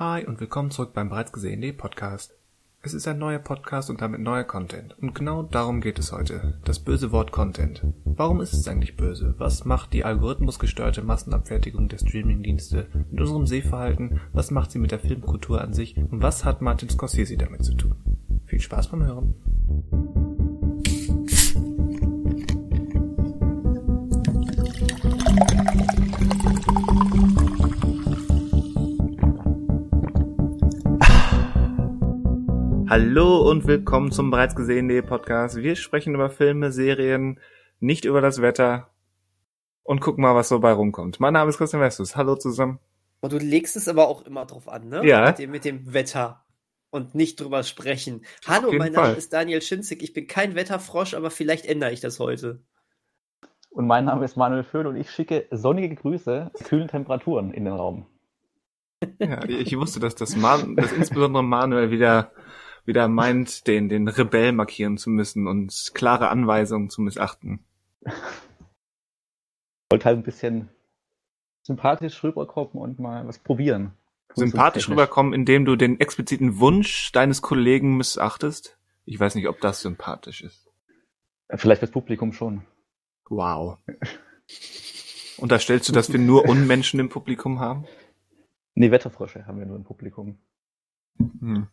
[0.00, 2.34] Hi und willkommen zurück beim bereits gesehenen Podcast.
[2.80, 4.96] Es ist ein neuer Podcast und damit neuer Content.
[4.98, 6.58] Und genau darum geht es heute.
[6.64, 7.82] Das böse Wort Content.
[8.06, 9.34] Warum ist es eigentlich böse?
[9.36, 14.22] Was macht die algorithmusgesteuerte Massenabfertigung der Streamingdienste mit unserem Sehverhalten?
[14.32, 15.94] Was macht sie mit der Filmkultur an sich?
[15.98, 17.94] Und was hat Martin Scorsese damit zu tun?
[18.46, 19.34] Viel Spaß beim Hören.
[32.90, 35.54] Hallo und willkommen zum bereits gesehenen Podcast.
[35.54, 37.38] Wir sprechen über Filme, Serien,
[37.78, 38.90] nicht über das Wetter
[39.84, 41.20] und gucken mal, was so bei rumkommt.
[41.20, 42.16] Mein Name ist Christian Westus.
[42.16, 42.80] Hallo zusammen.
[43.20, 45.06] Und du legst es aber auch immer drauf an, ne?
[45.06, 45.28] Ja.
[45.28, 46.44] Mit dem, mit dem Wetter
[46.90, 48.24] und nicht drüber sprechen.
[48.44, 49.14] Hallo, mein Name Fall.
[49.14, 50.02] ist Daniel Schinzig.
[50.02, 52.60] Ich bin kein Wetterfrosch, aber vielleicht ändere ich das heute.
[53.70, 57.74] Und mein Name ist Manuel Föhn und ich schicke sonnige Grüße, kühlen Temperaturen in den
[57.74, 58.06] Raum.
[59.20, 62.32] Ja, ich wusste, dass das Man dass insbesondere Manuel wieder
[62.86, 67.64] wieder meint, den den Rebell markieren zu müssen und klare Anweisungen zu missachten.
[69.90, 70.68] Wollte halt ein bisschen
[71.62, 73.92] sympathisch rüberkommen und mal was probieren.
[74.34, 78.78] Sympathisch rüberkommen, indem du den expliziten Wunsch deines Kollegen missachtest.
[79.04, 80.70] Ich weiß nicht, ob das sympathisch ist.
[81.48, 82.62] Vielleicht das Publikum schon.
[83.28, 83.78] Wow.
[85.36, 87.86] Unterstellst du, dass wir nur Unmenschen im Publikum haben?
[88.74, 90.38] Nee, Wetterfrösche haben wir nur im Publikum.
[91.18, 91.66] Hm.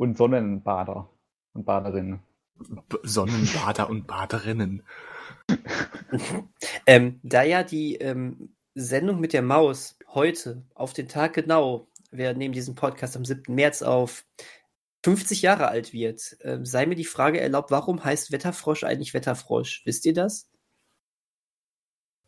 [0.00, 1.10] Und Sonnenbader
[1.52, 2.20] und Baderinnen.
[2.88, 4.82] B Sonnenbader und Baderinnen.
[6.86, 12.34] Ähm, da ja die ähm, Sendung mit der Maus heute auf den Tag genau, wir
[12.34, 13.54] nehmen diesen Podcast am 7.
[13.54, 14.24] März auf,
[15.04, 19.82] 50 Jahre alt wird, ähm, sei mir die Frage erlaubt, warum heißt Wetterfrosch eigentlich Wetterfrosch?
[19.84, 20.50] Wisst ihr das?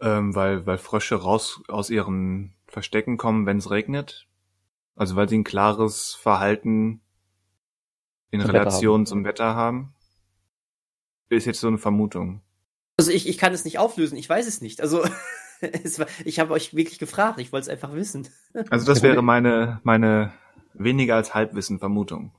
[0.01, 4.29] Ähm, weil, weil Frösche raus aus ihren Verstecken kommen, wenn es regnet.
[4.95, 7.02] Also weil sie ein klares Verhalten
[8.33, 9.06] in Zum Wetter Relation haben.
[9.06, 9.94] zum Wetter haben.
[11.28, 12.42] Ist jetzt so eine Vermutung.
[12.97, 14.80] Also ich, ich kann es nicht auflösen, ich weiß es nicht.
[14.80, 15.05] Also
[15.61, 18.29] es war, ich habe euch wirklich gefragt, ich wollte es einfach wissen.
[18.70, 20.33] Also das wäre meine, meine
[20.74, 22.34] weniger als Halbwissen Vermutung.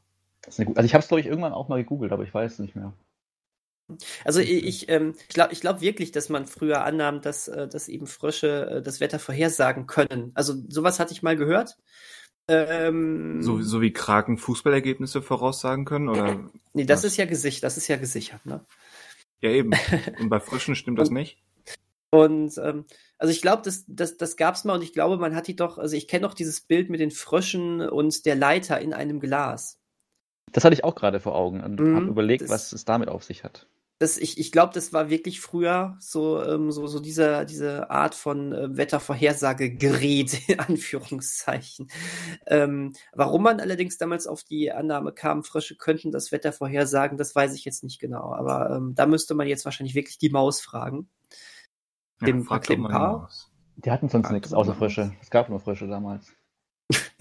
[0.45, 2.75] Also ich habe es, glaube ich, irgendwann auch mal gegoogelt, aber ich weiß es nicht
[2.75, 2.93] mehr.
[4.23, 7.67] Also ich, ich, ähm, ich glaube ich glaub wirklich, dass man früher annahm, dass, äh,
[7.67, 10.31] dass eben Frösche äh, das Wetter vorhersagen können.
[10.33, 11.77] Also sowas hatte ich mal gehört.
[12.47, 16.49] Ähm, So, so wie Kraken Fußballergebnisse voraussagen können, oder?
[16.73, 17.11] nee, das was?
[17.11, 18.65] ist ja gesichert, das ist ja gesichert, ne?
[19.41, 19.71] Ja, eben.
[20.19, 21.37] Und bei Fröschen stimmt das nicht?
[22.11, 22.85] Und ähm,
[23.17, 25.79] also ich glaube, das, das, das gab's mal und ich glaube, man hat die doch,
[25.79, 29.79] also ich kenne noch dieses Bild mit den Fröschen und der Leiter in einem Glas.
[30.51, 33.09] Das hatte ich auch gerade vor Augen und Mhm, habe überlegt, das- was es damit
[33.09, 33.65] auf sich hat.
[34.03, 38.15] Das, ich ich glaube, das war wirklich früher so, ähm, so, so diese, diese Art
[38.15, 41.89] von äh, Wettervorhersagegerät, in Anführungszeichen.
[42.45, 47.33] Ähm, warum man allerdings damals auf die Annahme kam, Frösche könnten das Wetter vorhersagen, das
[47.33, 48.33] weiß ich jetzt nicht genau.
[48.33, 51.07] Aber ähm, da müsste man jetzt wahrscheinlich wirklich die Maus fragen.
[52.19, 53.29] Dem frag Klimpar?
[53.77, 54.75] Die hatten sonst nichts außer.
[54.75, 55.13] Frösche.
[55.21, 56.27] Es gab nur Frösche damals.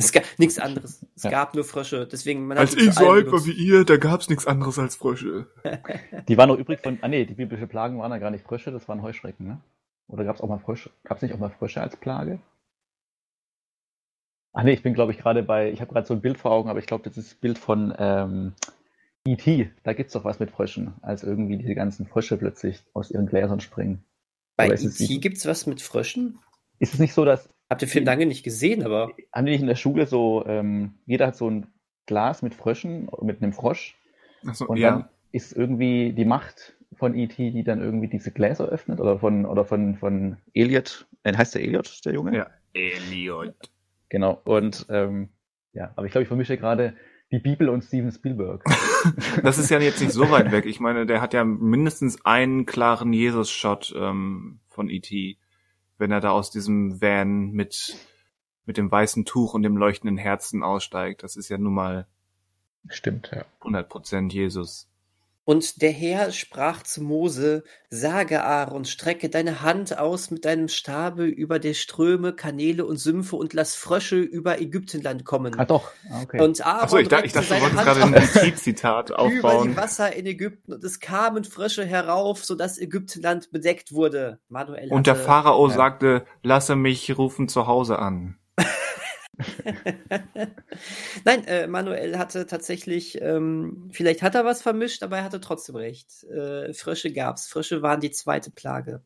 [0.05, 1.05] Es gab nichts anderes.
[1.15, 1.31] Es Ja.
[1.31, 2.07] gab nur Frösche.
[2.07, 4.97] Deswegen, man hat Als ich so alt war wie ihr, da gab's nichts anderes als
[4.97, 5.47] Frösche.
[6.29, 6.99] Die waren noch übrig von.
[7.03, 9.61] Ah nee, die biblische Plagen waren ja gar nicht Frösche, das waren Heuschrecken, ne?
[10.09, 10.91] Oder gab es auch mal Frösche?
[11.05, 12.39] Gab es nicht auch mal Frösche als Plage?
[14.53, 15.71] Ach nee, ich bin glaube ich gerade bei.
[15.71, 17.59] Ich habe gerade so ein Bild vor Augen, aber ich glaube, das ist das Bild
[17.59, 18.53] von ähm,
[19.27, 19.71] E.T.
[19.83, 23.61] Da gibt's doch was mit Fröschen, als irgendwie diese ganzen Frösche plötzlich aus ihren Gläsern
[23.61, 24.05] springen.
[24.57, 25.11] Bei es E.T.
[25.13, 26.39] nicht- gibt's was mit Fröschen?
[26.79, 27.49] Ist es nicht so, dass.
[27.73, 30.45] Hab den Film lange nicht gesehen, aber Haben die nicht in der Schule so.
[30.47, 31.67] Ähm, jeder hat so ein
[32.07, 33.97] Glas mit Fröschen, mit einem Frosch.
[34.47, 34.91] Achso, Und ja.
[34.91, 39.47] dann ist irgendwie die Macht von E.T., die dann irgendwie diese Gläser öffnet oder von,
[39.47, 41.07] oder von, von Elliot.
[41.23, 42.37] Äh, heißt der Elliot, der Junge?
[42.37, 42.47] Ja.
[42.75, 43.55] Elliot.
[44.11, 44.43] Genau.
[44.45, 45.31] Und ähm,
[45.73, 46.95] ja, aber ich glaube, ich vermische gerade
[47.31, 48.63] die Bibel und Steven Spielberg.
[49.43, 50.65] Das ist ja jetzt nicht so weit weg.
[50.65, 55.39] Ich meine, der hat ja mindestens einen klaren Jesus-Shot ähm, von E.T.,
[56.03, 57.95] wenn er da aus diesem Van mit,
[58.67, 61.23] mit dem weißen Tuch und dem leuchtenden Herzen aussteigt.
[61.23, 62.09] Das ist ja nun mal
[62.89, 63.45] Stimmt, ja.
[63.61, 64.89] 100% Jesus.
[65.45, 71.25] Und der Herr sprach zu Mose, sage Aaron, strecke deine Hand aus mit deinem Stabe
[71.25, 75.59] über der Ströme, Kanäle und Sümpfe und lass Frösche über Ägyptenland kommen.
[75.59, 75.91] Ah, doch.
[76.11, 76.41] Ah, okay.
[76.41, 79.11] Und Aaron Achso, ich, dachte, ich dachte, du seine wolltest Hand gerade ein aus Lied-Zitat
[79.11, 79.69] über aufbauen.
[79.71, 84.39] die Wasser in Ägypten und es kamen Frösche herauf, sodass Ägyptenland bedeckt wurde.
[84.49, 85.75] Manuel Und der hatte- Pharao Ja.
[85.75, 88.37] sagte, lasse mich rufen zu Hause an.
[91.25, 95.77] Nein, äh, Manuel hatte tatsächlich, ähm, vielleicht hat er was vermischt, aber er hatte trotzdem
[95.77, 96.25] recht.
[96.25, 97.49] Äh, Frösche gab's.
[97.49, 99.03] Frösche waren die zweite Plage.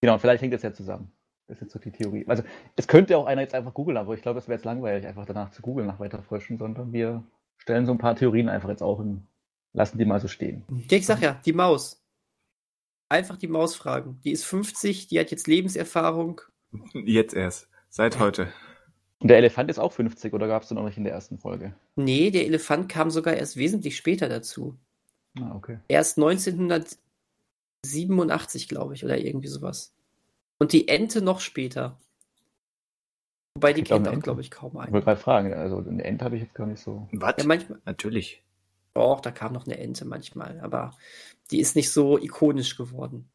[0.00, 1.12] Genau, vielleicht hängt das ja zusammen.
[1.46, 2.24] Das ist jetzt so die Theorie.
[2.28, 2.44] Also,
[2.76, 5.26] es könnte auch einer jetzt einfach googeln, aber ich glaube, es wäre jetzt langweilig, einfach
[5.26, 7.24] danach zu googeln nach weiter Fröschen, sondern wir
[7.58, 9.26] stellen so ein paar Theorien einfach jetzt auch und
[9.72, 10.64] lassen die mal so stehen.
[10.88, 12.02] Ja, ich sag ja, die Maus.
[13.08, 14.20] Einfach die Maus fragen.
[14.22, 16.40] Die ist 50, die hat jetzt Lebenserfahrung.
[16.92, 17.68] Jetzt erst.
[17.90, 18.48] Seit heute.
[19.18, 21.38] Und der Elefant ist auch 50 oder gab es den noch nicht in der ersten
[21.38, 21.74] Folge?
[21.96, 24.78] Nee, der Elefant kam sogar erst wesentlich später dazu.
[25.38, 25.78] Ah, okay.
[25.88, 29.92] Erst 1987, glaube ich, oder irgendwie sowas.
[30.58, 31.98] Und die Ente noch später.
[33.54, 34.92] Wobei die kennt auch, glaube ich, kaum Ich einen.
[34.92, 37.08] wollte gerade fragen, also eine Ente habe ich jetzt gar nicht so.
[37.12, 37.34] Was?
[37.38, 37.80] Ja, manchmal.
[37.84, 38.42] Natürlich.
[38.94, 40.96] Doch, da kam noch eine Ente manchmal, aber
[41.50, 43.28] die ist nicht so ikonisch geworden.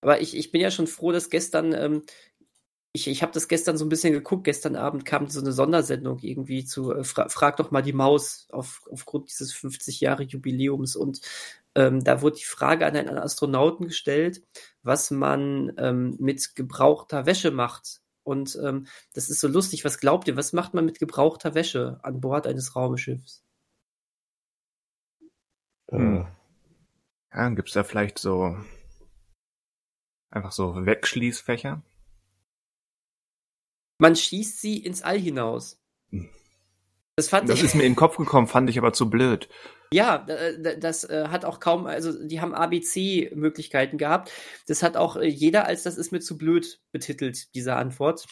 [0.00, 2.02] Aber ich, ich bin ja schon froh, dass gestern, ähm,
[2.92, 6.18] ich, ich habe das gestern so ein bisschen geguckt, gestern Abend kam so eine Sondersendung
[6.20, 10.96] irgendwie zu äh, Fra Frag doch mal die Maus auf, aufgrund dieses 50 Jahre Jubiläums
[10.96, 11.20] und
[11.76, 14.42] ähm, da wurde die Frage an einen Astronauten gestellt,
[14.82, 18.00] was man ähm, mit gebrauchter Wäsche macht.
[18.24, 19.84] Und ähm, das ist so lustig.
[19.84, 23.44] Was glaubt ihr, was macht man mit gebrauchter Wäsche an Bord eines Raumschiffs?
[25.90, 26.26] Hm.
[27.30, 28.56] Ja, dann gibt's da vielleicht so
[30.30, 31.82] einfach so Wegschließfächer.
[33.98, 35.80] Man schießt sie ins All hinaus.
[36.10, 36.28] Hm.
[37.16, 37.64] Das fand Das ich.
[37.64, 39.48] ist mir in den Kopf gekommen, fand ich aber zu blöd.
[39.92, 40.18] Ja,
[40.78, 44.32] das äh, hat auch kaum, also die haben ABC-Möglichkeiten gehabt.
[44.66, 48.26] Das hat auch äh, jeder als das ist mir zu blöd betitelt, diese Antwort.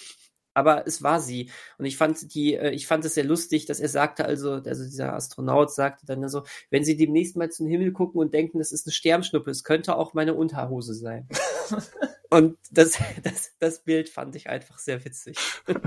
[0.55, 1.51] Aber es war sie.
[1.79, 4.85] Und ich fand die, äh, ich fand es sehr lustig, dass er sagte, also, also
[4.85, 8.73] dieser Astronaut sagte dann so, wenn Sie demnächst mal zum Himmel gucken und denken, das
[8.73, 11.29] ist eine Sternschnuppe, es könnte auch meine Unterhose sein.
[12.31, 15.37] und das, das, das Bild fand ich einfach sehr witzig.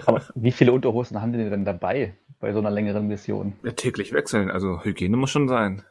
[0.05, 3.53] aber wie viele Unterhosen haben die denn dabei bei so einer längeren Mission?
[3.63, 5.83] Ja, täglich wechseln, also Hygiene muss schon sein.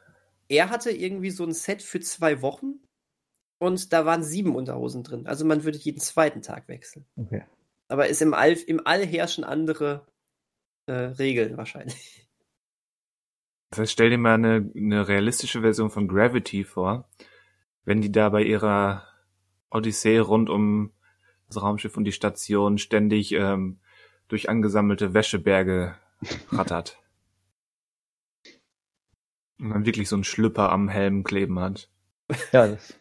[0.49, 2.81] er hatte irgendwie so ein Set für zwei Wochen
[3.59, 5.27] und da waren sieben Unterhosen drin.
[5.27, 7.07] Also man würde jeden zweiten Tag wechseln.
[7.17, 7.45] Okay.
[7.89, 10.07] Aber ist im All, im All herrschen andere
[10.87, 12.27] äh, Regeln wahrscheinlich.
[13.71, 17.09] Das heißt, stell dir mal eine, eine realistische Version von Gravity vor,
[17.85, 19.07] wenn die da bei ihrer
[19.71, 20.93] Odyssee rund um
[21.49, 23.81] das Raumschiff und die Station ständig ähm,
[24.29, 25.97] durch angesammelte Wäscheberge
[26.51, 26.99] rattert.
[29.59, 31.91] Und dann wirklich so einen Schlüpper am Helm kleben hat.
[32.53, 32.99] Ja, das,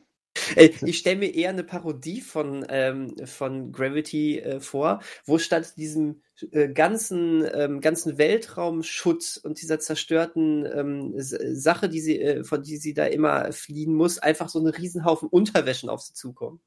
[0.55, 6.21] ich stelle mir eher eine Parodie von, ähm, von Gravity äh, vor, wo statt diesem
[6.51, 12.77] äh, ganzen, ähm, ganzen Weltraumschutz und dieser zerstörten ähm, Sache, die sie, äh, von die
[12.77, 16.59] sie da immer fliehen muss, einfach so eine Riesenhaufen Unterwäschen auf sie zukommen.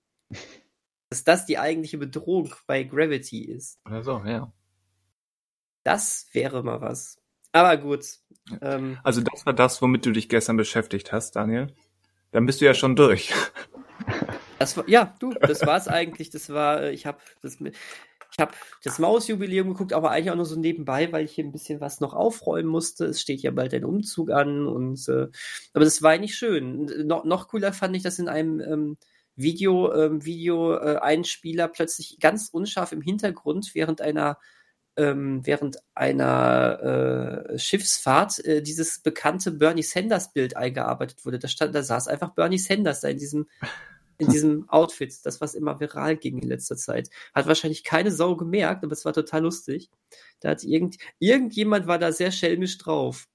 [1.10, 3.78] Dass das die eigentliche Bedrohung bei Gravity ist.
[3.86, 4.52] Oder so, ja.
[5.82, 7.18] Das wäre mal was.
[7.52, 8.04] Aber gut.
[8.60, 11.74] Ähm, Also das war das, womit du dich gestern beschäftigt hast, Daniel.
[12.32, 13.32] Dann bist du ja schon durch.
[14.58, 16.30] Das war, ja, du, das war's eigentlich.
[16.30, 18.52] Das war, äh, ich habe das ich habe
[18.84, 22.00] das Mausjubiläum geguckt, aber eigentlich auch nur so nebenbei, weil ich hier ein bisschen was
[22.00, 23.06] noch aufräumen musste.
[23.06, 25.28] Es steht ja bald ein Umzug an und äh,
[25.72, 26.84] aber das war eigentlich schön.
[27.06, 28.96] No, noch cooler fand ich, dass in einem ähm,
[29.34, 34.38] Video, ähm, Video äh, ein Spieler plötzlich ganz unscharf im Hintergrund während einer
[34.98, 41.38] ähm, während einer äh, Schiffsfahrt äh, dieses bekannte Bernie Sanders Bild eingearbeitet wurde.
[41.38, 43.46] Da stand, da saß einfach Bernie Sanders da in diesem
[44.18, 47.08] in diesem Outfit, das was immer viral ging in letzter Zeit.
[47.32, 49.88] Hat wahrscheinlich keine Sau gemerkt, aber es war total lustig.
[50.40, 53.28] Da hat irgend, irgendjemand war da sehr schelmisch drauf.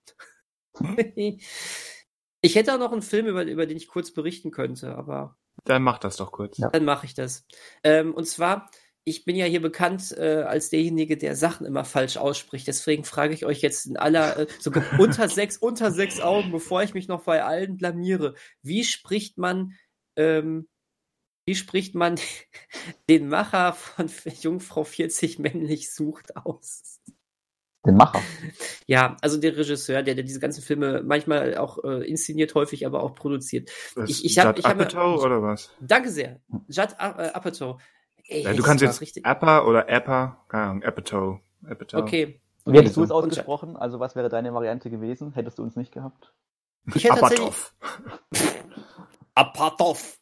[1.16, 5.84] ich hätte auch noch einen Film, über, über den ich kurz berichten könnte, aber Dann
[5.84, 6.58] mach das doch kurz.
[6.58, 6.70] Ja.
[6.70, 7.46] dann mache ich das.
[7.84, 8.70] Ähm, und zwar,
[9.06, 12.68] ich bin ja hier bekannt äh, als derjenige, der Sachen immer falsch ausspricht.
[12.68, 16.84] Deswegen frage ich euch jetzt in aller, äh, sogar unter sechs, unter sechs Augen, bevor
[16.84, 18.36] ich mich noch bei allen blamiere.
[18.62, 19.74] Wie spricht man,
[20.16, 20.68] ähm,
[21.46, 22.16] wie spricht man
[23.10, 24.10] den Macher von
[24.42, 27.00] Jungfrau 40 männlich sucht aus?
[27.86, 28.22] den Macher.
[28.88, 33.04] Ja, also der Regisseur, der, der diese ganzen Filme manchmal auch äh, inszeniert, häufig aber
[33.04, 33.70] auch produziert.
[33.98, 35.70] Das Ich- ich hab- Judd ich hab- Apatow oder was?
[35.82, 36.40] Danke sehr.
[36.70, 37.82] Judd äh, Apatow.
[38.28, 39.26] Ey, Ja, hätte du kannst ich jetzt richtig.
[39.26, 41.40] Appa oder Appa, keine Ahnung, Apatow.
[41.94, 42.40] Okay.
[42.66, 43.76] Wie hättest du es ausgesprochen?
[43.76, 45.34] Also was wäre deine Variante gewesen?
[45.34, 46.34] Hättest du uns nicht gehabt?
[46.96, 47.48] Ich hätte tatsächlich.
[47.48, 47.74] Apatow.
[49.36, 50.18] Apatow.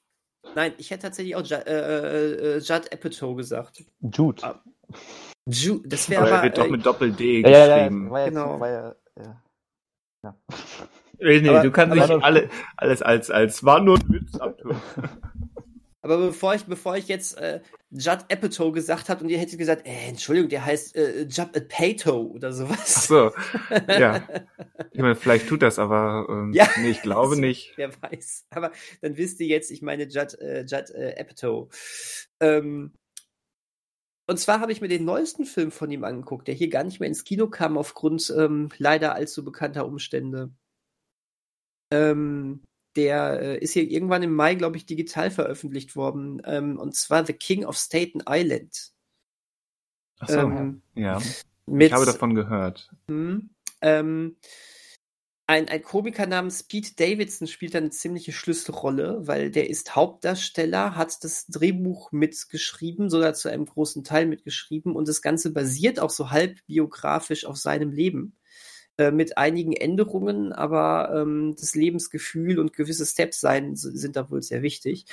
[0.56, 3.84] Nein, ich hätte tatsächlich auch Judd, äh, äh, Judd Apatow gesagt.
[4.02, 4.44] Jude.
[4.44, 4.62] Ah,
[5.48, 8.10] Ju das wäre Aber er wird doch äh, mit Doppel-D ja, ja, ja, geschrieben.
[8.10, 8.60] war ja, Genau.
[8.60, 9.42] war ja, ja.
[10.24, 10.36] ja.
[11.20, 14.76] Nee, nee, Aber- du kannst nicht alle, alles als, als war nur ein Witz abtun.
[16.04, 19.86] Aber bevor ich, bevor ich jetzt äh, Judd Apatow gesagt habe und ihr hättet gesagt,
[19.86, 22.96] äh, Entschuldigung, der heißt äh, Judd Apatow oder sowas.
[22.98, 23.32] Ach so,
[23.88, 24.28] ja.
[24.94, 26.68] Ich meine, vielleicht tut das, aber ähm, Ja.
[26.80, 27.74] nee, ich glaube nicht.
[27.78, 28.48] Wer weiß.
[28.50, 31.70] Aber dann wisst ihr jetzt, ich meine Judd, äh, Judd äh, Apatow.
[32.40, 32.94] Ähm,
[34.28, 37.00] und zwar habe ich mir den neuesten Film von ihm angeguckt, der hier gar nicht
[37.00, 40.52] mehr ins Kino kam, aufgrund ähm, leider allzu bekannter Umstände.
[41.92, 42.64] Ähm,
[42.96, 46.42] der äh, ist hier irgendwann im Mai, glaube ich, digital veröffentlicht worden.
[46.46, 48.92] Ähm, und zwar The King of Staten Island.
[50.20, 51.22] Ach so, Ähm, ja.
[51.66, 52.92] mit, Ich habe davon gehört.
[53.08, 53.50] hm,
[53.82, 54.38] ähm,
[55.48, 60.96] ein, ein Komiker namens Pete Davidson spielt da eine ziemliche Schlüsselrolle, weil der ist Hauptdarsteller,
[60.96, 66.10] hat das Drehbuch mitgeschrieben, sogar zu einem großen Teil mitgeschrieben und das Ganze basiert auch
[66.10, 68.38] so halb biografisch auf seinem Leben.
[69.02, 74.44] Äh, mit einigen Änderungen, aber ähm, das Lebensgefühl und gewisse Steps sein sind da wohl
[74.44, 75.06] sehr wichtig.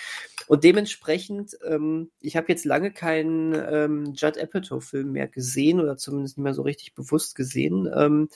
[0.47, 6.37] Und dementsprechend, ähm, ich habe jetzt lange keinen ähm, Judd Apatow-Film mehr gesehen oder zumindest
[6.37, 7.88] nicht mehr so richtig bewusst gesehen.
[7.97, 8.28] Ähm,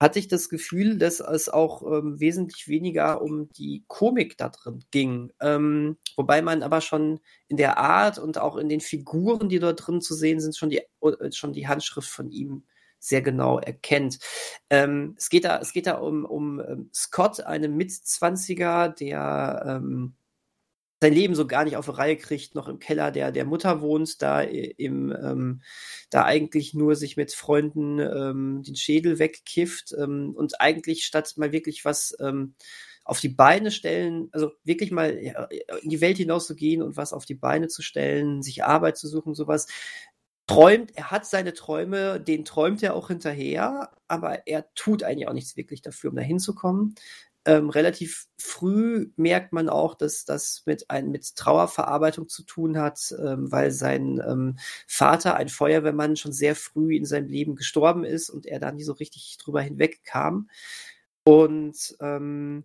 [0.00, 4.84] hatte ich das Gefühl, dass es auch ähm, wesentlich weniger um die Komik da drin
[4.90, 5.32] ging.
[5.40, 9.86] Ähm, wobei man aber schon in der Art und auch in den Figuren, die dort
[9.86, 12.62] drin zu sehen sind, schon die, äh, schon die Handschrift von ihm
[12.98, 14.18] sehr genau erkennt.
[14.70, 20.14] Ähm, es geht da, es geht da um, um ähm, Scott, einen Mitzwanziger, der ähm,
[21.00, 23.80] sein Leben so gar nicht auf die Reihe kriegt, noch im Keller der, der Mutter
[23.80, 25.62] wohnt, da im, ähm,
[26.10, 31.52] da eigentlich nur sich mit Freunden ähm, den Schädel wegkifft ähm, und eigentlich statt mal
[31.52, 32.54] wirklich was ähm,
[33.04, 35.44] auf die Beine stellen, also wirklich mal ja,
[35.82, 38.98] in die Welt hinaus zu gehen und was auf die Beine zu stellen, sich Arbeit
[38.98, 39.66] zu suchen, sowas,
[40.48, 45.34] träumt, er hat seine Träume, den träumt er auch hinterher, aber er tut eigentlich auch
[45.34, 46.96] nichts wirklich dafür, um da hinzukommen.
[47.44, 53.14] Ähm, relativ früh merkt man auch, dass das mit, ein, mit Trauerverarbeitung zu tun hat,
[53.18, 58.28] ähm, weil sein ähm, Vater, ein Feuerwehrmann, schon sehr früh in seinem Leben gestorben ist
[58.28, 60.50] und er da nie so richtig drüber hinweg kam.
[61.24, 62.64] Und ähm,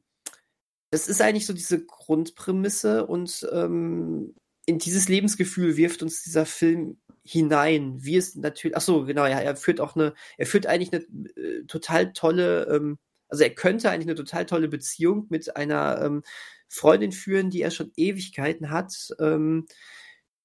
[0.92, 4.36] das ist eigentlich so diese Grundprämisse und ähm,
[4.66, 9.39] in dieses Lebensgefühl wirft uns dieser Film hinein, wie es natürlich, ach so, genau, ja,
[9.39, 11.03] er führt auch eine, er führt eigentlich eine
[11.36, 12.98] äh, total tolle, ähm,
[13.30, 16.24] also er könnte eigentlich eine total tolle Beziehung mit einer ähm,
[16.68, 18.94] Freundin führen, die er schon Ewigkeiten hat.
[19.20, 19.65] Ähm,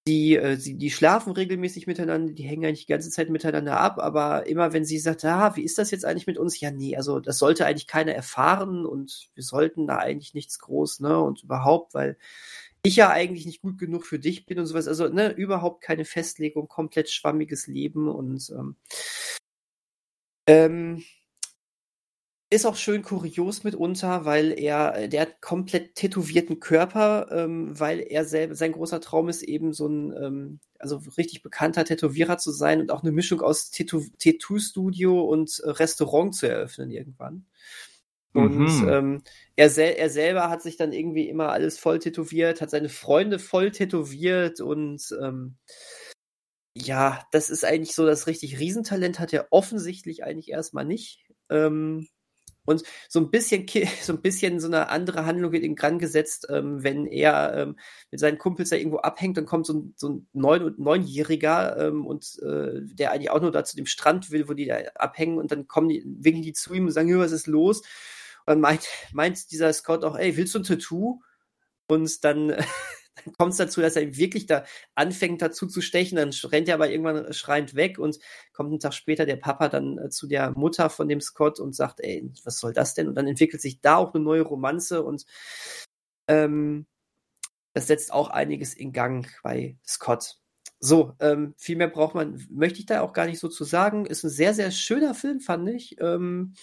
[0.08, 3.98] die, äh, sie, die schlafen regelmäßig miteinander, die hängen eigentlich die ganze Zeit miteinander ab,
[3.98, 6.58] aber immer wenn sie sagt, ah, wie ist das jetzt eigentlich mit uns?
[6.60, 11.00] Ja, nee, also das sollte eigentlich keiner erfahren und wir sollten da eigentlich nichts groß,
[11.00, 12.16] ne, und überhaupt, weil
[12.82, 14.88] ich ja eigentlich nicht gut genug für dich bin und sowas.
[14.88, 18.76] Also, ne, überhaupt keine Festlegung, komplett schwammiges Leben und ähm,
[20.46, 21.04] ähm,
[22.50, 28.24] ist auch schön kurios mitunter, weil er, der hat komplett tätowierten Körper, ähm, weil er
[28.24, 32.80] selber, sein großer Traum ist eben so ein, ähm, also richtig bekannter Tätowierer zu sein
[32.80, 37.44] und auch eine Mischung aus Tattoo-Studio und äh, Restaurant zu eröffnen irgendwann.
[38.34, 38.88] Und Mhm.
[38.88, 39.22] ähm,
[39.56, 43.38] er, sel er selber hat sich dann irgendwie immer alles voll tätowiert, hat seine Freunde
[43.38, 45.56] voll tätowiert und ähm,
[46.74, 51.20] ja, das ist eigentlich so das richtig Riesentalent hat er offensichtlich eigentlich erstmal nicht.
[51.50, 52.08] Ähm,
[52.66, 53.66] und so ein bisschen,
[54.02, 57.78] so ein bisschen so eine andere Handlung wird in Gang gesetzt, ähm, wenn er ähm,
[58.10, 62.06] mit seinen Kumpels da irgendwo abhängt, dann kommt so ein, so ein Neun Neunjähriger ähm,
[62.06, 65.38] und äh, der eigentlich auch nur da zu dem Strand will, wo die da abhängen
[65.38, 67.82] und dann kommen die, winken die zu ihm und sagen, "Hör, was ist los?
[68.48, 71.20] Und meint, meint dieser Scott auch, ey, willst du ein Tattoo?
[71.86, 74.64] Und dann, dann kommt es dazu, dass er wirklich da
[74.94, 78.18] anfängt dazu zu stechen, dann rennt er aber irgendwann schreiend weg und
[78.54, 81.74] kommt einen Tag später der Papa dann äh, zu der Mutter von dem Scott und
[81.74, 83.08] sagt, ey, was soll das denn?
[83.08, 85.26] Und dann entwickelt sich da auch eine neue Romanze und
[86.26, 86.86] ähm,
[87.74, 90.38] das setzt auch einiges in Gang bei Scott.
[90.80, 94.06] So, ähm, viel mehr braucht man, möchte ich da auch gar nicht so zu sagen.
[94.06, 96.00] Ist ein sehr, sehr schöner Film, fand ich.
[96.00, 96.54] Ähm,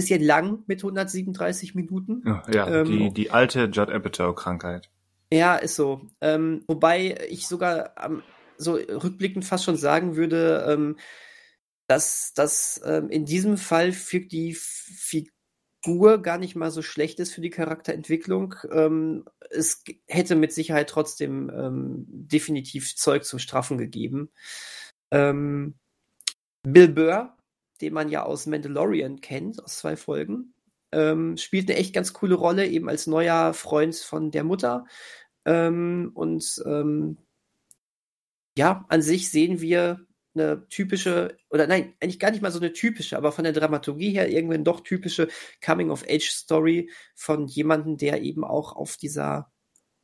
[0.00, 2.22] bisschen lang mit 137 Minuten.
[2.24, 4.88] Ja, ja Ähm, die, die alte Judd Apatow-Krankheit.
[5.32, 6.08] Ja, ist so.
[6.22, 8.22] Ähm, wobei ich sogar ähm,
[8.56, 10.96] so rückblickend fast schon sagen würde, ähm,
[11.86, 17.34] dass das ähm, in diesem Fall für die Figur gar nicht mal so schlecht ist
[17.34, 18.54] für die Charakterentwicklung.
[18.72, 24.30] Ähm, es hätte mit Sicherheit trotzdem definitiv Zeug zum Straffen gegeben.
[25.10, 25.74] Bill
[26.62, 27.36] Burr,
[27.80, 30.54] den man ja aus Mandalorian kennt, aus zwei Folgen,
[30.92, 34.86] ähm, spielt eine echt ganz coole Rolle, eben als neuer Freund von der Mutter.
[35.44, 37.18] Ähm, und ähm,
[38.56, 42.72] ja, an sich sehen wir eine typische, oder nein, eigentlich gar nicht mal so eine
[42.72, 45.28] typische, aber von der Dramaturgie her irgendwann doch typische
[45.64, 49.50] Coming-of-Age-Story von jemandem, der eben auch auf dieser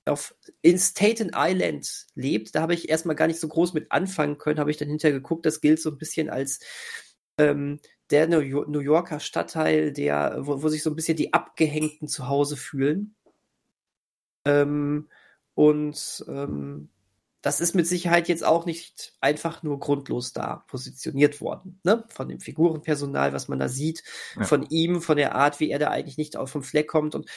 [0.06, 2.54] auf in Staten Island lebt.
[2.54, 5.16] Da habe ich erstmal gar nicht so groß mit anfangen können, habe ich dann hinterher
[5.16, 6.60] geguckt, das gilt so ein bisschen als
[7.38, 12.28] ähm, der New Yorker Stadtteil, der, wo, wo sich so ein bisschen die Abgehängten zu
[12.28, 13.14] Hause fühlen.
[14.44, 15.08] Ähm,
[15.54, 16.88] und ähm,
[17.42, 22.04] das ist mit Sicherheit jetzt auch nicht einfach nur grundlos da positioniert worden, ne?
[22.08, 24.02] Von dem Figurenpersonal, was man da sieht,
[24.36, 24.44] ja.
[24.44, 27.14] von ihm, von der Art, wie er da eigentlich nicht auf vom Fleck kommt.
[27.14, 27.28] Und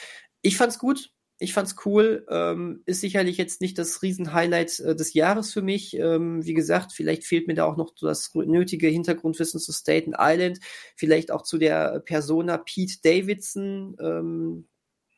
[0.42, 1.12] ich fand's gut.
[1.42, 2.26] Ich fand's cool.
[2.28, 5.96] Ähm, ist sicherlich jetzt nicht das Riesen-Highlight äh, des Jahres für mich.
[5.96, 10.60] Ähm, wie gesagt, vielleicht fehlt mir da auch noch das nötige Hintergrundwissen zu Staten Island.
[10.96, 14.68] Vielleicht auch zu der Persona Pete Davidson, ähm,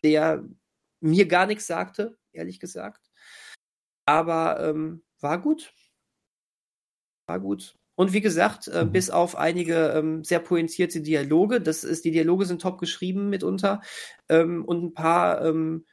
[0.04, 0.44] der
[1.00, 3.10] mir gar nichts sagte, ehrlich gesagt.
[4.06, 5.74] Aber ähm, war gut.
[7.26, 7.74] War gut.
[7.96, 8.92] Und wie gesagt, äh, mhm.
[8.92, 13.80] bis auf einige ähm, sehr pointierte Dialoge, das ist, die Dialoge sind top geschrieben mitunter,
[14.28, 15.84] ähm, und ein paar ähm,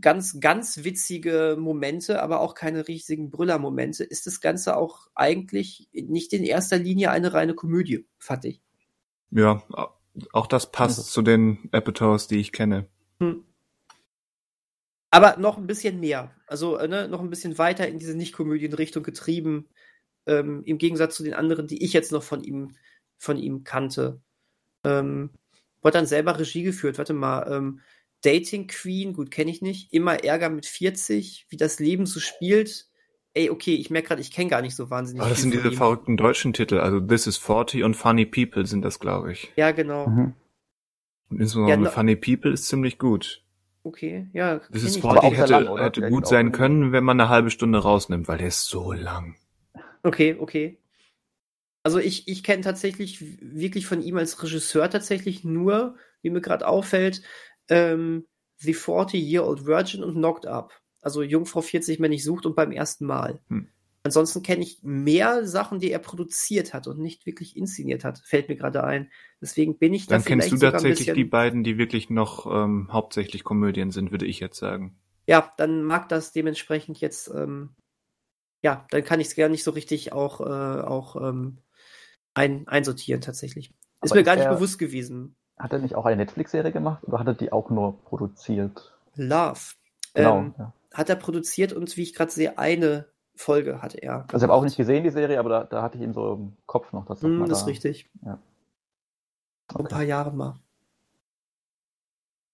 [0.00, 6.32] ganz, ganz witzige Momente, aber auch keine riesigen Brüllermomente, ist das Ganze auch eigentlich nicht
[6.32, 8.60] in erster Linie eine reine Komödie, fand ich.
[9.30, 9.62] Ja,
[10.32, 11.10] auch das passt also.
[11.10, 12.86] zu den Epitors, die ich kenne.
[13.20, 13.44] Hm.
[15.10, 16.34] Aber noch ein bisschen mehr.
[16.46, 19.68] Also äh, ne, noch ein bisschen weiter in diese Nicht-Komödien-Richtung getrieben.
[20.26, 22.74] Ähm, Im Gegensatz zu den anderen, die ich jetzt noch von ihm,
[23.16, 24.20] von ihm kannte.
[24.82, 25.30] Ähm,
[25.82, 26.98] wurde dann selber Regie geführt.
[26.98, 27.80] Warte mal, ähm,
[28.24, 29.92] Dating Queen, gut, kenne ich nicht.
[29.92, 32.86] Immer Ärger mit 40, wie das Leben so spielt.
[33.34, 35.20] Ey, okay, ich merke gerade, ich kenne gar nicht so wahnsinnig.
[35.20, 35.74] Aber das sind diese ihm.
[35.74, 36.78] verrückten deutschen Titel.
[36.78, 39.52] Also This is 40 und Funny People sind das, glaube ich.
[39.56, 40.06] Ja, genau.
[40.06, 40.34] Mhm.
[41.30, 43.42] Und insbesondere ja, Funny People ist ziemlich gut.
[43.82, 44.60] Okay, ja.
[44.70, 48.28] Das ist Sporty hätte, lang, hätte gut sein können, wenn man eine halbe Stunde rausnimmt,
[48.28, 49.36] weil der ist so lang.
[50.02, 50.78] Okay, okay.
[51.82, 56.66] Also ich, ich kenne tatsächlich wirklich von ihm als Regisseur tatsächlich nur, wie mir gerade
[56.66, 57.20] auffällt,
[57.68, 58.26] ähm,
[58.58, 60.72] The 40-Year-Old Virgin und Knocked Up.
[61.00, 63.40] Also Jungfrau 40 Männlich sucht und beim ersten Mal.
[63.48, 63.68] Hm.
[64.06, 68.50] Ansonsten kenne ich mehr Sachen, die er produziert hat und nicht wirklich inszeniert hat, fällt
[68.50, 69.10] mir gerade ein.
[69.40, 73.44] Deswegen bin ich da Dann kennst du tatsächlich die beiden, die wirklich noch ähm, hauptsächlich
[73.44, 74.98] Komödien sind, würde ich jetzt sagen.
[75.26, 77.70] Ja, dann mag das dementsprechend jetzt, ähm,
[78.62, 81.62] ja, dann kann ich es gar nicht so richtig auch, äh, auch ähm,
[82.34, 83.72] ein, einsortieren tatsächlich.
[84.02, 85.34] Ist Aber mir gar nicht bewusst gewesen.
[85.56, 88.92] Hat er nicht auch eine Netflix-Serie gemacht oder hat er die auch nur produziert?
[89.14, 89.74] Love.
[90.14, 90.38] Genau.
[90.38, 90.72] Ähm, ja.
[90.92, 94.12] Hat er produziert und wie ich gerade sehe, eine Folge hatte er.
[94.14, 94.34] Gemacht.
[94.34, 96.34] Also ich habe auch nicht gesehen, die Serie, aber da, da, hatte ich ihn so
[96.34, 97.06] im Kopf noch.
[97.06, 98.10] Dass mm, das ist richtig.
[98.24, 98.38] Ja.
[99.72, 99.82] Okay.
[99.82, 100.60] Ein paar Jahre mal.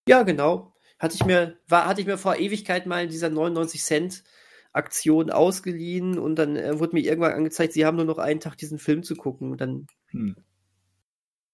[0.07, 0.72] Ja, genau.
[0.98, 4.24] Hatte ich mir, war, hatte ich mir vor Ewigkeit mal in dieser 99 Cent
[4.72, 8.57] Aktion ausgeliehen und dann äh, wurde mir irgendwann angezeigt, sie haben nur noch einen Tag
[8.57, 9.51] diesen Film zu gucken.
[9.51, 10.37] Und dann hm.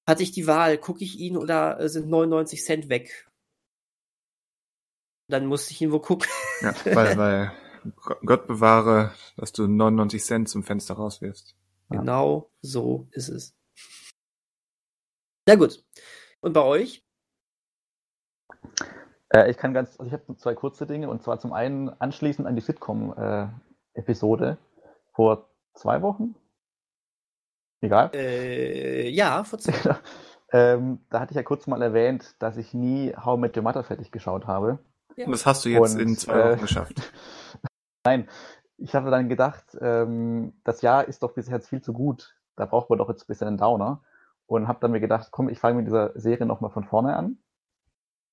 [0.07, 3.29] Hatte ich die Wahl, gucke ich ihn oder äh, sind 99 Cent weg?
[5.29, 6.29] Dann musste ich ihn wo gucken.
[6.63, 7.53] Ja, weil, weil
[8.25, 11.57] Gott bewahre, dass du 99 Cent zum Fenster rauswirfst.
[11.91, 13.57] Genau so ist es.
[15.47, 15.85] Na gut.
[16.41, 17.05] Und bei euch?
[19.29, 22.47] Äh, ich kann ganz, also ich habe zwei kurze Dinge und zwar zum einen anschließend
[22.47, 26.35] an die Sitcom-Episode äh, vor zwei Wochen.
[27.81, 28.11] Egal.
[28.15, 29.99] Äh, ja, vor zwei Wochen.
[30.53, 33.85] ähm, da hatte ich ja kurz mal erwähnt, dass ich nie How Met Your Mother
[33.85, 34.79] fertig geschaut habe.
[35.17, 35.27] Ja.
[35.27, 37.13] Und das hast du jetzt und, in zwei Wochen äh, geschafft.
[38.05, 38.29] Nein,
[38.79, 42.37] ich habe dann gedacht, ähm, das Jahr ist doch bisher jetzt viel zu gut.
[42.57, 44.03] Da braucht man doch jetzt ein bisschen einen Downer.
[44.47, 47.39] Und habe dann mir gedacht, komm, ich fange mit dieser Serie nochmal von vorne an.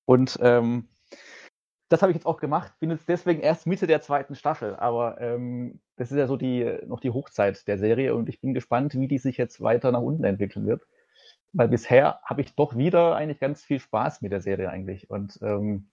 [0.04, 0.88] Und ähm,
[1.88, 2.72] das habe ich jetzt auch gemacht.
[2.80, 4.74] Bin jetzt deswegen erst Mitte der zweiten Staffel.
[4.76, 8.54] Aber ähm, das ist ja so die noch die Hochzeit der Serie und ich bin
[8.54, 10.82] gespannt, wie die sich jetzt weiter nach unten entwickeln wird.
[11.52, 15.08] Weil bisher habe ich doch wieder eigentlich ganz viel Spaß mit der Serie eigentlich.
[15.10, 15.88] Und ähm,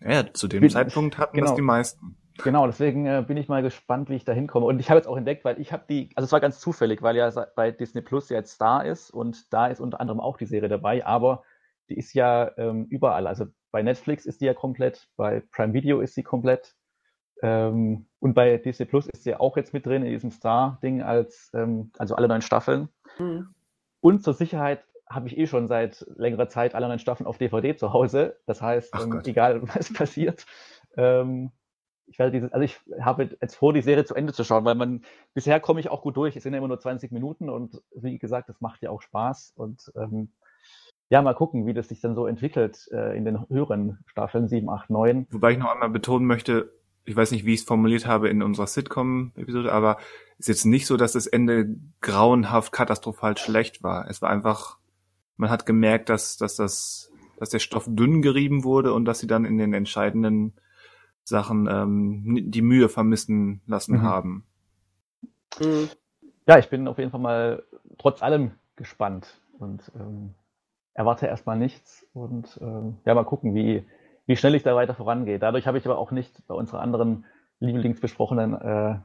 [0.00, 2.16] ja, zu dem bin, Zeitpunkt hatten genau, das die meisten.
[2.44, 4.64] Genau, deswegen äh, bin ich mal gespannt, wie ich da hinkomme.
[4.64, 7.02] Und ich habe jetzt auch entdeckt, weil ich habe die, also es war ganz zufällig,
[7.02, 10.46] weil ja bei Disney Plus jetzt da ist und da ist unter anderem auch die
[10.46, 11.42] Serie dabei, aber
[11.88, 13.26] die ist ja ähm, überall.
[13.26, 16.74] Also bei Netflix ist die ja komplett, bei Prime Video ist sie komplett
[17.42, 21.50] ähm, und bei Disney Plus ist sie auch jetzt mit drin in diesem Star-Ding als,
[21.54, 22.88] ähm, also alle neun Staffeln.
[23.18, 23.54] Mhm.
[24.00, 27.76] Und zur Sicherheit habe ich eh schon seit längerer Zeit alle neun Staffeln auf DVD
[27.76, 28.38] zu Hause.
[28.46, 30.46] Das heißt, ähm, egal was passiert,
[30.96, 31.52] ähm,
[32.06, 34.74] ich werde dieses, also ich habe jetzt vor, die Serie zu Ende zu schauen, weil
[34.74, 35.02] man,
[35.34, 36.36] bisher komme ich auch gut durch.
[36.36, 39.52] Es sind ja immer nur 20 Minuten und wie gesagt, das macht ja auch Spaß
[39.56, 40.32] und ähm,
[41.10, 44.68] ja, mal gucken, wie das sich dann so entwickelt äh, in den höheren Staffeln 7,
[44.68, 45.26] 8, 9.
[45.30, 46.72] Wobei ich noch einmal betonen möchte,
[47.04, 49.96] ich weiß nicht, wie ich es formuliert habe in unserer Sitcom-Episode, aber
[50.38, 54.08] es ist jetzt nicht so, dass das Ende grauenhaft katastrophal schlecht war.
[54.10, 54.78] Es war einfach,
[55.38, 59.26] man hat gemerkt, dass, dass das, dass der Stoff dünn gerieben wurde und dass sie
[59.26, 60.52] dann in den entscheidenden
[61.24, 64.02] Sachen ähm, die Mühe vermissen lassen Mhm.
[64.02, 64.44] haben.
[65.60, 65.88] Mhm.
[66.46, 67.62] Ja, ich bin auf jeden Fall mal
[67.98, 70.34] trotz allem gespannt und ähm,
[70.98, 73.86] erwarte erstmal nichts und ähm, ja, mal gucken, wie,
[74.26, 75.38] wie schnell ich da weiter vorangehe.
[75.38, 77.24] Dadurch habe ich aber auch nicht bei unserer anderen
[77.60, 78.98] lieblingsbesprochenen äh,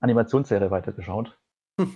[0.00, 1.38] Animationsserie weitergeschaut.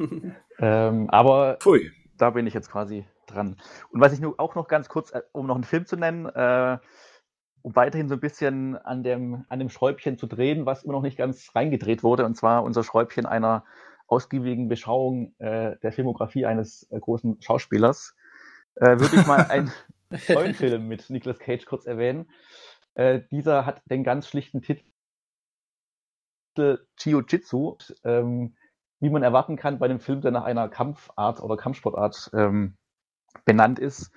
[0.59, 1.90] Ähm, aber Pfui.
[2.16, 3.59] da bin ich jetzt quasi dran.
[3.90, 6.25] Und was ich nur auch noch ganz kurz, äh, um noch einen Film zu nennen,
[6.25, 6.79] äh,
[7.61, 11.03] um weiterhin so ein bisschen an dem, an dem Schräubchen zu drehen, was immer noch
[11.03, 13.64] nicht ganz reingedreht wurde, und zwar unser Schräubchen einer
[14.07, 18.15] ausgiebigen Beschauung äh, der Filmografie eines äh, großen Schauspielers,
[18.77, 19.73] äh, würde ich mal einen
[20.29, 22.31] neuen Film mit Nicolas Cage kurz erwähnen.
[22.95, 24.85] Äh, dieser hat den ganz schlichten Titel
[26.99, 28.57] Jiu-Jitsu, ähm,
[29.01, 32.77] wie man erwarten kann bei einem Film, der nach einer Kampfart oder Kampfsportart ähm,
[33.45, 34.11] benannt ist,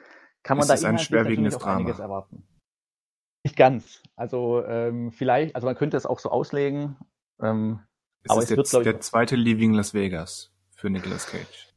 [0.44, 2.14] kann man Ist da es ein inhaltlich schwerwiegendes auch einiges Drama?
[2.14, 2.48] erwarten.
[3.44, 4.02] Nicht ganz.
[4.16, 6.98] Also ähm, vielleicht, also man könnte es auch so auslegen.
[7.42, 7.82] Ähm,
[8.24, 11.69] Es Aber ist es wird, glaub ich, der zweite Leaving Las Vegas für Nicolas Cage.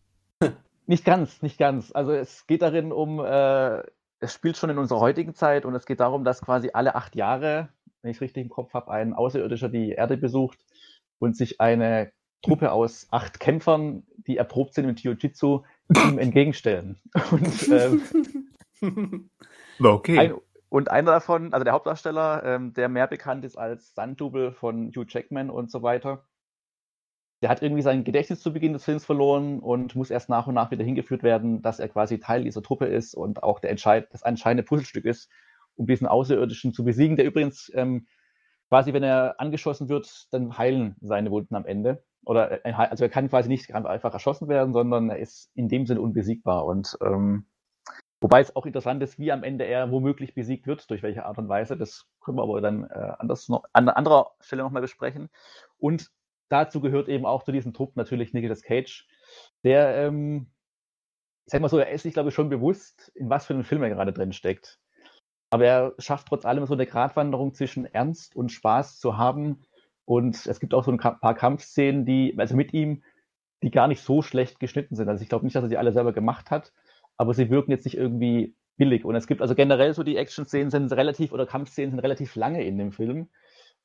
[0.92, 1.90] Nicht ganz, nicht ganz.
[1.92, 3.82] Also es geht darin um, äh,
[4.20, 7.16] es spielt schon in unserer heutigen Zeit und es geht darum, dass quasi alle acht
[7.16, 7.70] Jahre,
[8.02, 10.58] wenn ich es richtig im Kopf habe, ein Außerirdischer die Erde besucht
[11.18, 15.62] und sich eine Truppe aus acht Kämpfern, die erprobt sind mit Jiu-Jitsu,
[16.04, 17.00] ihm entgegenstellen.
[17.30, 17.70] Und,
[18.82, 19.30] ähm,
[19.82, 20.18] Okay.
[20.18, 20.34] ein,
[20.68, 25.06] und einer davon, also der Hauptdarsteller, ähm, der mehr bekannt ist als Stunt-Double von Hugh
[25.08, 26.26] Jackman und so weiter,
[27.42, 30.54] der hat irgendwie sein Gedächtnis zu Beginn des Films verloren und muss erst nach und
[30.54, 34.06] nach wieder hingeführt werden, dass er quasi Teil dieser Truppe ist und auch der entscheid
[34.12, 35.28] das entscheidende Puzzlestück ist,
[35.74, 38.06] um diesen Außerirdischen zu besiegen, der übrigens ähm,
[38.68, 42.04] quasi, wenn er angeschossen wird, dann heilen seine Wunden am Ende.
[42.24, 45.84] Oder er, also er kann quasi nicht einfach erschossen werden, sondern er ist in dem
[45.84, 46.64] Sinne unbesiegbar.
[46.64, 47.46] Und ähm,
[48.20, 51.38] wobei es auch interessant ist, wie am Ende er womöglich besiegt wird, durch welche Art
[51.38, 51.76] und Weise.
[51.76, 55.28] Das können wir aber dann äh, anders noch, an anderer Stelle nochmal besprechen.
[55.78, 56.12] Und
[56.52, 59.06] dazu gehört eben auch zu diesem Trupp natürlich Nicolas Cage,
[59.64, 60.50] der, ähm,
[61.46, 63.64] ich sag mal so, er ist sich, glaube ich, schon bewusst, in was für einem
[63.64, 64.78] Film er gerade drin steckt.
[65.50, 69.64] Aber er schafft trotz allem so eine Gratwanderung zwischen Ernst und Spaß zu haben.
[70.04, 73.02] Und es gibt auch so ein paar Kampfszenen, die, also mit ihm,
[73.62, 75.08] die gar nicht so schlecht geschnitten sind.
[75.08, 76.72] Also ich glaube nicht, dass er sie alle selber gemacht hat,
[77.16, 79.04] aber sie wirken jetzt nicht irgendwie billig.
[79.04, 82.64] Und es gibt also generell so die Action-Szenen sind relativ, oder Kampfszenen sind relativ lange
[82.64, 83.28] in dem Film,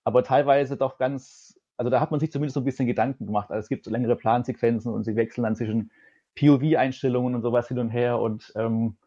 [0.04, 3.50] aber teilweise doch ganz, also da hat man sich zumindest so ein bisschen Gedanken gemacht.
[3.52, 5.92] Also es gibt so längere Plansequenzen und sie wechseln dann zwischen
[6.36, 8.98] POV-Einstellungen und sowas hin und her und ähm,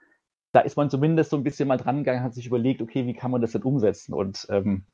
[0.53, 3.15] da ist man zumindest so ein bisschen mal dran gegangen, hat sich überlegt, okay, wie
[3.15, 4.15] kann man das denn umsetzen?
[4.15, 4.85] Und ähm,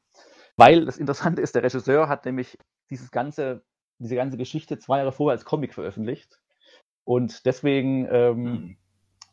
[0.57, 2.59] weil das Interessante ist, der Regisseur hat nämlich
[2.91, 3.62] dieses ganze,
[3.99, 6.39] diese ganze Geschichte zwei Jahre vorher als Comic veröffentlicht.
[7.05, 8.77] Und deswegen ähm, Hm.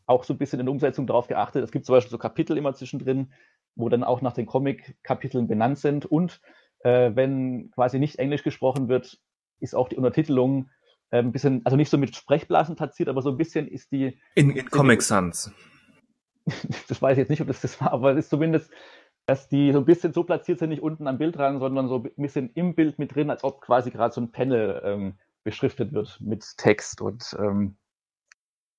[0.06, 1.64] auch so ein bisschen in der Umsetzung darauf geachtet.
[1.64, 3.32] Es gibt zum Beispiel so Kapitel immer zwischendrin,
[3.74, 6.06] wo dann auch nach den Comic-Kapiteln benannt sind.
[6.06, 6.40] Und
[6.84, 9.18] äh, wenn quasi nicht Englisch gesprochen wird,
[9.60, 10.70] ist auch die Untertitelung
[11.10, 14.18] äh, ein bisschen, also nicht so mit Sprechblasen platziert, aber so ein bisschen ist die,
[14.34, 15.52] In, in Comic Sans.
[16.88, 18.70] das weiß ich jetzt nicht, ob das das war, aber es ist zumindest,
[19.26, 22.02] dass die so ein bisschen so platziert sind, nicht unten am Bild dran, sondern so
[22.02, 25.92] ein bisschen im Bild mit drin, als ob quasi gerade so ein Panel ähm, beschriftet
[25.92, 27.00] wird mit Text.
[27.00, 27.76] Und ähm,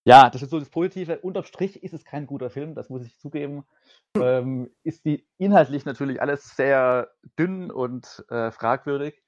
[0.06, 1.20] ja, das ist so das Positive.
[1.20, 3.66] Unterm Strich ist es kein guter Film, das muss ich zugeben.
[4.18, 9.22] Ähm, ist die inhaltlich natürlich alles sehr dünn und äh, fragwürdig.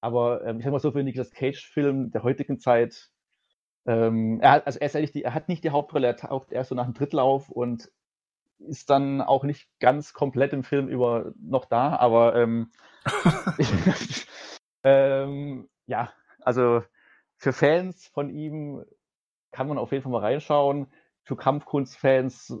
[0.00, 3.10] Aber ähm, ich sag mal so, für Nicolas Cage-Film der heutigen Zeit,
[3.84, 6.74] ähm, er hat, also er, die, er hat nicht die Hauptrolle, er taucht erst so
[6.74, 7.90] nach dem Drittlauf und
[8.60, 12.70] ist dann auch nicht ganz komplett im Film über noch da, aber ähm,
[14.84, 16.82] ähm, ja, also
[17.36, 18.82] für Fans von ihm
[19.54, 20.88] kann man auf jeden Fall mal reinschauen.
[21.22, 22.58] Für Kampfkunstfans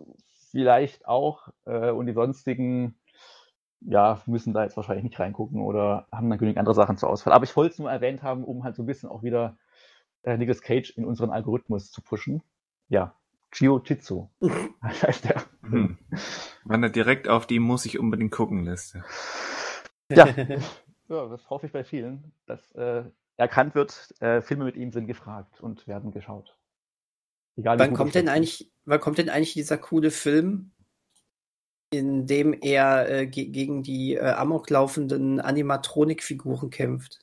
[0.52, 1.48] vielleicht auch.
[1.66, 2.94] Äh, und die sonstigen,
[3.80, 7.34] ja, müssen da jetzt wahrscheinlich nicht reingucken oder haben dann genügend andere Sachen zur Auswahl.
[7.34, 9.58] Aber ich wollte es nur erwähnt haben, um halt so ein bisschen auch wieder
[10.22, 12.42] äh, Nicolas Cage in unseren Algorithmus zu pushen.
[12.88, 13.14] Ja,
[13.52, 14.28] Jiu-Jitsu
[14.82, 15.42] heißt der.
[15.62, 15.98] Hm.
[16.64, 19.02] Wandert direkt auf die muss ich unbedingt gucken Liste.
[20.10, 20.26] Ja.
[21.08, 23.02] ja, das hoffe ich bei vielen, dass äh,
[23.36, 26.56] erkannt wird, äh, Filme mit ihm sind gefragt und werden geschaut.
[27.56, 30.72] Egal, wann kommt denn eigentlich, wann kommt denn eigentlich dieser coole Film,
[31.90, 37.20] in dem er äh, ge gegen die äh, amoklaufenden Animatronik-Figuren kämpft?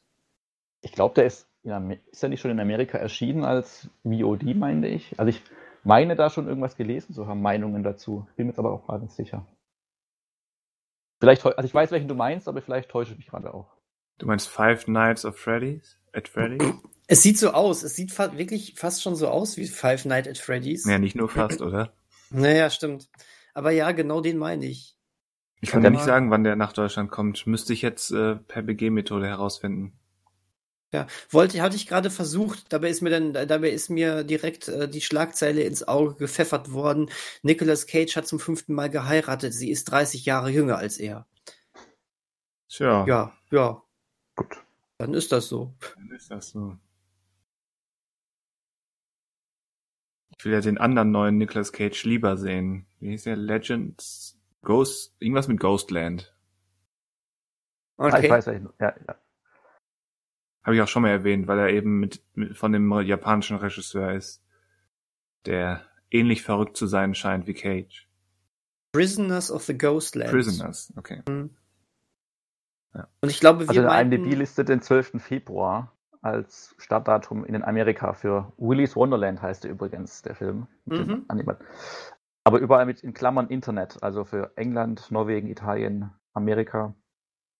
[0.81, 1.77] Ich glaube, der ist, ja,
[2.11, 5.19] ist er nicht schon in Amerika erschienen als VOD, meine ich.
[5.19, 5.41] Also ich
[5.83, 8.27] meine da schon irgendwas gelesen zu haben, Meinungen dazu.
[8.35, 9.45] Bin mir jetzt aber auch gerade nicht sicher.
[11.19, 13.75] Vielleicht, also ich weiß, welchen du meinst, aber vielleicht täusche ich mich gerade auch.
[14.17, 16.00] Du meinst Five Nights of Freddy's?
[16.13, 16.73] At Freddy's?
[17.07, 20.29] Es sieht so aus, es sieht fa wirklich fast schon so aus wie Five Nights
[20.29, 20.85] at Freddy's.
[20.85, 21.93] ja, nicht nur fast, oder?
[22.29, 23.09] Naja, stimmt.
[23.53, 24.97] Aber ja, genau den meine ich.
[25.59, 27.45] Ich kann dir nicht sagen, wann der nach Deutschland kommt.
[27.45, 29.93] Müsste ich jetzt äh, per BG-Methode herausfinden.
[30.93, 34.89] Ja, wollte, hatte ich gerade versucht, dabei ist mir dann, dabei ist mir direkt äh,
[34.89, 37.09] die Schlagzeile ins Auge gepfeffert worden.
[37.43, 39.53] Nicolas Cage hat zum fünften Mal geheiratet.
[39.53, 41.27] Sie ist 30 Jahre jünger als er.
[42.67, 43.05] Tja.
[43.07, 43.81] Ja, ja.
[45.01, 45.73] Dann ist das so.
[45.95, 46.77] Dann ist das so.
[50.37, 52.85] Ich will ja den anderen neuen Nicolas Cage lieber sehen.
[52.99, 53.35] Wie hieß der?
[53.35, 54.39] Legends?
[54.61, 55.15] Ghost?
[55.17, 56.35] Irgendwas mit Ghostland.
[57.97, 58.63] Ah, ich weiß nicht.
[58.79, 59.19] Ja, ja.
[60.63, 64.13] Habe ich auch schon mal erwähnt, weil er eben mit, mit von dem japanischen Regisseur
[64.13, 64.43] ist,
[65.47, 68.07] der ähnlich verrückt zu sein scheint wie Cage.
[68.91, 70.31] Prisoners of the Ghostlands.
[70.31, 71.23] Prisoners, okay.
[71.27, 71.57] Mhm.
[72.93, 73.07] Ja.
[73.21, 74.13] Und ich glaube, wir also der meinten...
[74.13, 75.21] IMDb-Liste den 12.
[75.21, 80.67] Februar als Startdatum in Amerika für Willy's Wonderland heißt er übrigens, der Film.
[80.85, 81.25] Mhm.
[82.43, 86.93] Aber überall mit in Klammern Internet, also für England, Norwegen, Italien, Amerika.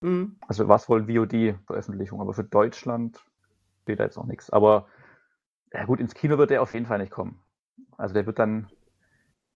[0.00, 0.36] Mhm.
[0.46, 3.20] Also was wohl VOD-Veröffentlichung, aber für Deutschland
[3.82, 4.50] steht da jetzt noch nichts.
[4.50, 4.86] Aber
[5.72, 7.42] ja gut, ins Kino wird der auf jeden Fall nicht kommen.
[7.96, 8.68] Also der wird dann,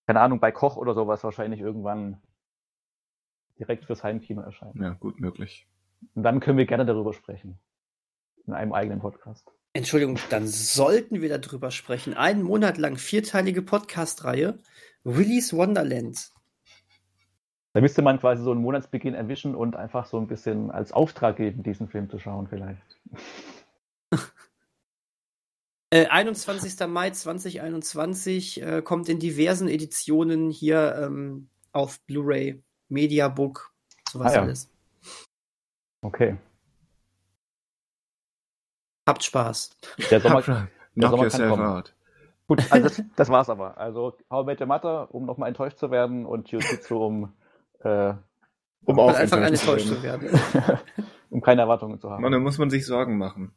[0.07, 2.21] keine Ahnung, bei Koch oder sowas wahrscheinlich irgendwann
[3.59, 4.83] direkt fürs Heimkino erscheinen.
[4.83, 5.67] Ja, gut möglich.
[6.15, 7.59] Und dann können wir gerne darüber sprechen.
[8.47, 9.51] In einem eigenen Podcast.
[9.73, 12.15] Entschuldigung, dann sollten wir darüber sprechen.
[12.15, 14.59] Einen Monat lang vierteilige Podcast-Reihe.
[15.05, 16.31] Willy's Wonderland.
[17.75, 21.37] Da müsste man quasi so einen Monatsbeginn erwischen und einfach so ein bisschen als Auftrag
[21.37, 22.81] geben, diesen Film zu schauen, vielleicht.
[25.91, 26.85] Äh, 21.
[26.89, 33.73] Mai 2021 äh, kommt in diversen Editionen hier ähm, auf Blu-ray, Mediabook,
[34.09, 34.43] sowas Ah, ja.
[34.43, 34.71] alles.
[36.03, 36.37] Okay.
[39.07, 39.71] Habt Spaß.
[40.11, 41.67] Der Sommer, Knock Sommer kann kommen.
[41.67, 41.95] out.
[42.49, 43.77] gut, also das, das war's aber.
[43.79, 47.33] Also How I Met Your Mother, um nochmal enttäuscht zu werden und Jiu-Jitsu, um,
[47.81, 48.15] äh,
[48.85, 50.31] Um auch an enttäuscht zu enttäuscht zu werden.
[51.31, 52.23] um keine Erwartungen zu haben.
[52.23, 53.53] Man, da muss man sich Sorgen machen.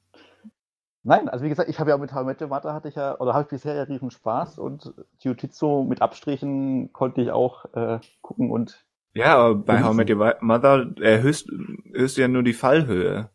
[1.04, 3.44] Nein, also wie gesagt, ich habe ja mit Your Mother hatte ich ja, oder habe
[3.44, 8.86] ich bisher ja riesen Spaß und Jiu-Jitsu mit Abstrichen konnte ich auch äh, gucken und
[9.14, 9.84] Ja, aber bei.
[9.84, 11.50] How Met Your Mother erhöhst,
[11.94, 13.30] erhöhst du ja nur die Fallhöhe.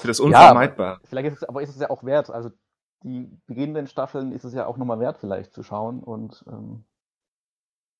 [0.00, 1.00] Für das Unvermeidbar.
[1.04, 2.50] vielleicht ist es, aber ist es ja auch wert, also
[3.02, 6.84] die beginnenden Staffeln ist es ja auch nochmal wert vielleicht zu schauen und ähm,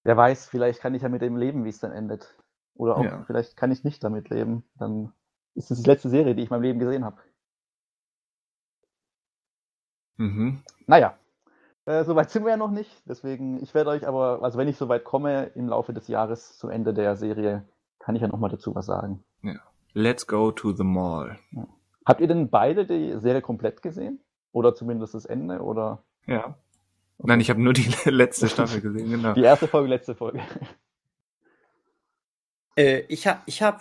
[0.04, 2.36] wer weiß, vielleicht kann ich ja mit dem leben, wie es dann endet.
[2.74, 3.24] Oder auch Ja.
[3.26, 4.64] vielleicht kann ich nicht damit leben.
[4.78, 5.12] Dann
[5.54, 7.20] ist es die letzte Serie, die ich in meinem Leben gesehen habe.
[10.16, 10.62] mhm.
[10.86, 11.16] Naja,
[11.88, 12.90] äh, soweit sind wir ja noch nicht.
[13.06, 16.70] Deswegen, ich werde euch aber, also wenn ich soweit komme im Laufe des Jahres zum
[16.70, 17.64] Ende der Serie,
[17.98, 19.24] kann ich ja nochmal dazu was sagen.
[19.94, 21.38] Let's go to the mall.
[22.04, 24.20] Habt ihr denn beide die Serie komplett gesehen?
[24.52, 25.60] Oder zumindest das Ende?
[25.60, 26.56] Oder Ja.
[27.18, 29.32] Nein, ich habe nur die letzte Staffel gesehen, genau.
[29.32, 30.40] die erste Folge, letzte Folge?
[32.76, 33.80] Äh, ich habe ich hab,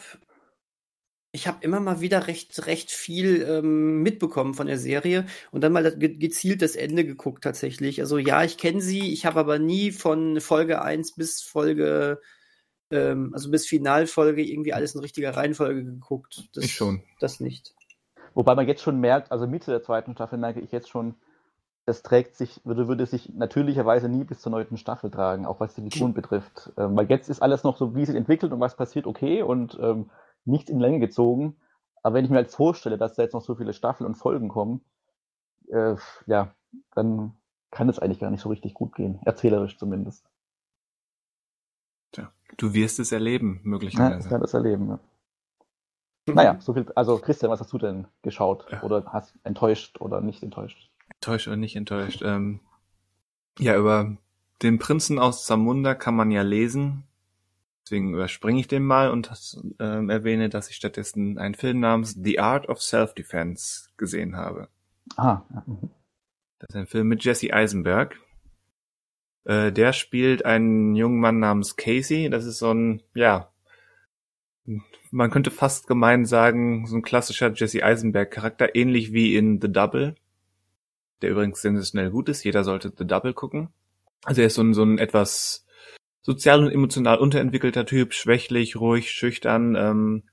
[1.32, 5.74] ich hab immer mal wieder recht, recht viel ähm, mitbekommen von der Serie und dann
[5.74, 8.00] mal ge gezielt das Ende geguckt tatsächlich.
[8.00, 12.22] Also ja, ich kenne sie, ich habe aber nie von Folge 1 bis Folge,
[12.92, 16.50] ähm, also bis Finalfolge irgendwie alles in richtiger Reihenfolge geguckt.
[16.54, 17.04] Das, Ich schon.
[17.20, 17.76] Das nicht.
[18.34, 21.16] Wobei man jetzt schon merkt, also Mitte der zweiten Staffel merke ich jetzt schon,
[21.86, 25.74] das trägt sich, würde, würde sich natürlicherweise nie bis zur neunten Staffel tragen, auch was
[25.74, 26.72] die Figuren betrifft.
[26.78, 29.78] Ähm, weil jetzt ist alles noch so, wie sich entwickelt und was passiert, okay und
[30.48, 31.56] nichts in Länge gezogen.
[32.04, 34.48] Aber wenn ich mir jetzt vorstelle, dass da jetzt noch so viele Staffeln und Folgen
[34.50, 34.82] kommen,
[35.70, 36.54] äh, ja,
[36.96, 37.34] dann
[37.72, 39.20] kann es eigentlich gar nicht so richtig gut gehen.
[39.26, 40.26] Erzählerisch zumindest.
[42.14, 44.30] Tja, du wirst es erleben, Ja, ich möglicherweise.
[44.30, 44.90] kann das erleben.
[44.90, 45.00] Ja.
[46.34, 46.86] Naja, so viel.
[46.94, 48.66] Also Christian, was hast du denn geschaut?
[48.70, 48.84] Ja.
[48.84, 50.92] Oder hast enttäuscht oder nicht enttäuscht?
[51.14, 52.22] Enttäuscht oder nicht enttäuscht.
[52.22, 52.60] Ähm,
[53.60, 54.18] ja, über
[54.62, 57.07] den Prinzen aus Zamunda kann man ja lesen.
[57.88, 59.32] Deswegen überspringe ich den mal und
[59.80, 64.68] ähm, erwähne, dass ich stattdessen einen Film namens The Art of Self-Defense gesehen habe.
[65.16, 65.44] Ah.
[66.60, 68.20] Das ist ein Film mit Jesse Eisenberg.
[69.46, 72.30] Äh, der spielt einen jungen Mann namens Casey.
[72.30, 73.54] Das ist so ein, ja,
[75.12, 80.16] man könnte fast gemein sagen, so ein klassischer Jesse Eisenberg-Charakter, ähnlich wie in The Double,
[81.22, 82.44] der übrigens sensationell gut ist.
[82.44, 83.70] Jeder sollte The Double gucken.
[84.26, 85.66] Also er ist so ein, so ein etwas
[86.28, 90.24] sozial und emotional unterentwickelter Typ, schwächlich, ruhig, schüchtern, ähm,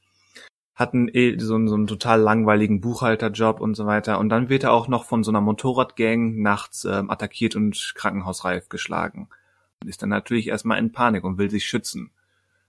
[0.75, 4.19] hat einen, eh- so, einen, so einen total langweiligen Buchhalterjob und so weiter.
[4.19, 8.69] Und dann wird er auch noch von so einer Motorradgang nachts ähm, attackiert und krankenhausreif
[8.69, 9.29] geschlagen.
[9.81, 12.11] Und ist dann natürlich erstmal in Panik und will sich schützen.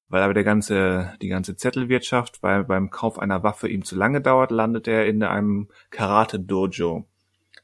[0.08, 4.22] Weil aber der ganze, die ganze Zettelwirtschaft bei, beim Kauf einer Waffe ihm zu lange
[4.22, 7.08] dauert, landet er in einem Karate-Dojo,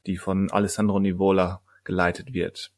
[0.06, 2.72] die von Alessandro Nivola geleitet wird.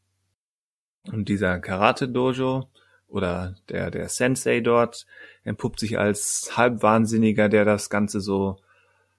[1.12, 2.69] Und dieser Karate-Dojo
[3.09, 5.07] oder der, der Sensei dort
[5.45, 8.57] entpuppt sich als Halbwahnsinniger, der das Ganze so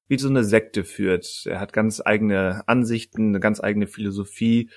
[0.08, 1.46] wie so eine Sekte führt.
[1.46, 4.70] Er hat ganz eigene Ansichten, eine ganz eigene Philosophie.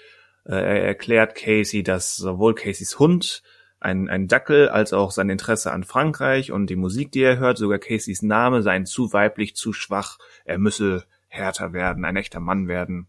[0.45, 3.43] Äh, er erklärt Casey, dass sowohl Caseys Hund
[3.81, 7.59] ein, ein Dackel als auch sein Interesse an Frankreich und die Musik, die er hört,
[7.59, 10.19] sogar Caseys Name seien zu weiblich, zu schwach.
[10.45, 13.09] Er müsse härter werden, ein echter Mann werden.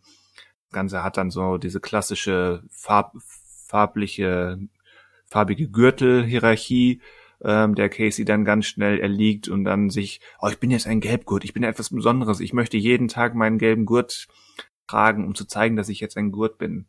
[0.65, 3.13] Das Ganze hat dann so diese klassische Farb,
[3.69, 4.57] farbliche,
[5.27, 7.01] farbige Gürtelhierarchie,
[7.41, 11.01] ähm, der Casey dann ganz schnell erliegt und dann sich, oh, ich bin jetzt ein
[11.01, 14.27] Gelbgurt, ich bin etwas Besonderes, ich möchte jeden Tag meinen gelben Gurt
[14.87, 16.87] tragen, um zu zeigen, dass ich jetzt ein Gurt bin.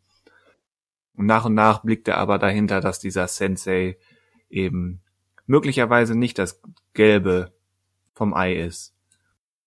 [1.15, 3.99] Und nach und nach blickt er aber dahinter, dass dieser Sensei
[4.49, 5.03] eben
[5.47, 6.63] möglicherweise nicht das
[6.95, 7.53] Gelbe
[8.15, 8.95] vom Ei ist.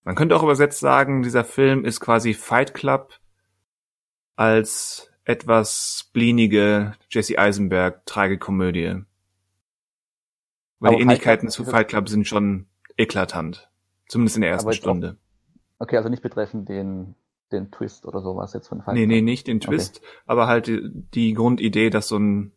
[0.04, 3.14] Man könnte auch übersetzt sagen, dieser Film ist quasi Fight Club
[4.36, 9.04] als etwas blinige Jesse Eisenberg Tragikomödie.
[10.80, 13.70] Weil aber die Ähnlichkeiten zu Fight Club sind schon eklatant.
[14.08, 15.18] Zumindest in der ersten Stunde.
[15.78, 17.16] Auch, okay, also nicht betreffend den
[17.54, 20.08] den Twist oder sowas jetzt von Fight Nee, nee, nicht den Twist, okay.
[20.26, 22.52] aber halt die, die Grundidee, dass so ein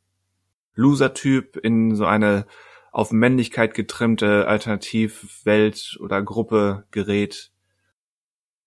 [0.75, 2.47] Loser-Typ in so eine
[2.91, 7.53] auf Männlichkeit getrimmte Alternativwelt oder Gruppe gerät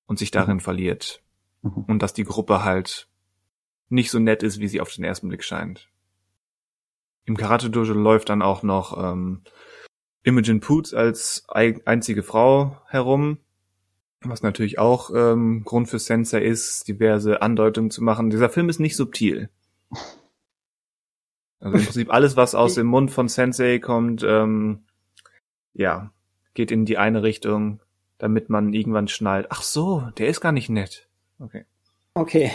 [0.05, 0.61] und sich darin mhm.
[0.61, 1.23] verliert.
[1.63, 1.85] Mhm.
[1.87, 3.08] Und dass die Gruppe halt
[3.89, 5.89] nicht so nett ist, wie sie auf den ersten Blick scheint.
[7.25, 9.43] Im Karate Dojo läuft dann auch noch ähm,
[10.23, 13.39] Imogen Poots als einzige Frau herum,
[14.21, 18.29] was natürlich auch ähm, Grund für Sensei ist, diverse Andeutungen zu machen.
[18.29, 19.49] Dieser Film ist nicht subtil.
[21.61, 24.85] Also im Prinzip alles, was aus dem Mund von Sensei kommt, ähm,
[25.73, 26.13] ja,
[26.53, 27.81] geht in die eine Richtung,
[28.17, 29.47] damit man irgendwann schnallt.
[29.49, 31.09] Ach so, der ist gar nicht nett.
[31.37, 31.65] Okay.
[32.13, 32.53] Okay.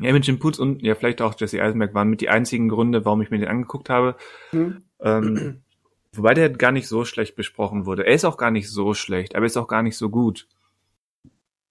[0.00, 3.22] Ja, Imogen Poots und ja, vielleicht auch Jesse Eisenberg waren mit die einzigen Gründe, warum
[3.22, 4.16] ich mir den angeguckt habe.
[4.50, 4.82] Hm.
[5.00, 5.62] Ähm,
[6.16, 8.06] Wobei der gar nicht so schlecht besprochen wurde.
[8.06, 10.48] Er ist auch gar nicht so schlecht, aber er ist auch gar nicht so gut.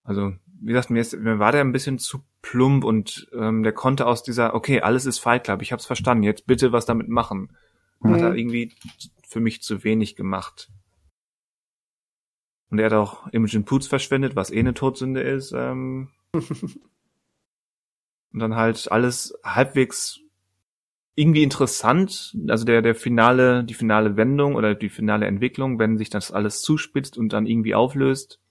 [0.04, 3.74] Also, wie gesagt, mir, ist, mir war der ein bisschen zu plump und ähm, der
[3.74, 7.10] konnte aus dieser, okay, alles ist Fight Club, ich hab's verstanden, jetzt bitte was damit
[7.10, 7.56] machen.
[8.02, 8.10] Mhm.
[8.12, 8.74] Hat er irgendwie
[9.28, 10.70] für mich zu wenig gemacht.
[12.70, 15.54] Und er hat auch Imogen Poots verschwendet, was eh eine Todsünde ist.
[15.54, 16.10] Ähm.
[18.36, 20.19] und dann halt alles halbwegs
[21.15, 26.10] irgendwie interessant, also der, der finale, die finale Wendung oder die finale Entwicklung, wenn sich
[26.10, 28.41] das alles zuspitzt und dann irgendwie auflöst,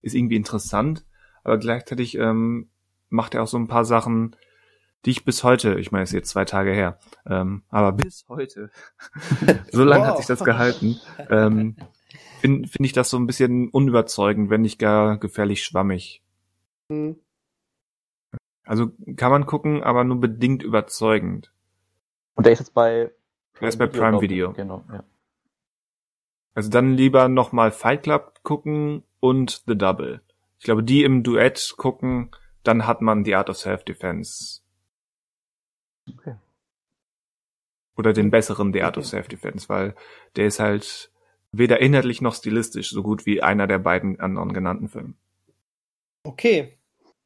[0.00, 1.04] ist irgendwie interessant,
[1.42, 2.68] aber gleichzeitig ähm,
[3.08, 4.36] macht er auch so ein paar Sachen,
[5.04, 8.26] die ich bis heute, ich meine, es ist jetzt zwei Tage her, ähm, aber bis
[8.28, 8.70] heute,
[9.72, 10.10] so lange wow.
[10.10, 11.74] hat sich das gehalten, ähm,
[12.40, 16.22] finde find ich das so ein bisschen unüberzeugend, wenn nicht gar gefährlich schwammig.
[16.88, 17.16] Mhm.
[18.70, 21.52] Also kann man gucken, aber nur bedingt überzeugend.
[22.36, 23.10] Und der ist jetzt bei
[23.60, 24.52] Der ist bei Prime Video.
[24.52, 25.02] Genau, ja.
[26.54, 30.20] Also dann lieber nochmal Fight Club gucken und The Double.
[30.60, 32.30] Ich glaube, die im Duett gucken,
[32.62, 34.60] dann hat man The Art of Self-Defense.
[36.08, 36.36] Okay.
[37.96, 39.00] Oder den besseren The Art okay.
[39.00, 39.96] of Self-Defense, weil
[40.36, 41.10] der ist halt
[41.50, 45.14] weder inhaltlich noch stilistisch so gut wie einer der beiden anderen genannten Filme.
[46.22, 46.79] Okay.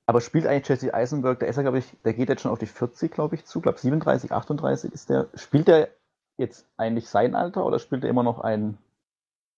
[0.07, 2.59] Aber spielt eigentlich Jesse Eisenberg, der ist ja, glaube ich, der geht jetzt schon auf
[2.59, 3.61] die 40, glaube ich, zu.
[3.61, 5.29] glaube 37, 38 ist der.
[5.35, 5.88] Spielt der
[6.37, 8.77] jetzt eigentlich sein Alter oder spielt er immer noch ein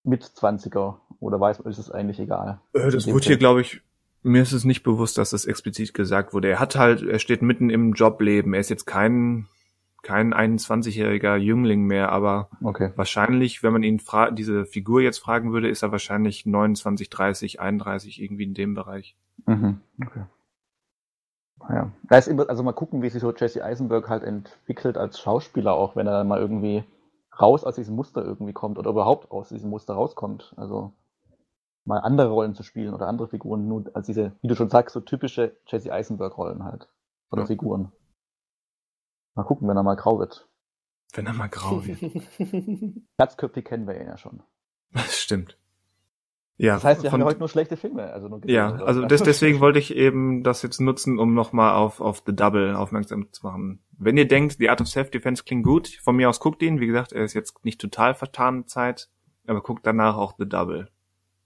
[0.03, 0.95] Mit-20er?
[1.19, 2.59] Oder weiß man, ist es eigentlich egal?
[2.73, 3.81] Äh, das wurde hier, glaube ich,
[4.23, 6.49] mir ist es nicht bewusst, dass das explizit gesagt wurde.
[6.49, 8.53] Er hat halt, er steht mitten im Jobleben.
[8.53, 9.47] Er ist jetzt kein,
[10.01, 12.91] kein 21-jähriger Jüngling mehr, aber okay.
[12.95, 18.21] wahrscheinlich, wenn man ihn diese Figur jetzt fragen würde, ist er wahrscheinlich 29, 30, 31,
[18.21, 19.15] irgendwie in dem Bereich.
[19.45, 19.81] Mhm.
[20.01, 20.23] Okay.
[21.69, 21.91] Ja.
[22.03, 25.73] Da ist immer, also mal gucken, wie sich so Jesse Eisenberg halt entwickelt als Schauspieler,
[25.73, 26.83] auch wenn er dann mal irgendwie
[27.39, 30.53] raus aus diesem Muster irgendwie kommt oder überhaupt aus diesem Muster rauskommt.
[30.57, 30.93] Also
[31.85, 34.93] mal andere Rollen zu spielen oder andere Figuren, nur als diese, wie du schon sagst,
[34.93, 36.89] so typische Jesse Eisenberg-Rollen halt.
[37.31, 37.47] Oder ja.
[37.47, 37.91] Figuren.
[39.35, 40.47] Mal gucken, wenn er mal grau wird.
[41.13, 41.99] Wenn er mal grau wird.
[43.17, 44.43] Glatzköpfig kennen wir ihn ja schon.
[44.91, 45.57] Das stimmt.
[46.59, 48.11] Ja, das heißt, wir von, haben heute nur schlechte Filme.
[48.11, 48.87] Also nur ja, oder?
[48.87, 52.75] also des, deswegen wollte ich eben das jetzt nutzen, um nochmal auf, auf The Double
[52.75, 53.83] aufmerksam zu machen.
[53.91, 56.79] Wenn ihr denkt, The Art of Self-Defense klingt gut, von mir aus guckt ihn.
[56.79, 59.09] Wie gesagt, er ist jetzt nicht total vertan Zeit,
[59.45, 60.89] aber guckt danach auch The Double.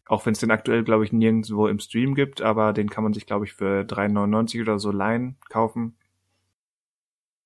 [0.06, 3.14] Auch wenn es den aktuell, glaube ich, nirgendwo im Stream gibt, aber den kann man
[3.14, 5.98] sich, glaube ich, für 3,99 oder so leihen, kaufen.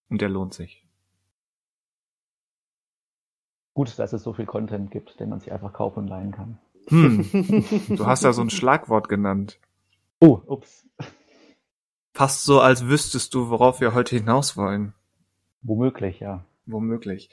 [0.10, 0.86] Und der lohnt sich.
[3.74, 6.60] Gut, dass es so viel Content gibt, den man sich einfach kaufen und leihen kann.
[6.88, 7.66] Hm.
[7.90, 9.60] Du hast da so ein Schlagwort genannt.
[10.20, 10.86] Oh, ups.
[12.14, 14.94] Fast so, als wüsstest du, worauf wir heute hinaus wollen.
[15.62, 16.46] Womöglich, ja.
[16.66, 17.30] womöglich.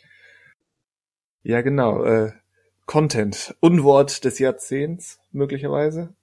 [1.43, 2.05] Ja, genau.
[2.05, 2.33] Äh,
[2.87, 3.55] Content.
[3.61, 6.15] Unwort des Jahrzehnts, möglicherweise.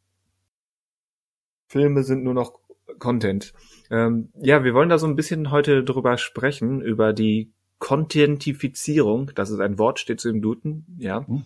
[1.68, 2.60] Filme sind nur noch
[3.00, 3.54] Content.
[3.92, 9.32] Ähm, ja, wir wollen da so ein bisschen heute drüber sprechen, über die Contentifizierung.
[9.36, 11.22] Das ist ein Wort, steht so im Duden, ja.
[11.22, 11.46] Mhm.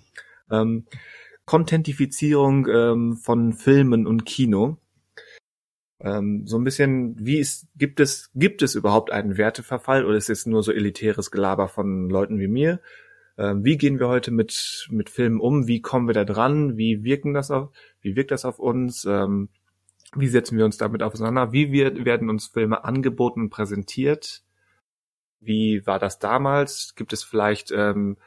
[0.50, 0.86] Ähm,
[1.46, 4.78] Contentifizierung ähm, von Filmen und Kino.
[6.00, 10.30] Ähm, so ein bisschen, wie ist, gibt es, gibt es überhaupt einen Werteverfall oder ist
[10.30, 12.80] es nur so elitäres Gelaber von Leuten wie mir?
[13.38, 15.68] Ähm, wie gehen wir heute mit, mit Filmen um?
[15.68, 16.78] Wie kommen wir da dran?
[16.78, 17.70] Wie wirken das auf,
[18.02, 19.06] wie wirkt das auf uns?
[19.06, 19.50] Ähm,
[20.16, 21.52] wie setzen wir uns damit auseinander?
[21.52, 24.44] Wie wir, werden uns Filme angeboten und präsentiert?
[25.40, 26.96] Wie war das damals?
[26.96, 28.18] Gibt es vielleicht, ähm,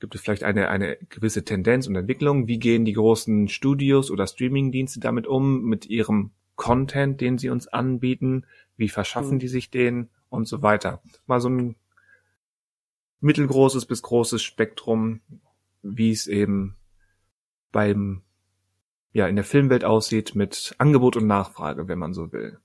[0.00, 2.46] gibt es vielleicht eine, eine gewisse Tendenz und Entwicklung?
[2.46, 7.68] Wie gehen die großen Studios oder Streamingdienste damit um, mit ihrem Content, den sie uns
[7.68, 8.44] anbieten?
[8.76, 9.38] Wie verschaffen mhm.
[9.40, 11.02] die sich den und so weiter?
[11.26, 11.76] Mal so ein
[13.20, 15.20] mittelgroßes bis großes Spektrum,
[15.82, 16.76] wie es eben
[17.72, 18.22] beim
[19.12, 22.58] ja in der Filmwelt aussieht mit Angebot und Nachfrage, wenn man so will.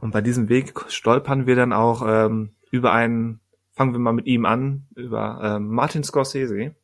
[0.00, 3.40] Und bei diesem Weg stolpern wir dann auch ähm, über einen,
[3.72, 6.74] fangen wir mal mit ihm an, über ähm, Martin Scorsese.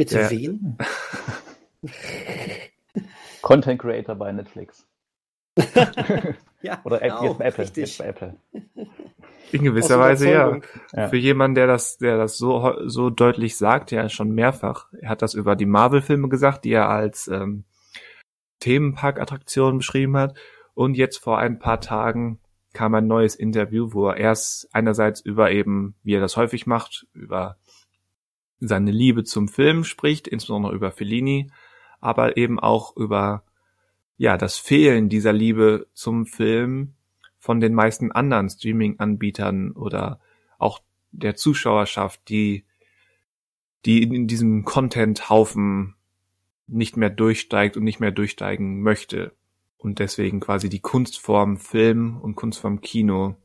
[0.00, 0.78] Bitte der, wen?
[3.42, 4.88] Content Creator bei Netflix.
[6.62, 7.70] ja, Oder genau, jetzt bei Apple.
[7.74, 8.36] Jetzt bei Apple.
[9.52, 10.58] In gewisser Weise ja.
[10.94, 11.08] ja.
[11.08, 14.86] Für jemanden, der das, der das so, so deutlich sagt, ja schon mehrfach.
[15.02, 17.64] Er hat das über die Marvel-Filme gesagt, die er als ähm,
[18.60, 20.34] Themenpark-Attraktion beschrieben hat.
[20.72, 22.40] Und jetzt vor ein paar Tagen
[22.72, 27.06] kam ein neues Interview, wo er erst einerseits über eben, wie er das häufig macht,
[27.12, 27.58] über
[28.60, 31.50] seine Liebe zum Film spricht, insbesondere über Fellini,
[32.00, 33.44] aber eben auch über
[34.16, 36.94] ja das Fehlen dieser Liebe zum Film
[37.38, 40.20] von den meisten anderen Streaming-Anbietern oder
[40.58, 40.80] auch
[41.10, 42.66] der Zuschauerschaft, die,
[43.86, 45.94] die in diesem Content-Haufen
[46.66, 49.32] nicht mehr durchsteigt und nicht mehr durchsteigen möchte.
[49.78, 53.36] Und deswegen quasi die Kunstform Film und Kunstform Kino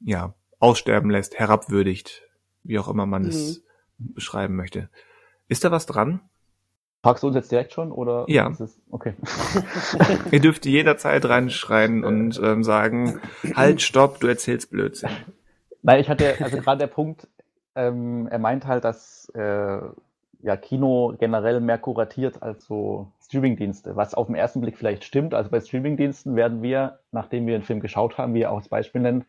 [0.00, 2.28] ja aussterben lässt, herabwürdigt,
[2.62, 3.28] wie auch immer man mhm.
[3.28, 3.62] es
[3.98, 4.88] beschreiben möchte.
[5.48, 6.20] Ist da was dran?
[7.02, 8.24] Fragst du uns jetzt direkt schon oder?
[8.28, 8.50] Ja.
[8.50, 9.14] Es, okay.
[10.30, 13.20] Ihr dürft jederzeit reinschreien und ähm, sagen,
[13.54, 15.08] halt, stopp, du erzählst Blödsinn.
[15.82, 17.26] Nein, ich hatte, also gerade der Punkt,
[17.74, 19.78] ähm, er meint halt, dass äh,
[20.42, 25.32] ja Kino generell mehr kuratiert als so Streamingdienste, was auf den ersten Blick vielleicht stimmt.
[25.32, 28.68] Also bei Streamingdiensten werden wir, nachdem wir den Film geschaut haben, wie er auch als
[28.68, 29.24] Beispiel nennt,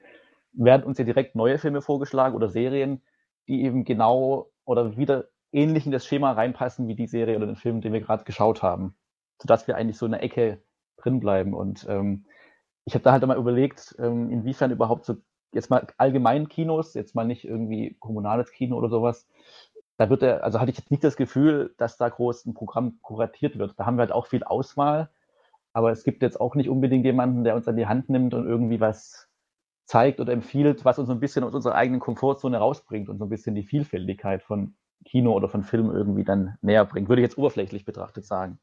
[0.53, 3.01] werden uns ja direkt neue Filme vorgeschlagen oder Serien,
[3.52, 7.58] die eben genau oder wieder ähnlich in das Schema reinpassen wie die Serie oder den
[7.58, 8.95] Film, den wir gerade geschaut haben.
[9.41, 10.64] Sodass wir eigentlich so in der Ecke
[10.97, 11.54] drin bleiben.
[11.54, 12.26] Und ähm,
[12.86, 15.18] ich habe da halt mal überlegt, ähm, inwiefern überhaupt so
[15.54, 19.28] jetzt mal allgemein Kinos, jetzt mal nicht irgendwie kommunales Kino oder sowas,
[19.97, 22.99] da wird er, also hatte ich jetzt nicht das Gefühl, dass da groß ein Programm
[23.02, 23.78] kuratiert wird.
[23.78, 25.10] Da haben wir halt auch viel Auswahl,
[25.74, 28.47] aber es gibt jetzt auch nicht unbedingt jemanden, der uns an die Hand nimmt und
[28.47, 29.30] irgendwie was
[29.91, 33.29] zeigt oder empfiehlt, was uns ein bisschen aus unserer eigenen Komfortzone rausbringt und so ein
[33.29, 34.73] bisschen die Vielfältigkeit von
[35.03, 37.09] Kino oder von Film irgendwie dann näher bringt.
[37.09, 38.57] Würde ich jetzt oberflächlich betrachtet sagen.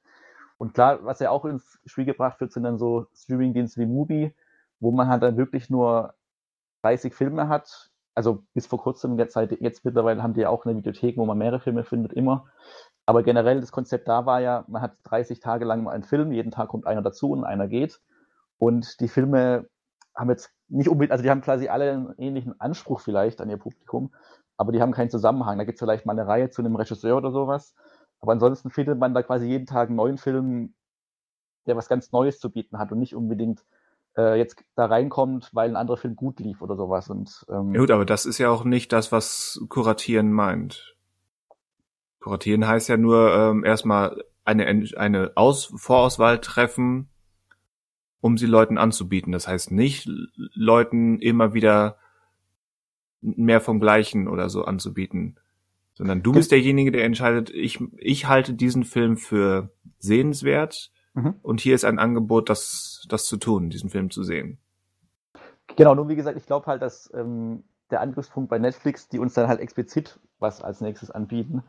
[0.57, 4.35] Und klar, was ja auch ins Spiel gebracht wird, sind dann so Streaming-Dienste wie Mubi,
[4.81, 6.15] wo man halt dann wirklich nur
[6.81, 7.91] 30 Filme hat.
[8.15, 11.19] Also bis vor kurzem in der Zeit, jetzt mittlerweile haben die ja auch eine Videothek,
[11.19, 12.47] wo man mehrere Filme findet, immer.
[13.05, 16.33] Aber generell das Konzept da war ja, man hat 30 Tage lang mal einen Film,
[16.33, 18.01] jeden Tag kommt einer dazu und einer geht.
[18.57, 19.69] Und die Filme
[20.15, 23.57] haben jetzt nicht unbedingt, also die haben quasi alle einen ähnlichen Anspruch vielleicht an ihr
[23.57, 24.13] Publikum,
[24.57, 25.59] aber die haben keinen Zusammenhang.
[25.59, 27.75] Da gibt es vielleicht mal eine Reihe zu einem Regisseur oder sowas.
[28.21, 30.75] Aber ansonsten findet man da quasi jeden Tag einen neuen Film,
[31.67, 33.65] der was ganz Neues zu bieten hat und nicht unbedingt
[34.17, 37.09] äh, jetzt da reinkommt, weil ein anderer Film gut lief oder sowas.
[37.09, 40.97] Und, ähm, ja gut, aber das ist ja auch nicht das, was Kuratieren meint.
[42.21, 44.67] Kuratieren heißt ja nur ähm, erstmal eine,
[44.97, 47.09] eine Aus Vorauswahl treffen,
[48.21, 49.33] um sie Leuten anzubieten.
[49.33, 51.99] Das heißt nicht, Leuten immer wieder
[53.21, 55.37] mehr vom Gleichen oder so anzubieten.
[55.95, 61.35] Sondern du bist derjenige, der entscheidet, ich, ich halte diesen Film für sehenswert mhm.
[61.43, 64.59] und hier ist ein Angebot, das, das zu tun, diesen Film zu sehen.
[65.75, 69.35] Genau, nun wie gesagt, ich glaube halt, dass ähm, der Angriffspunkt bei Netflix, die uns
[69.35, 71.65] dann halt explizit was als nächstes anbieten,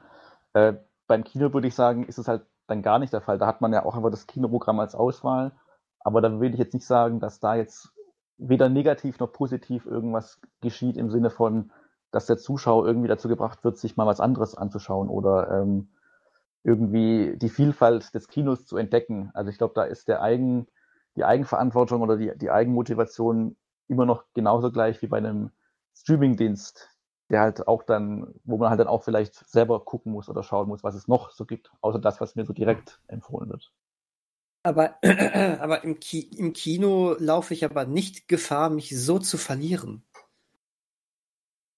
[0.54, 0.74] äh,
[1.08, 3.40] beim Kino würde ich sagen, ist es halt dann gar nicht der Fall.
[3.40, 5.54] Da hat man ja auch einfach das Kinoprogramm als Auswahl.
[6.10, 7.94] Aber da will ich jetzt nicht sagen, dass da jetzt
[8.40, 11.72] weder negativ noch positiv irgendwas geschieht im Sinne von,
[12.10, 15.90] dass der Zuschauer irgendwie dazu gebracht wird, sich mal was anderes anzuschauen oder ähm,
[16.64, 19.30] irgendwie die Vielfalt des Kinos zu entdecken.
[19.36, 20.66] Also ich glaube, da ist der Eigen,
[21.16, 23.56] die Eigenverantwortung oder die, die Eigenmotivation
[23.88, 25.52] immer noch genauso gleich wie bei einem
[25.94, 26.90] Streamingdienst,
[27.30, 30.70] der halt auch dann, wo man halt dann auch vielleicht selber gucken muss oder schauen
[30.70, 33.72] muss, was es noch so gibt, außer das, was mir so direkt empfohlen wird.
[34.64, 34.98] Aber,
[35.60, 40.04] aber im, Ki im Kino laufe ich aber nicht Gefahr, mich so zu verlieren.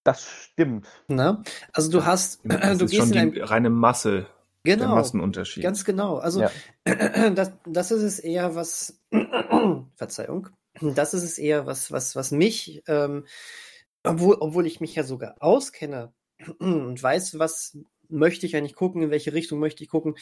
[0.04, 0.88] Das stimmt.
[1.08, 1.44] Ne?
[1.74, 4.28] Also du hast, das du ist gehst schon in die ein, reine Masse,
[4.66, 5.64] der genau, Massenunterschied.
[5.64, 6.18] ganz genau.
[6.18, 6.52] Also Ja.
[7.36, 9.00] das, das ist es eher was,
[9.96, 10.50] Verzeihung,
[10.82, 13.26] das ist es eher was, was, was mich, ähm,
[14.04, 16.14] obwohl, obwohl ich mich ja sogar auskenne
[16.58, 17.78] und weiß, was
[18.10, 20.16] möchte ich eigentlich gucken, in welche Richtung möchte ich gucken.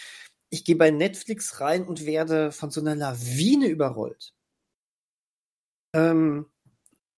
[0.50, 4.34] Ich gehe bei Netflix rein und werde von so einer Lawine überrollt.
[5.94, 6.46] Ähm,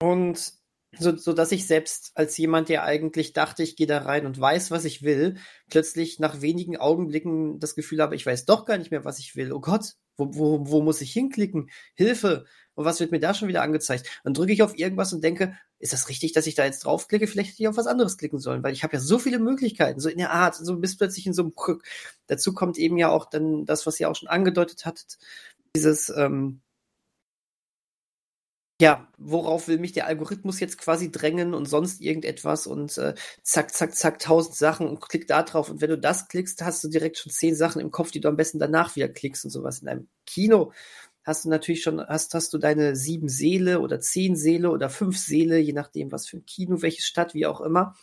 [0.00, 0.52] und
[0.98, 4.38] so, so dass ich selbst als jemand, der eigentlich dachte, ich gehe da rein und
[4.38, 5.38] weiß, was ich will,
[5.70, 9.34] plötzlich nach wenigen Augenblicken das Gefühl habe, ich weiß doch gar nicht mehr, was ich
[9.36, 9.52] will.
[9.52, 11.70] Oh Gott, wo, wo, wo muss ich hinklicken?
[11.94, 12.44] Hilfe!
[12.74, 14.08] Und was wird mir da schon wieder angezeigt?
[14.24, 17.26] Dann drücke ich auf irgendwas und denke, ist das richtig, dass ich da jetzt draufklicke?
[17.26, 20.00] Vielleicht hätte ich auf was anderes klicken sollen, weil ich habe ja so viele Möglichkeiten,
[20.00, 21.84] so in der Art, so bist plötzlich in so einem Krück.
[22.28, 25.18] Dazu kommt eben ja auch dann das, was ihr auch schon angedeutet hattet,
[25.76, 26.62] dieses, ähm,
[28.82, 33.14] ja, worauf will mich der Algorithmus jetzt quasi drängen und sonst irgendetwas und äh,
[33.44, 35.70] zack, zack, zack, tausend Sachen und klick da drauf.
[35.70, 38.26] Und wenn du das klickst, hast du direkt schon zehn Sachen im Kopf, die du
[38.26, 39.82] am besten danach wieder klickst und sowas.
[39.82, 40.72] In einem Kino
[41.22, 45.16] hast du natürlich schon, hast, hast du deine sieben Seele oder zehn Seele oder fünf
[45.16, 47.94] Seele, je nachdem, was für ein Kino, welche Stadt, wie auch immer.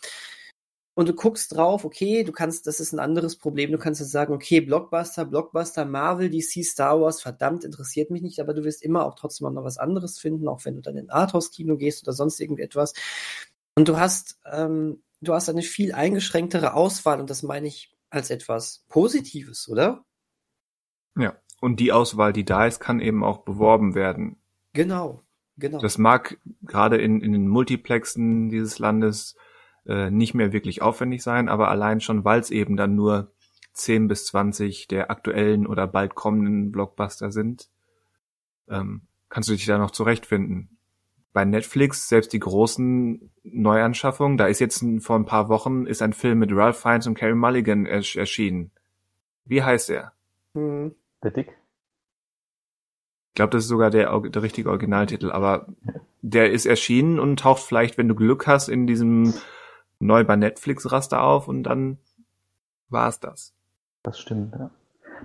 [0.94, 4.10] Und du guckst drauf, okay, du kannst, das ist ein anderes Problem, du kannst jetzt
[4.10, 8.82] sagen, okay, Blockbuster, Blockbuster, Marvel, DC, Star Wars, verdammt, interessiert mich nicht, aber du wirst
[8.82, 12.02] immer auch trotzdem auch noch was anderes finden, auch wenn du dann in Arthouse-Kino gehst
[12.02, 12.92] oder sonst irgendetwas.
[13.76, 18.30] Und du hast, ähm, du hast eine viel eingeschränktere Auswahl und das meine ich als
[18.30, 20.04] etwas Positives, oder?
[21.16, 21.36] Ja.
[21.60, 24.36] Und die Auswahl, die da ist, kann eben auch beworben werden.
[24.72, 25.22] Genau,
[25.56, 25.78] genau.
[25.78, 29.36] Das mag gerade in, in den Multiplexen dieses Landes
[29.86, 33.32] äh, nicht mehr wirklich aufwendig sein, aber allein schon, weil es eben dann nur
[33.72, 37.68] 10 bis 20 der aktuellen oder bald kommenden Blockbuster sind,
[38.68, 40.78] ähm, kannst du dich da noch zurechtfinden.
[41.32, 46.02] Bei Netflix, selbst die großen Neuanschaffungen, da ist jetzt ein, vor ein paar Wochen ist
[46.02, 48.72] ein Film mit Ralph Fiennes und Carey Mulligan ersch erschienen.
[49.44, 50.12] Wie heißt er?
[50.54, 50.94] Hm.
[51.22, 51.56] Der Dick?
[53.28, 55.68] Ich glaube, das ist sogar der, der richtige Originaltitel, aber
[56.20, 59.34] der ist erschienen und taucht vielleicht, wenn du Glück hast, in diesem
[60.00, 61.98] neu bei Netflix Raster auf und dann
[62.88, 63.54] war's das.
[64.02, 64.70] Das stimmt, ja.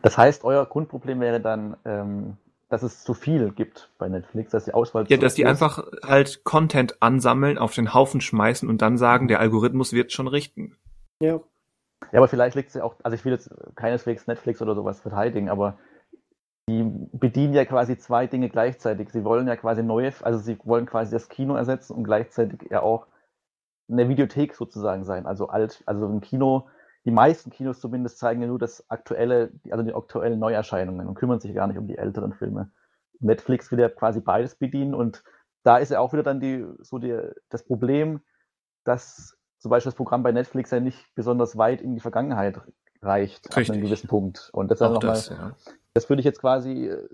[0.04, 2.38] Das heißt, euer Grundproblem wäre dann, ähm,
[2.70, 5.50] dass es zu viel gibt bei Netflix, dass die Auswahl Ja, zu dass die groß-
[5.50, 10.28] einfach halt Content ansammeln, auf den Haufen schmeißen und dann sagen, der Algorithmus wird schon
[10.28, 10.76] richten.
[11.22, 11.40] Ja.
[12.12, 15.00] Ja, aber vielleicht liegt es ja auch, also ich will jetzt keineswegs Netflix oder sowas
[15.00, 15.78] verteidigen, aber
[16.68, 19.10] die bedienen ja quasi zwei Dinge gleichzeitig.
[19.12, 22.82] Sie wollen ja quasi neue, also sie wollen quasi das Kino ersetzen und gleichzeitig ja
[22.82, 23.08] auch
[23.90, 25.26] eine Videothek sozusagen sein.
[25.26, 26.68] Also alt, also ein Kino,
[27.06, 31.40] die meisten Kinos zumindest zeigen ja nur das aktuelle, also die aktuellen Neuerscheinungen und kümmern
[31.40, 32.72] sich gar nicht um die älteren Filme.
[33.20, 35.24] Netflix will ja quasi beides bedienen und
[35.64, 37.18] da ist ja auch wieder dann die, so die,
[37.50, 38.22] das Problem,
[38.84, 42.62] dass zum Beispiel das Programm bei Netflix ja nicht besonders weit in die Vergangenheit
[43.02, 43.76] reicht, ab Richtig.
[43.76, 44.50] einem gewissen Punkt.
[44.52, 45.56] Und das, ist Auch noch das, ja.
[45.94, 47.08] das würde ich jetzt quasi äh,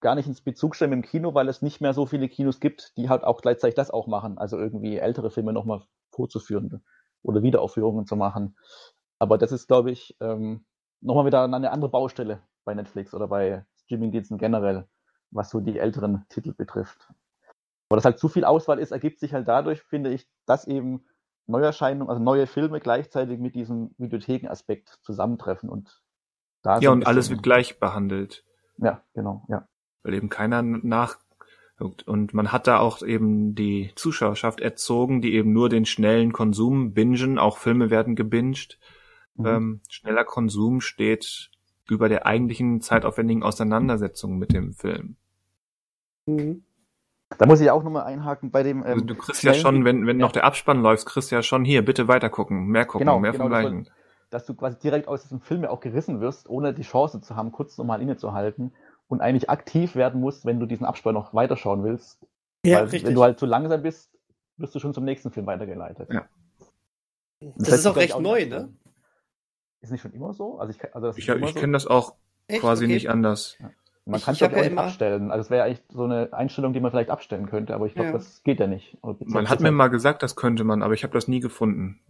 [0.00, 2.60] gar nicht ins Bezug stellen mit dem Kino, weil es nicht mehr so viele Kinos
[2.60, 5.82] gibt, die halt auch gleichzeitig das auch machen, also irgendwie ältere Filme nochmal
[6.16, 6.82] vorzuführen
[7.22, 8.56] oder Wiederaufführungen zu machen.
[9.18, 10.64] Aber das ist, glaube ich, ähm,
[11.00, 14.88] nochmal wieder eine andere Baustelle bei Netflix oder bei Streamingdiensten generell,
[15.30, 17.12] was so die älteren Titel betrifft.
[17.88, 21.06] Aber dass halt zu viel Auswahl ist, ergibt sich halt dadurch, finde ich, dass eben
[21.46, 26.02] Neuerscheinungen, also neue Filme gleichzeitig mit diesem Videothekenaspekt zusammentreffen und
[26.62, 28.44] da Ja, und alles wird gleich behandelt,
[28.78, 29.68] Ja, genau, ja.
[30.02, 31.18] weil eben keiner nach
[31.78, 36.94] und man hat da auch eben die Zuschauerschaft erzogen, die eben nur den schnellen Konsum
[36.94, 38.78] bingen, auch Filme werden gebinged.
[39.34, 39.46] Mhm.
[39.46, 41.50] Ähm, schneller Konsum steht
[41.88, 45.16] über der eigentlichen zeitaufwendigen Auseinandersetzung mit dem Film.
[46.26, 46.62] Mhm.
[47.38, 48.82] Da muss ich auch nochmal einhaken bei dem.
[48.82, 50.26] Also Ähm, du kriegst ja schon, wenn, wenn Ja.
[50.26, 53.18] noch der Abspann läuft, kriegst du ja schon hier, bitte weiter gucken, mehr gucken, Genau,
[53.18, 53.90] mehr genau, vom Gleichen.
[54.30, 57.36] dass du quasi direkt aus diesem Film ja auch gerissen wirst, ohne die Chance zu
[57.36, 58.72] haben, kurz nochmal innezuhalten
[59.08, 62.18] und eigentlich aktiv werden musst, wenn du diesen Abspann noch weiterschauen willst.
[62.64, 63.04] Ja, Weil richtig.
[63.06, 64.10] wenn du halt zu langsam bist,
[64.56, 66.08] wirst du schon zum nächsten Film weitergeleitet.
[66.12, 66.26] Ja.
[67.40, 68.72] das, Das ist auch recht auch neu, nicht- ne?
[69.82, 70.58] Ist nicht schon immer so?
[70.58, 71.60] Also ich, also Ich, ich so.
[71.60, 72.14] kenne das auch
[72.48, 72.60] Echt?
[72.60, 72.94] quasi Okay.
[72.94, 73.56] nicht anders.
[74.04, 75.30] Man ich- kann es auch ja nicht immer- abstellen.
[75.30, 78.08] Also es wäre eigentlich so eine Einstellung, die man vielleicht abstellen könnte, aber ich glaube,
[78.08, 78.12] Ja.
[78.14, 78.96] das geht ja nicht.
[79.02, 82.00] Man hat mir mal gesagt, das könnte man, aber ich habe das nie gefunden.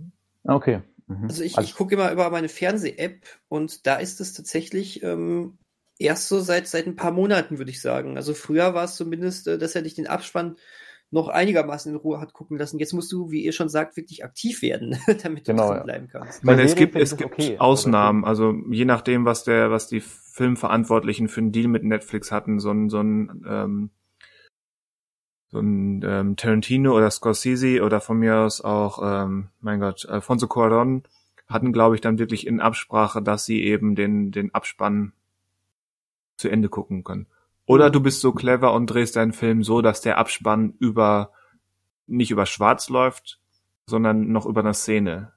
[0.44, 0.82] Okay.
[1.08, 1.24] Mhm.
[1.24, 5.58] Also ich, ich gucke immer über meine Fernseh-App und da ist es tatsächlich ähm,
[5.98, 8.16] erst so seit, seit ein paar Monaten, würde ich sagen.
[8.16, 10.56] Also früher war es zumindest, äh, dass er dich den Abspann
[11.10, 12.78] noch einigermaßen in Ruhe hat gucken lassen.
[12.78, 15.84] Jetzt musst du, wie ihr schon sagt, wirklich aktiv werden, damit Genau, du drin ja.
[15.84, 16.38] bleiben kannst.
[16.38, 17.58] Ich meine, es gibt, es gibt okay.
[17.58, 22.58] Ausnahmen, also je nachdem, was der, was die Filmverantwortlichen für einen Deal mit Netflix hatten,
[22.58, 23.90] so ein, so ein, ähm,
[25.48, 30.46] so ein ähm, Tarantino oder Scorsese oder von mir aus auch, ähm, mein Gott, Alfonso
[30.46, 31.04] Cuarón
[31.46, 35.12] hatten, glaube ich, dann wirklich in Absprache, dass sie eben den, den Abspann
[36.36, 37.26] zu Ende gucken können.
[37.66, 41.32] Oder du bist so clever und drehst deinen Film so, dass der Abspann über,
[42.06, 43.40] nicht über schwarz läuft,
[43.86, 45.32] sondern noch über eine Szene.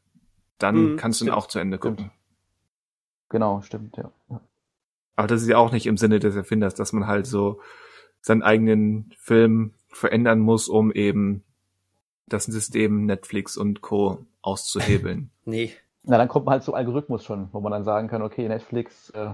[0.59, 1.97] Dann Mhm, kannst du ihn auch zu Ende gucken.
[1.97, 2.11] Stimmt.
[3.29, 4.11] Genau, stimmt, ja.
[4.29, 4.41] ja.
[5.15, 7.61] Aber das ist ja auch nicht im Sinne des Erfinders, dass man halt so
[8.21, 11.43] seinen eigenen Film verändern muss, um eben
[12.27, 14.25] das System Netflix und Co.
[14.41, 15.31] auszuhebeln.
[15.45, 15.71] Nee.
[16.03, 19.09] Na, dann kommt man halt zu Algorithmus schon, wo man dann sagen kann, okay, Netflix
[19.11, 19.31] äh,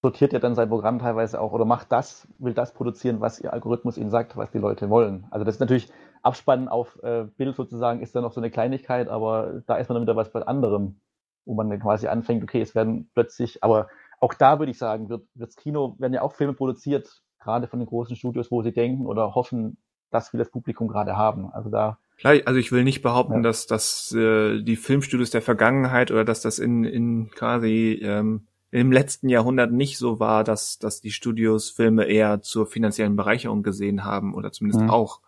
[0.00, 3.52] sortiert ja dann sein Programm teilweise auch oder macht das, will das produzieren, was ihr
[3.52, 5.26] Algorithmus ihnen sagt, was die Leute wollen.
[5.30, 5.90] Also das ist natürlich
[6.22, 9.96] Abspannen auf äh, Bild sozusagen ist dann noch so eine Kleinigkeit, aber da ist man
[9.96, 11.00] dann wieder was bei anderem,
[11.44, 13.88] wo man dann quasi anfängt, okay, es werden plötzlich, aber
[14.20, 17.78] auch da würde ich sagen, wird wirds Kino, werden ja auch Filme produziert, gerade von
[17.78, 19.78] den großen Studios, wo sie denken oder hoffen,
[20.10, 21.50] dass wir das Publikum gerade haben.
[21.52, 23.42] Also da Klar, also ich will nicht behaupten, Ja.
[23.42, 28.92] dass dass äh, die Filmstudios der Vergangenheit oder dass das in, in quasi ähm, im
[28.92, 34.04] letzten Jahrhundert nicht so war, dass, dass die Studios Filme eher zur finanziellen Bereicherung gesehen
[34.04, 34.90] haben oder zumindest Mhm.
[34.90, 35.20] auch.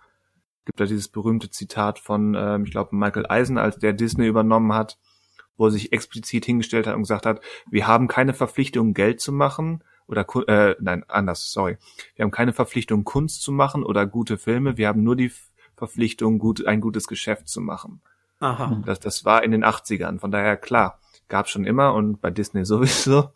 [0.67, 4.75] Gibt da dieses berühmte Zitat von, ähm, ich glaube, Michael Eisen, als der Disney übernommen
[4.75, 4.99] hat,
[5.57, 9.33] wo er sich explizit hingestellt hat und gesagt hat, wir haben keine Verpflichtung, Geld zu
[9.33, 11.79] machen oder äh, nein, anders, sorry.
[12.17, 15.33] Wir haben keine Verpflichtung, Kunst zu machen oder gute Filme, wir haben nur die
[15.77, 18.03] Verpflichtung, gut, ein gutes Geschäft zu machen.
[18.41, 18.83] Aha.
[18.85, 20.19] Das, das war in den 80ern.
[20.19, 20.99] Von daher, klar,
[21.31, 23.31] gab schon immer und bei Disney sowieso.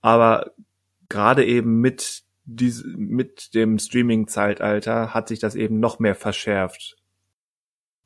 [0.00, 0.50] Aber
[1.08, 6.96] gerade eben mit, dies, mit dem Streaming-Zeitalter hat sich das eben noch mehr verschärft.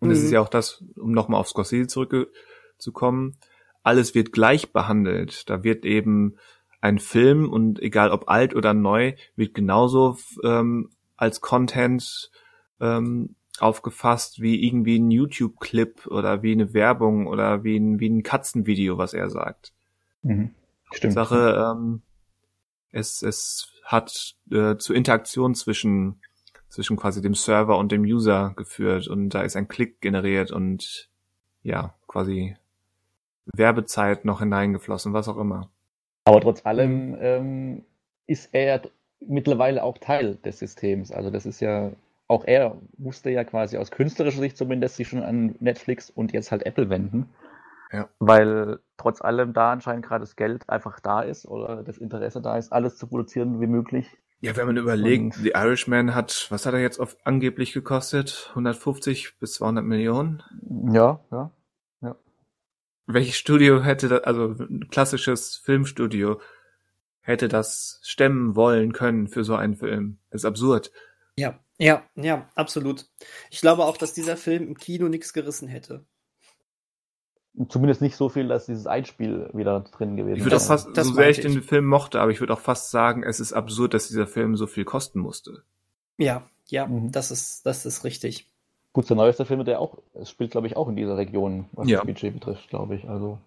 [0.00, 0.24] Und es Mhm.
[0.26, 3.38] ist ja auch das, um nochmal auf Scorsese zurückzukommen,
[3.82, 5.48] alles wird gleich behandelt.
[5.48, 6.36] Da wird eben
[6.80, 12.30] ein Film und egal ob alt oder neu, wird genauso ähm, als Content
[12.80, 18.22] ähm, aufgefasst wie irgendwie ein YouTube-Clip oder wie eine Werbung oder wie ein, wie ein
[18.22, 19.72] Katzenvideo, was er sagt.
[20.22, 20.54] mhm.
[20.92, 21.14] stimmt.
[21.14, 22.02] Sache, ähm,
[22.90, 26.20] es, es hat äh, zu Interaktion zwischen,
[26.68, 31.09] zwischen quasi dem Server und dem User geführt und da ist ein Klick generiert und
[31.62, 32.56] ja, quasi
[33.54, 35.70] Werbezeit noch hineingeflossen, was auch immer.
[36.24, 37.84] Aber trotz allem ähm,
[38.26, 38.82] ist er
[39.20, 41.11] mittlerweile auch Teil des Systems.
[41.11, 41.92] Also das ist ja,
[42.29, 46.53] auch er musste ja quasi aus künstlerischer Sicht zumindest sich schon an Netflix und jetzt
[46.53, 47.31] halt Apple wenden.
[47.91, 48.09] Ja.
[48.18, 52.59] Weil trotz allem da anscheinend gerade das Geld einfach da ist oder das Interesse da
[52.59, 54.07] ist, alles zu produzieren wie möglich.
[54.41, 58.51] Ja, wenn man überlegt, Und- The Irishman hat, was hat er jetzt auf, angeblich gekostet?
[58.51, 60.43] 150 bis 200 Millionen?
[60.93, 61.51] Ja, ja.
[63.11, 66.43] Welches Studio hätte das, also ein klassisches Filmstudio,
[67.20, 70.18] hätte das stemmen wollen können für so einen Film?
[70.31, 70.93] Das ist absurd.
[71.39, 73.07] Ja, ja, ja, absolut.
[73.51, 76.05] Ich glaube auch, dass dieser Film im Kino nichts gerissen hätte.
[77.68, 80.89] Zumindest nicht so viel, dass dieses Einspiel wieder drin gewesen Ich würde auch Das- fast,
[80.97, 81.45] das so sehr ich ich.
[81.45, 84.57] den Film mochte, aber ich würde auch fast sagen, es ist absurd, dass dieser Film
[84.57, 85.62] so viel kosten musste.
[86.18, 87.12] Ja, ja, Mhm.
[87.12, 88.51] das ist, das ist richtig.
[88.93, 91.89] Gut, der neueste Film, der auch, es spielt, glaube ich, auch in dieser Region, was
[91.89, 91.99] Ja.
[91.99, 93.09] das Budget betrifft, glaube ich.
[93.09, 93.39] Also.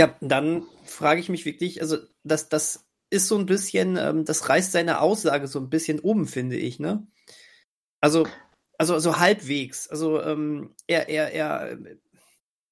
[0.00, 4.48] Ja, dann frage ich mich wirklich, also das, das ist so ein bisschen, ähm, das
[4.48, 7.06] reißt seine Aussage so ein bisschen um, finde ich, ne?
[8.00, 8.26] Also,
[8.78, 9.88] also, also halbwegs.
[9.88, 11.78] Also, ähm, er, er, er,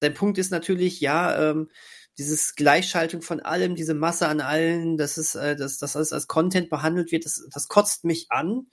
[0.01, 1.69] sein Punkt ist natürlich, ja, ähm,
[2.17, 6.27] dieses Gleichschaltung von allem, diese Masse an allen, dass es, äh, dass das alles als
[6.27, 8.67] Content behandelt wird, das, das kotzt mich an.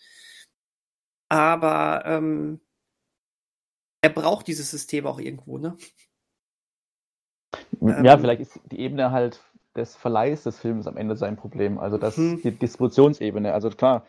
[1.28, 2.60] Aber ähm,
[4.02, 5.76] er braucht dieses System auch irgendwo, ne?
[7.80, 9.42] ja, Ähm, vielleicht ist die Ebene halt
[9.77, 11.79] des Verleihs des Films am Ende sein Problem.
[11.79, 12.41] Also das, Mhm.
[12.43, 13.53] die Distributionsebene.
[13.53, 14.05] Also klar,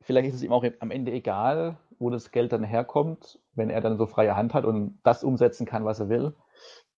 [0.00, 3.80] vielleicht ist es ihm auch am Ende egal, wo das Geld dann herkommt, wenn er
[3.80, 6.34] dann so freie Hand hat und das umsetzen kann, was er will.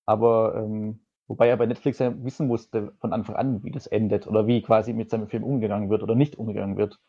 [0.07, 4.27] Aber ähm, wobei er bei Netflix ja wissen musste von Anfang an, wie das endet
[4.27, 7.01] oder wie quasi mit seinem Film umgegangen wird oder nicht umgegangen wird.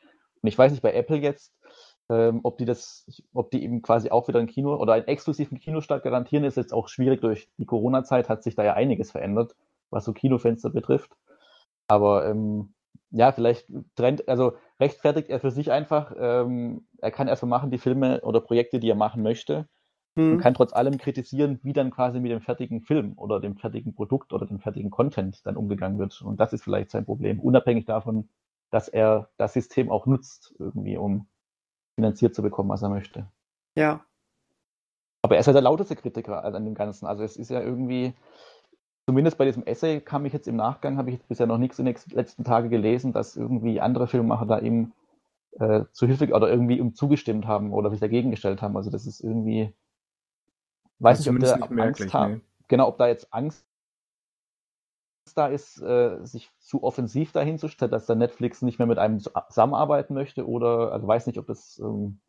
[0.42, 1.54] Und ich weiß nicht bei Apple jetzt,
[2.10, 5.60] ähm, ob die das, ob die eben quasi auch wieder ein Kino oder einen exklusiven
[5.60, 9.56] Kinostart garantieren, ist jetzt auch schwierig durch die Corona-Zeit, hat sich da ja einiges verändert,
[9.94, 11.12] was so Kinofenster betrifft.
[11.88, 12.74] Aber ähm,
[13.12, 17.78] ja, vielleicht trennt, also rechtfertigt er für sich einfach, ähm, er kann erstmal machen die
[17.78, 19.68] Filme oder Projekte, die er machen möchte
[20.16, 20.34] Hm.
[20.34, 23.96] und kann trotz allem kritisieren, wie dann quasi mit dem fertigen Film oder dem fertigen
[23.96, 26.22] Produkt oder dem fertigen Content dann umgegangen wird.
[26.22, 28.30] Und das ist vielleicht sein Problem, unabhängig davon,
[28.70, 31.28] dass er das System auch nutzt, irgendwie, um
[31.96, 33.28] finanziert zu bekommen, was er möchte.
[33.76, 34.06] Ja.
[35.24, 37.08] Aber er ist ja der lauteste Kritiker an dem Ganzen.
[37.08, 38.14] Also es ist ja irgendwie,
[39.06, 41.80] zumindest bei diesem Essay kam ich jetzt im Nachgang, habe ich jetzt bisher noch nichts
[41.80, 44.94] in den letzten Tagen gelesen, dass irgendwie andere Filmemacher da ihm
[45.60, 48.78] äh, zu Hilfe oder irgendwie ihm zugestimmt haben oder sich dagegen gestellt haben.
[48.78, 49.74] Also das ist irgendwie,
[51.00, 52.42] weiß nicht, ob der nicht Angst hat, nee.
[52.68, 53.66] genau, ob da jetzt Angst
[55.36, 59.00] da ist, äh, sich zu offensiv dahin zu stellen, dass der Netflix nicht mehr mit
[59.00, 62.20] einem zusammenarbeiten möchte oder, also weiß nicht, ob das ähm,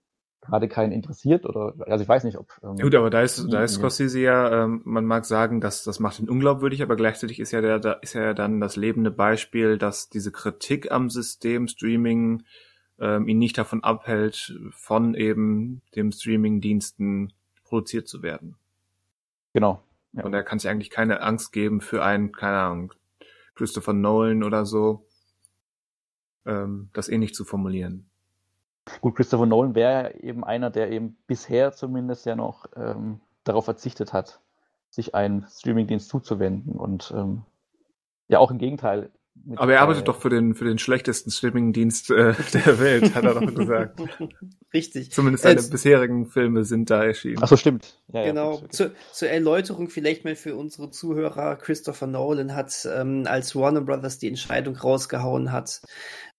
[0.45, 2.53] gerade keinen interessiert oder, also ich weiß nicht, ob.
[2.63, 3.81] Ähm, Gut, aber da ist, da ist Mhm.
[3.81, 7.61] Scorsese ja, ähm, man mag sagen, dass das macht ihn unglaubwürdig, aber gleichzeitig ist ja
[7.61, 12.45] der, da ist ja dann das lebende Beispiel, dass diese Kritik am System Streaming
[12.99, 17.33] ähm, ihn nicht davon abhält, von eben dem Streaming-Diensten
[17.65, 18.57] produziert zu werden.
[19.53, 19.83] Genau.
[20.13, 20.25] Ja.
[20.25, 22.95] Und er kann sich eigentlich keine Angst geben für einen, keine Ahnung,
[23.55, 25.07] Christopher Nolan oder so,
[26.45, 28.11] ähm, das ähnlich zu formulieren.
[29.01, 34.13] Gut, Christopher Nolan wäre eben einer, der eben bisher zumindest ja noch ähm, darauf verzichtet
[34.13, 34.41] hat,
[34.91, 37.43] sich einem Streamingdienst zuzuwenden und ähm,
[38.29, 39.11] ja auch im Gegenteil.
[39.35, 43.25] mit, Aber er arbeitet doch für den, für den schlechtesten Streaming-Dienst äh, der Welt, hat
[43.25, 44.01] er doch gesagt.
[44.75, 45.13] Richtig.
[45.13, 47.39] Zumindest seine Äh, bisherigen Filme sind da erschienen.
[47.41, 47.99] Ach so, stimmt.
[48.13, 48.59] Ja, ja, Genau.
[48.59, 48.73] gut.
[48.73, 51.57] Zu, zur Erläuterung vielleicht mal für unsere Zuhörer.
[51.57, 55.81] Christopher Nolan hat, ähm, als Warner Brothers die Entscheidung rausgehauen hat,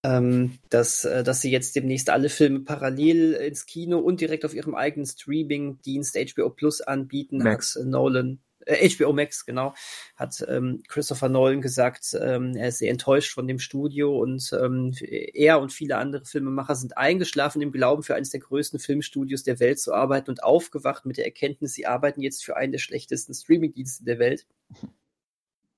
[0.06, 4.54] ähm, dass, äh, dass sie jetzt demnächst alle Filme parallel ins Kino und direkt auf
[4.54, 7.76] ihrem eigenen Streaming-Dienst HBO Plus anbieten, Max.
[7.76, 9.74] hat äh, Nolan, äh, HBO Max, genau,
[10.16, 14.94] hat ähm, Christopher Nolan gesagt, ähm, er ist sehr enttäuscht von dem Studio und ähm,
[15.02, 19.60] er und viele andere Filmemacher sind eingeschlafen im Glauben, für eines der größten Filmstudios der
[19.60, 23.34] Welt zu arbeiten und aufgewacht mit der Erkenntnis, sie arbeiten jetzt für einen der schlechtesten
[23.34, 24.46] Streamingdienste der Welt.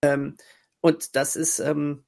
[0.01, 0.35] Ähm,
[0.81, 2.03] und das ist, ähm,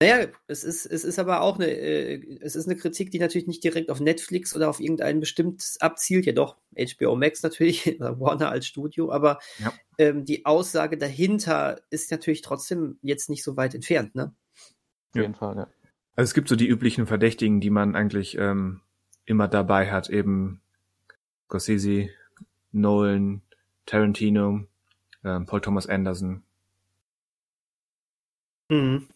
[0.00, 3.48] naja, es ist, es ist aber auch eine, äh, es ist eine Kritik, die natürlich
[3.48, 8.20] nicht direkt auf Netflix oder auf irgendein bestimmtes abzielt, ja doch, HBO Max natürlich, oder
[8.20, 9.72] Warner als Studio, aber Ja.
[9.98, 14.32] ähm, die Aussage dahinter ist natürlich trotzdem jetzt nicht so weit entfernt, ne?
[15.14, 15.68] Auf jeden Fall, ja.
[16.14, 18.80] Also es gibt so die üblichen Verdächtigen, die man eigentlich ähm,
[19.24, 20.60] immer dabei hat, eben
[21.46, 22.10] Scorsese,
[22.72, 23.42] Nolan,
[23.86, 24.64] Tarantino,
[25.24, 26.42] ähm, Paul Thomas Anderson,
[28.70, 29.08] Mhm.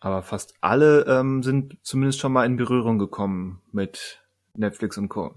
[0.00, 4.22] Aber fast alle ähm, sind zumindest schon mal in Berührung gekommen mit
[4.54, 5.34] Netflix und Co.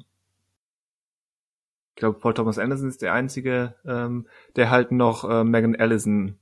[1.90, 6.40] Ich glaube, Paul Thomas Anderson ist der einzige, ähm, der halt noch äh, Megan Allison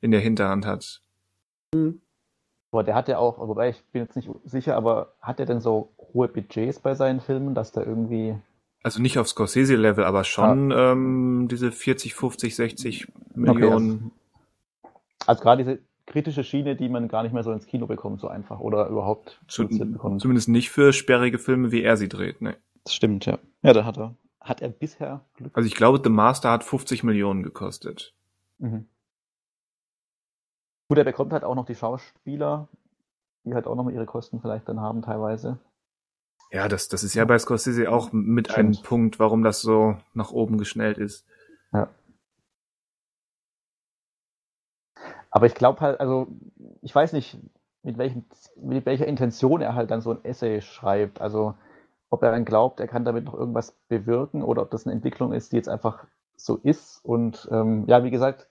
[0.00, 1.02] in der Hinterhand hat.
[2.72, 5.60] Aber der hat ja auch, wobei ich bin jetzt nicht sicher, aber hat er denn
[5.60, 8.36] so hohe Budgets bei seinen Filmen, dass der irgendwie.
[8.82, 14.12] Also nicht auf Scorsese-Level, aber schon ähm, diese 40, 50, 60 Millionen.
[15.26, 18.28] Also gerade diese kritische Schiene, die man gar nicht mehr so ins Kino bekommt, so
[18.28, 20.20] einfach oder überhaupt Zu, bekommt.
[20.20, 22.40] zumindest nicht für sperrige Filme, wie er sie dreht.
[22.40, 22.56] Ne.
[22.84, 23.38] Das stimmt, ja.
[23.62, 24.14] Ja, da hat er.
[24.40, 25.56] Hat er bisher Glück.
[25.56, 28.14] Also ich glaube, The Master hat 50 Millionen gekostet.
[28.58, 28.86] Mhm.
[30.88, 32.68] Gut, er bekommt halt auch noch die Schauspieler,
[33.44, 35.58] die halt auch noch mal ihre Kosten vielleicht dann haben teilweise.
[36.52, 38.86] Ja, das, das ist ja bei Scorsese auch mit einem Stimmt.
[38.86, 41.26] Punkt, warum das so nach oben geschnellt ist.
[45.36, 46.28] Aber ich glaube halt, also
[46.80, 47.36] ich weiß nicht,
[47.82, 48.24] mit, welchem,
[48.56, 51.20] mit welcher Intention er halt dann so ein Essay schreibt.
[51.20, 51.52] Also
[52.08, 55.34] ob er dann glaubt, er kann damit noch irgendwas bewirken oder ob das eine Entwicklung
[55.34, 56.06] ist, die jetzt einfach
[56.36, 57.04] so ist.
[57.04, 58.48] Und ähm, ja, wie gesagt,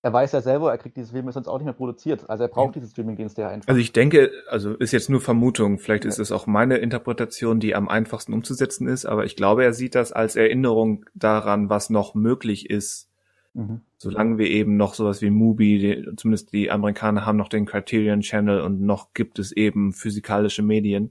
[0.00, 2.30] er weiß ja selber, er kriegt diese Filme sonst auch nicht mehr produziert.
[2.30, 3.68] Also er braucht diese Streaming-Dienste ja einfach.
[3.68, 6.08] Also ich denke, also ist jetzt nur Vermutung, vielleicht Ja.
[6.08, 9.94] ist es auch meine Interpretation, die am einfachsten umzusetzen ist, aber ich glaube, er sieht
[9.94, 13.10] das als Erinnerung daran, was noch möglich ist,
[13.52, 13.80] Mhm.
[13.98, 18.20] Solange wir eben noch sowas wie Mubi, die, zumindest die Amerikaner haben noch den Criterion
[18.20, 21.10] Channel und noch gibt es eben physikalische Medien.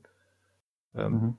[0.93, 1.37] Ähm, Mhm.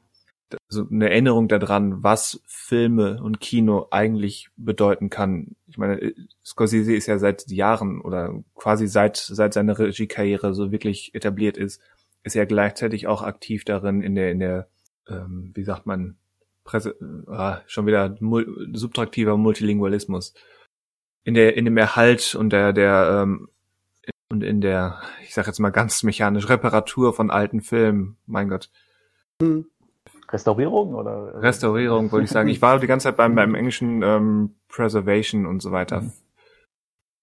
[0.68, 5.57] so eine Erinnerung daran, was Filme und Kino eigentlich bedeuten kann.
[5.66, 11.14] Ich meine, Scorsese ist ja seit Jahren oder quasi seit, seit seiner Regiekarriere so wirklich
[11.14, 11.80] etabliert ist,
[12.22, 14.68] ist er gleichzeitig auch aktiv darin in der, in der,
[15.09, 16.16] ähm, wie sagt man,
[16.64, 16.97] Presse,
[17.28, 20.34] ah, schon wieder mul subtraktiver Multilingualismus.
[21.26, 23.48] In der, in dem Erhalt und der, der, ähm,
[24.30, 28.70] und in der, ich sag jetzt mal ganz mechanisch, Reparatur von alten Filmen, mein Gott.
[29.40, 29.66] Mhm.
[30.30, 31.42] Restaurierung oder?
[31.42, 32.48] Restaurierung, wollte ich sagen.
[32.48, 36.02] Ich war die ganze Zeit beim, beim englischen ähm, Preservation und so weiter.
[36.02, 36.12] Mhm.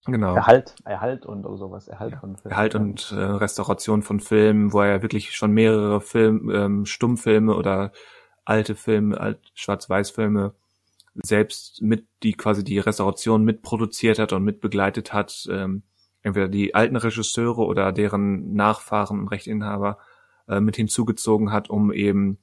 [0.06, 0.36] Genau.
[0.36, 1.88] Erhalt, Erhalt und oder sowas.
[1.88, 2.52] Erhalt von Filmen.
[2.52, 7.94] Erhalt und äh, Restauration von Filmen, wo er wirklich schon mehrere Film, ähm, Stummfilme oder
[8.44, 10.54] alte Filme, alt, Schwarz-Weiß-Filme
[11.16, 15.48] selbst mit, die quasi die Restauration mitproduziert hat und mitbegleitet hat.
[15.52, 15.84] Ähm,
[16.22, 20.00] entweder die alten Regisseure oder deren Nachfahren und Rechteinhaber
[20.48, 22.38] äh, mit hinzugezogen hat, um eben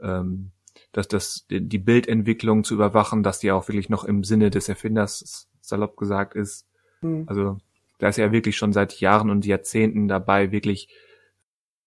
[0.00, 0.52] ähm,
[0.92, 5.48] dass das die Bildentwicklung zu überwachen, dass die auch wirklich noch im Sinne des Erfinders
[5.60, 6.66] salopp gesagt ist.
[7.00, 7.24] Mhm.
[7.26, 7.58] Also
[7.98, 10.88] da ist er wirklich schon seit Jahren und Jahrzehnten dabei, wirklich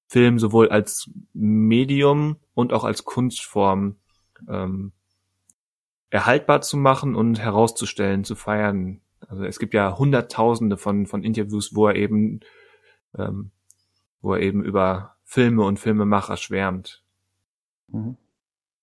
[0.08, 3.98] Film sowohl als Medium und auch als Kunstform
[4.48, 4.92] ähm,
[6.14, 9.02] erhaltbar zu machen und herauszustellen, zu feiern.
[9.28, 12.42] Also es gibt ja Hunderttausende von von Interviews, wo er eben
[13.18, 13.50] ähm,
[14.22, 17.04] wo er eben über Filme und Filmemacher schwärmt.
[17.88, 18.18] Mhm.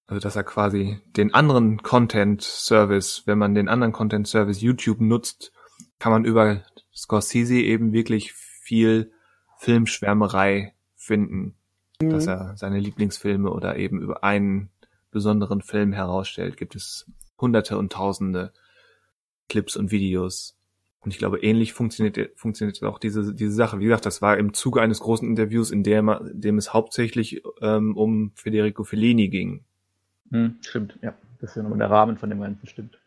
[0.09, 5.01] Also dass er quasi den anderen Content Service, wenn man den anderen Content Service YouTube
[5.01, 5.53] nutzt,
[6.01, 6.63] kann man über
[6.93, 9.13] Scorsese eben wirklich viel
[9.59, 11.55] Filmschwärmerei finden,
[12.03, 12.11] mhm.
[12.11, 14.71] dass er seine Lieblingsfilme oder eben über einen
[15.11, 17.07] besonderen Film herausstellt, gibt es
[17.41, 18.53] hunderte und tausende
[19.49, 20.57] Clips und Videos.
[21.01, 23.81] Und ich glaube, ähnlich funktioniert, funktioniert auch diese, diese Sache.
[23.81, 27.97] Wie gesagt, das war im Zuge eines großen Interviews, in dem, dem es hauptsächlich ähm,
[27.97, 29.65] um Federico Fellini ging.
[30.31, 31.15] Hm, stimmt, ja.
[31.41, 32.99] Das ist ja nochmal der Rahmen von dem Ganzen, stimmt.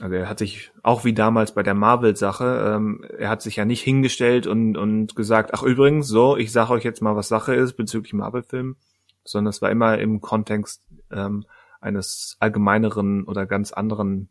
[0.00, 3.64] Also er hat sich, auch wie damals bei der Marvel-Sache, ähm, er hat sich ja
[3.64, 7.54] nicht hingestellt und, und gesagt, ach übrigens, so, ich sage euch jetzt mal, was Sache
[7.54, 8.74] ist bezüglich Marvel-Filmen,
[9.22, 10.82] sondern es war immer im Kontext
[11.14, 11.44] ähm,
[11.80, 14.28] eines allgemeineren oder ganz anderen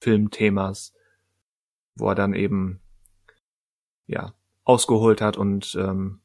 [0.00, 0.94] Filmthemas,
[1.96, 2.80] wo er dann eben
[4.06, 6.20] ja ausgeholt hat und ähm,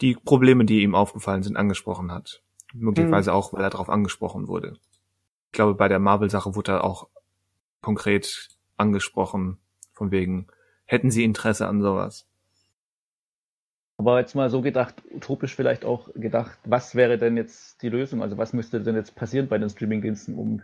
[0.00, 2.42] die Probleme, die ihm aufgefallen sind, angesprochen hat.
[2.72, 3.36] Möglicherweise mhm.
[3.36, 4.76] auch, weil er darauf angesprochen wurde.
[5.46, 7.08] Ich glaube, bei der Marvel-Sache wurde er auch
[7.80, 9.58] konkret angesprochen,
[9.92, 10.48] von wegen,
[10.84, 12.26] hätten Sie Interesse an sowas?
[13.96, 18.22] Aber jetzt mal so gedacht, utopisch vielleicht auch gedacht, was wäre denn jetzt die Lösung?
[18.22, 20.62] Also was müsste denn jetzt passieren bei den Streamingdiensten, um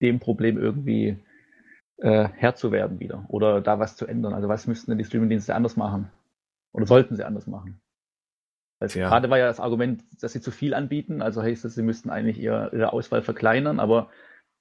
[0.00, 1.18] dem Problem irgendwie
[1.98, 4.32] äh, Herr zu werden wieder oder da was zu ändern?
[4.32, 6.10] Also was müssten denn die Streamingdienste anders machen?
[6.72, 7.80] Oder sollten sie anders machen?
[8.78, 9.08] Also ja.
[9.08, 12.10] Gerade war ja das Argument, dass sie zu viel anbieten, also heißt es, sie müssten
[12.10, 14.10] eigentlich ihre, ihre Auswahl verkleinern, aber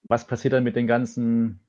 [0.07, 1.59] was passiert dann mit den ganzen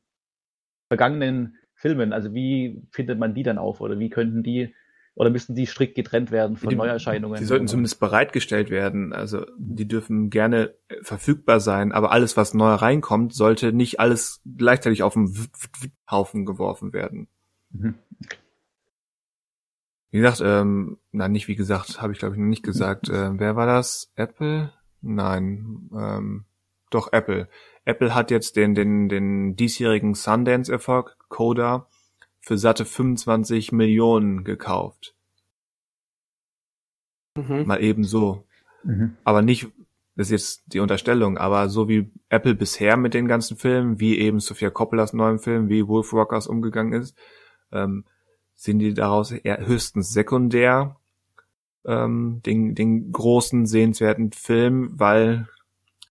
[0.89, 2.13] vergangenen Filmen?
[2.13, 4.75] Also wie findet man die dann auf oder wie könnten die
[5.17, 7.39] oder müssten die strikt getrennt werden von die, Neuerscheinungen?
[7.39, 9.15] Die sollten zumindest bereitgestellt werden.
[9.15, 15.03] Also die dürfen gerne verfügbar sein, aber alles, was neu reinkommt, sollte nicht alles gleichzeitig
[15.03, 15.35] auf den
[16.09, 17.29] Haufen geworfen werden.
[17.71, 17.95] Mhm.
[20.11, 23.09] Wie gesagt, ähm, na nicht wie gesagt, habe ich glaube ich noch nicht gesagt.
[23.09, 24.13] Äh, wer war das?
[24.17, 24.71] Apple?
[25.01, 26.45] Nein, ähm,
[26.91, 27.49] doch Apple.
[27.87, 31.89] Apple hat jetzt den den den diesjährigen Sundance-Erfolg Coda
[32.47, 35.17] für satte 25 Millionen gekauft.
[37.37, 37.67] Mhm.
[37.67, 38.45] Mal eben so.
[38.85, 39.17] Mhm.
[39.25, 39.67] Aber nicht,
[40.15, 44.17] das ist jetzt die Unterstellung, aber so wie Apple bisher mit den ganzen Filmen, wie
[44.19, 47.19] eben Sophia Coppolas neuen Film, wie Wolf Rockers umgegangen ist,
[47.73, 48.05] ähm,
[48.55, 51.01] sind die daraus eher höchstens sekundär
[51.85, 55.49] ähm, den, den großen sehenswerten Film, weil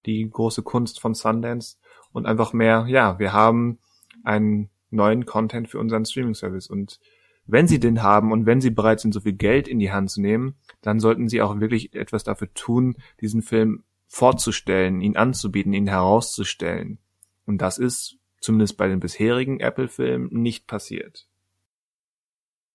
[0.05, 1.77] die große Kunst von Sundance
[2.11, 3.79] und einfach mehr, ja, wir haben
[4.25, 6.99] einen neuen Content für unseren Streaming-Service und
[7.47, 10.09] wenn sie den haben und wenn sie bereit sind, so viel Geld in die Hand
[10.09, 15.73] zu nehmen, dann sollten sie auch wirklich etwas dafür tun, diesen Film vorzustellen, ihn anzubieten,
[15.73, 16.97] ihn herauszustellen.
[17.45, 21.27] Und das ist zumindest bei den bisherigen Apple-Filmen nicht passiert.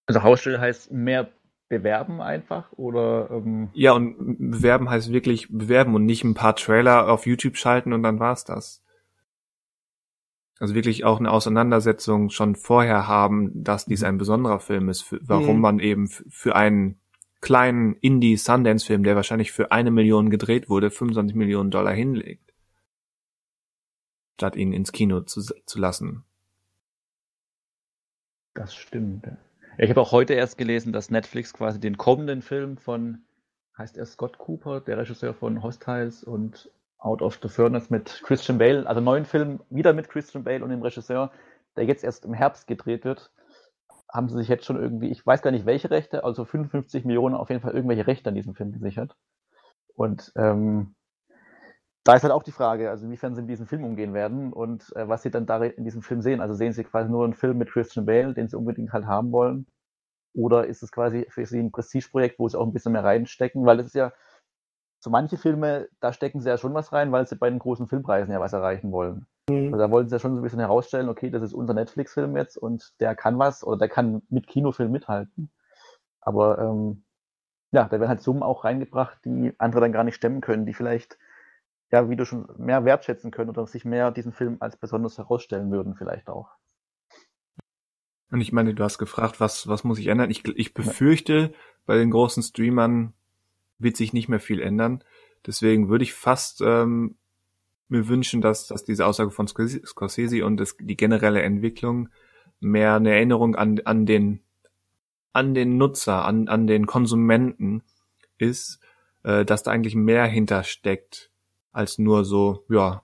[0.07, 1.31] Also Hausstelle heißt mehr
[1.69, 7.09] bewerben einfach oder ähm ja und bewerben heißt wirklich bewerben und nicht ein paar Trailer
[7.09, 8.83] auf YouTube schalten und dann war's das.
[10.61, 15.19] Also wirklich auch eine Auseinandersetzung schon vorher haben, dass dies ein besonderer Film ist, für,
[15.23, 15.63] warum mhm.
[15.63, 17.01] man eben für einen
[17.41, 22.53] kleinen Indie-Sundance-Film, der wahrscheinlich für eine Million gedreht wurde, 25 Millionen Dollar hinlegt,
[24.35, 26.25] statt ihn ins Kino zu, zu lassen.
[28.53, 29.29] Das stimmt.
[29.79, 33.23] Ich habe auch heute erst gelesen, dass Netflix quasi den kommenden Film von,
[33.79, 36.71] heißt er Scott Cooper, der Regisseur von Hostiles und
[37.01, 40.71] Out of the Furnace mit Christian Bale, also neuen Film wieder mit Christian Bale und
[40.71, 41.33] dem Regisseur,
[41.77, 43.33] der jetzt erst im Herbst gedreht wird,
[44.13, 47.35] haben sie sich jetzt schon irgendwie, ich weiß gar nicht welche Rechte, also 55 Millionen
[47.35, 49.17] auf jeden Fall irgendwelche Rechte an diesem Film gesichert.
[49.95, 50.95] Und ähm,
[52.05, 54.95] da ist halt auch die Frage, also inwiefern sie mit diesem Film umgehen werden und
[54.97, 56.41] äh, was sie dann da in diesem Film sehen.
[56.41, 59.33] Also sehen sie quasi nur einen Film mit Christian Bale, den sie unbedingt halt haben
[59.33, 59.67] wollen?
[60.33, 63.67] Oder ist es quasi für sie ein Prestigeprojekt, wo sie auch ein bisschen mehr reinstecken?
[63.67, 64.13] Weil es ist ja,
[65.01, 67.89] so manche Filme, da stecken sie ja schon was rein, weil sie bei den großen
[67.89, 69.27] Filmpreisen ja was erreichen wollen.
[69.49, 69.73] Mhm.
[69.73, 72.37] Also da wollten sie ja schon so ein bisschen herausstellen, okay, das ist unser Netflix-Film
[72.37, 75.51] jetzt und der kann was oder der kann mit Kinofilm mithalten.
[76.21, 77.05] Aber ähm,
[77.73, 80.75] ja, da werden halt Summen auch reingebracht, die andere dann gar nicht stemmen können, die
[80.75, 81.19] vielleicht,
[81.91, 85.71] ja, wie du schon mehr wertschätzen können oder sich mehr diesen Film als besonders herausstellen
[85.71, 86.51] würden, vielleicht auch.
[88.31, 90.31] Und ich meine, du hast gefragt, was, was muss ich ändern?
[90.31, 91.53] Ich, ich befürchte,
[91.87, 93.15] bei den großen Streamern
[93.81, 95.03] wird sich nicht mehr viel ändern.
[95.47, 97.17] Deswegen würde ich fast ähm,
[97.89, 102.09] mir wünschen, dass, dass diese Aussage von Scorsese und das, die generelle Entwicklung
[102.61, 104.41] mehr eine Erinnerung an, an den
[105.33, 107.83] an den Nutzer, an, an den Konsumenten
[108.39, 108.81] ist,
[109.23, 111.31] äh, dass da eigentlich mehr hintersteckt
[111.73, 113.03] als nur so, ja,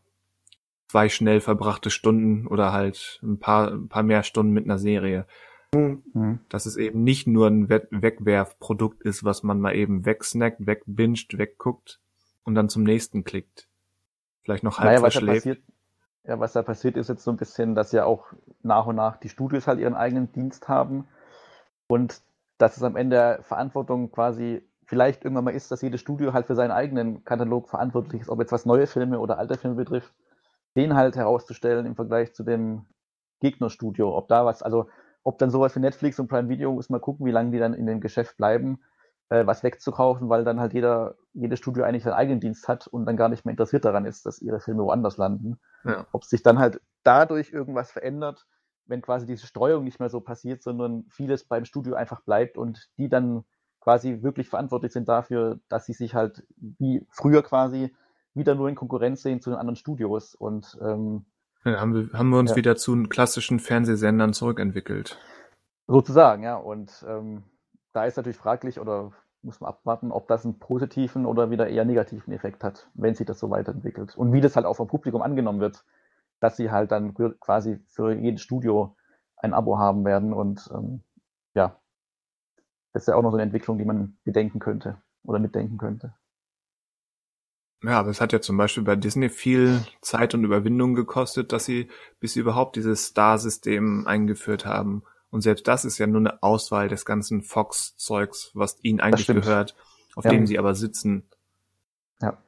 [0.89, 5.27] zwei schnell verbrachte Stunden oder halt ein paar, ein paar mehr Stunden mit einer Serie.
[5.77, 6.41] Mhm.
[6.49, 12.01] Dass es eben nicht nur ein Wegwerfprodukt ist, was man mal eben wegsnackt, wegbinged, wegguckt
[12.45, 13.69] und dann zum nächsten klickt.
[14.43, 15.47] Vielleicht noch halb naja, verschläft.
[15.47, 15.57] Was
[16.25, 18.27] ja, was da passiert ist jetzt so ein bisschen, dass ja auch
[18.63, 21.07] nach und nach die Studios halt ihren eigenen Dienst haben
[21.87, 22.21] und
[22.59, 26.55] dass es am Ende Verantwortung quasi vielleicht irgendwann mal ist, dass jedes Studio halt für
[26.55, 30.13] seinen eigenen Katalog verantwortlich ist, ob jetzt was neue Filme oder alte Filme betrifft,
[30.75, 32.87] den halt herauszustellen im Vergleich zu dem
[33.41, 34.17] Gegnerstudio.
[34.17, 34.89] Ob da was, also
[35.27, 37.75] ob dann sowas wie Netflix und Prime Video, muss mal gucken, wie lange die dann
[37.75, 38.79] in dem Geschäft bleiben,
[39.29, 43.07] äh, was wegzukaufen, weil dann halt jeder, jedes Studio eigentlich seinen eigenen Dienst hat und
[43.07, 45.59] dann gar nicht mehr interessiert daran ist, dass ihre Filme woanders landen.
[45.85, 46.07] Ja.
[46.13, 48.47] Ob sich dann halt dadurch irgendwas verändert,
[48.85, 52.89] wenn quasi diese Streuung nicht mehr so passiert, sondern vieles beim Studio einfach bleibt und
[52.97, 53.45] die dann
[53.81, 57.93] quasi wirklich verantwortlich sind dafür, dass sie sich halt wie früher quasi
[58.35, 61.27] wieder nur in Konkurrenz sehen zu den anderen Studios und ähm,
[61.67, 62.57] ja, haben, wir, haben wir uns ja.
[62.57, 65.19] wieder zu klassischen Fernsehsendern zurückentwickelt.
[65.87, 66.57] Sozusagen, ja.
[66.57, 67.45] Und ähm,
[67.93, 69.13] da ist natürlich fraglich oder
[69.43, 73.27] muss man abwarten, ob das einen positiven oder wieder eher negativen Effekt hat, wenn sich
[73.27, 74.17] das so weiterentwickelt.
[74.17, 75.85] Und wie das halt auch vom Publikum angenommen wird
[76.41, 78.97] dass sie halt dann quasi für jedes Studio
[79.37, 80.33] ein Abo haben werden.
[80.33, 81.03] Und ähm,
[81.55, 81.77] ja,
[82.93, 86.15] das ist ja auch noch so eine Entwicklung, die man bedenken könnte oder mitdenken könnte.
[87.83, 91.67] Ja, aber es hat ja zum Beispiel bei Disney viel Zeit und Überwindung gekostet, dass
[91.67, 91.89] sie,
[92.21, 95.03] bis sie überhaupt dieses Star-System eingeführt haben.
[95.31, 99.77] Und selbst das ist ja nur eine Auswahl des ganzen Fox-Zeugs, was ihnen eigentlich gehört,
[100.15, 100.31] auf ja.
[100.31, 101.29] dem sie aber sitzen.
[102.21, 102.39] Ja.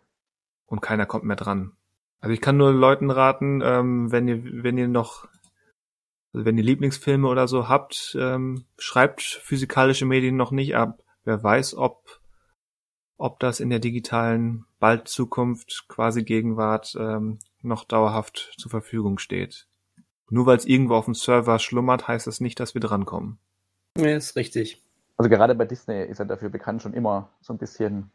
[0.67, 1.73] Und keiner kommt mehr dran.
[2.21, 5.29] Also ich kann nur Leuten raten, ähm, wenn ihr, wenn ihr noch,
[6.33, 11.03] also wenn ihr Lieblingsfilme oder so habt, ähm, schreibt physikalische Medien noch nicht ab.
[11.25, 12.18] Wer weiß, ob,
[13.19, 19.67] ob das in der digitalen bald Zukunft, quasi Gegenwart, ähm, noch dauerhaft zur Verfügung steht.
[20.31, 23.39] Nur weil es irgendwo auf dem Server schlummert, heißt das nicht, dass wir drankommen.
[23.97, 24.83] Ja, ist richtig.
[25.17, 28.13] Also gerade bei Disney ist er dafür bekannt, schon immer so ein bisschen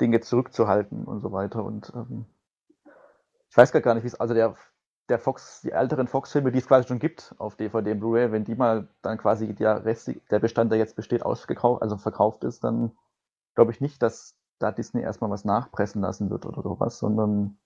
[0.00, 1.62] Dinge zurückzuhalten und so weiter.
[1.62, 2.24] Und ähm,
[3.50, 4.56] ich weiß gar nicht, wie es, also der,
[5.08, 8.44] der Fox, die älteren Fox-Filme, die es quasi schon gibt auf DVD und Blu-ray, wenn
[8.44, 12.64] die mal dann quasi der Rest, der Bestand, der jetzt besteht, ausgekauft, also verkauft ist,
[12.64, 12.92] dann
[13.54, 17.58] glaube ich nicht, dass da Disney erstmal was nachpressen lassen wird oder sowas, sondern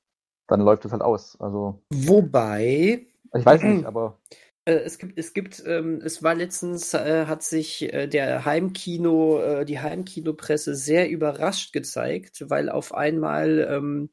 [0.47, 1.37] dann läuft es halt aus.
[1.41, 1.83] Also.
[1.91, 3.07] Wobei.
[3.35, 4.21] Ich weiß nicht, aber.
[4.65, 9.41] Äh, es gibt, es gibt, ähm, es war letztens, äh, hat sich äh, der Heimkino,
[9.41, 14.11] äh, die Heimkinopresse sehr überrascht gezeigt, weil auf einmal ähm,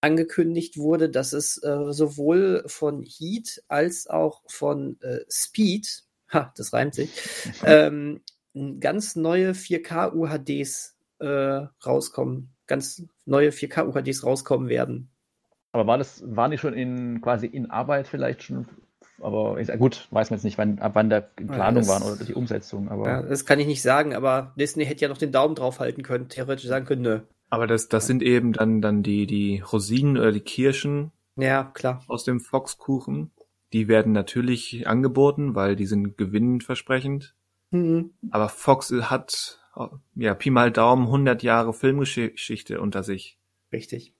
[0.00, 6.72] angekündigt wurde, dass es äh, sowohl von Heat als auch von äh, Speed, ha, das
[6.72, 7.10] reimt sich,
[7.64, 8.22] ähm,
[8.80, 15.10] ganz neue 4K UHDs äh, rauskommen, ganz neue 4K UHDs rauskommen werden.
[15.72, 18.66] Aber war das, waren die schon in quasi in Arbeit vielleicht schon?
[19.20, 22.02] Aber ist, gut, weiß man jetzt nicht, wann, ab wann der in Planung ja, waren
[22.02, 22.88] oder die Umsetzung.
[22.88, 25.78] Aber ja, das kann ich nicht sagen, aber Disney hätte ja noch den Daumen drauf
[25.78, 27.20] halten können, theoretisch sagen können, nö.
[27.50, 31.12] Aber das, das sind eben dann, dann die, die Rosinen oder die Kirschen.
[31.36, 32.02] Ja, klar.
[32.06, 33.30] Aus dem Foxkuchen.
[33.72, 37.34] Die werden natürlich angeboten, weil die sind gewinnversprechend.
[37.70, 38.10] Mhm.
[38.30, 39.59] Aber Fox hat,
[40.14, 43.38] ja, Pi mal Daumen 100 Jahre Filmgeschichte unter sich.
[43.72, 44.14] Richtig.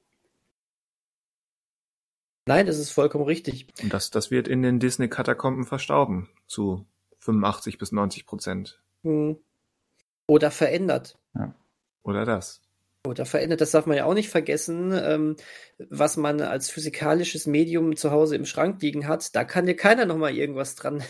[2.47, 3.67] Nein, das ist vollkommen richtig.
[3.83, 6.29] Und das, das wird in den Disney-Katakomben verstauben.
[6.47, 6.87] Zu
[7.19, 8.81] 85 bis 90 Prozent.
[9.03, 9.39] Mhm.
[10.27, 11.19] Oder verändert.
[11.35, 11.55] Ja.
[12.03, 12.63] Oder das.
[13.07, 15.37] Oder verändert, das darf man ja auch nicht vergessen, ähm,
[15.79, 19.35] was man als physikalisches Medium zu Hause im Schrank liegen hat.
[19.35, 21.03] Da kann dir keiner nochmal irgendwas dran,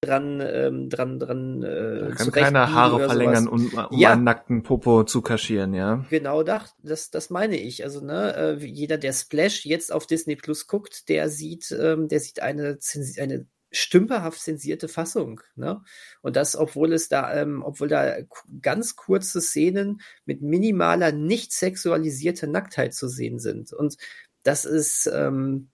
[0.00, 1.62] dran, ähm, dran, dran.
[1.62, 4.12] Äh, da kann keiner Haare verlängern, um, um ja.
[4.12, 6.04] einen nackten Popo zu kaschieren, ja.
[6.10, 7.84] Genau, das, das, das meine ich.
[7.84, 12.20] Also ne, äh, jeder, der Splash jetzt auf Disney Plus guckt, der sieht, ähm, der
[12.20, 12.78] sieht eine,
[13.18, 15.40] eine stümperhaft zensierte Fassung.
[15.54, 15.82] Ne?
[16.22, 18.16] Und das, obwohl es da, ähm, obwohl da
[18.62, 23.72] ganz kurze Szenen mit minimaler, nicht sexualisierter Nacktheit zu sehen sind.
[23.72, 23.96] Und
[24.42, 25.70] das ist ähm,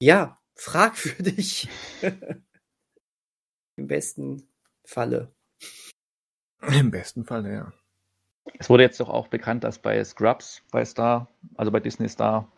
[0.00, 1.68] ja fragwürdig.
[3.76, 4.48] Im besten
[4.84, 5.32] Falle.
[6.72, 7.72] Im besten Falle, ja.
[8.58, 12.50] Es wurde jetzt doch auch bekannt, dass bei Scrubs, bei Star, also bei Disney Star,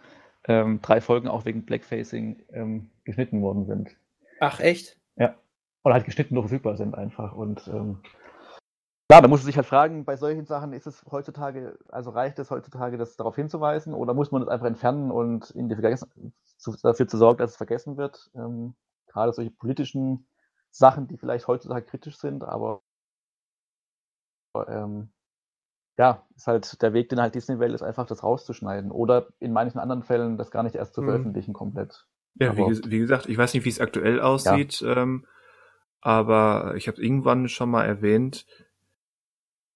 [0.46, 3.96] ähm, drei Folgen auch wegen Blackfacing ähm, geschnitten worden sind.
[4.40, 4.98] Ach, echt?
[5.16, 5.36] Ja.
[5.82, 7.32] Oder halt geschnitten nur verfügbar sind einfach.
[7.32, 8.02] Und ähm,
[9.08, 12.38] Klar, da muss man sich halt fragen, bei solchen Sachen ist es heutzutage, also reicht
[12.40, 17.06] es heutzutage, das darauf hinzuweisen, oder muss man es einfach entfernen und in die dafür
[17.06, 18.30] zu sorgen, dass es vergessen wird?
[18.34, 18.74] Ähm,
[19.06, 20.26] gerade solche politischen
[20.70, 22.82] Sachen, die vielleicht heutzutage kritisch sind, aber
[24.66, 25.10] ähm,
[25.98, 29.52] ja, ist halt der Weg, den halt Disney wählt, ist einfach das rauszuschneiden oder in
[29.52, 31.06] manchen anderen Fällen das gar nicht erst zu mhm.
[31.06, 32.06] veröffentlichen komplett.
[32.34, 34.96] Ja, wie, wie, gesagt, ich weiß nicht, wie es aktuell aussieht, ja.
[34.96, 35.26] ähm,
[36.02, 38.46] aber ich habe irgendwann schon mal erwähnt,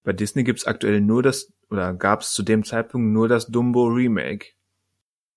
[0.02, 4.48] bei Disney gibt's aktuell nur das, oder gab's zu dem Zeitpunkt nur das Dumbo Remake,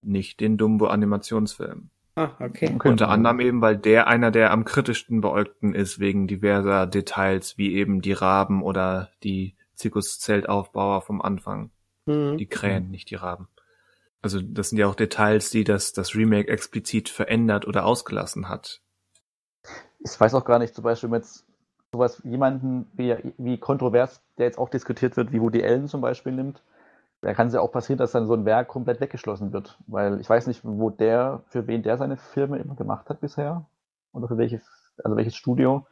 [0.01, 1.89] nicht den Dumbo Animationsfilm.
[2.16, 2.72] Ah, okay.
[2.76, 2.89] okay.
[2.89, 7.74] Unter anderem eben, weil der einer der am kritischsten beäugten ist, wegen diverser Details, wie
[7.74, 11.72] eben die Raben oder die Zirkuszeltaufbauer vom Anfang.
[12.05, 12.38] Mhm.
[12.38, 13.47] Die Krähen, nicht die Raben.
[14.22, 18.82] Also das sind ja auch Details, die das, das Remake explizit verändert oder ausgelassen hat.
[19.99, 21.45] Ich weiß auch gar nicht, zum Beispiel, wenn jetzt
[21.93, 26.33] sowas jemanden wie, wie kontrovers, der jetzt auch diskutiert wird, wie Woody Allen zum Beispiel
[26.33, 26.61] nimmt,
[27.21, 29.77] da kann es ja auch passieren, dass dann so ein Werk komplett weggeschlossen wird.
[29.87, 33.65] Weil ich weiß nicht, wo der, für wen der seine Filme immer gemacht hat bisher.
[34.11, 34.61] Oder für welches,
[35.01, 35.85] also welches Studio.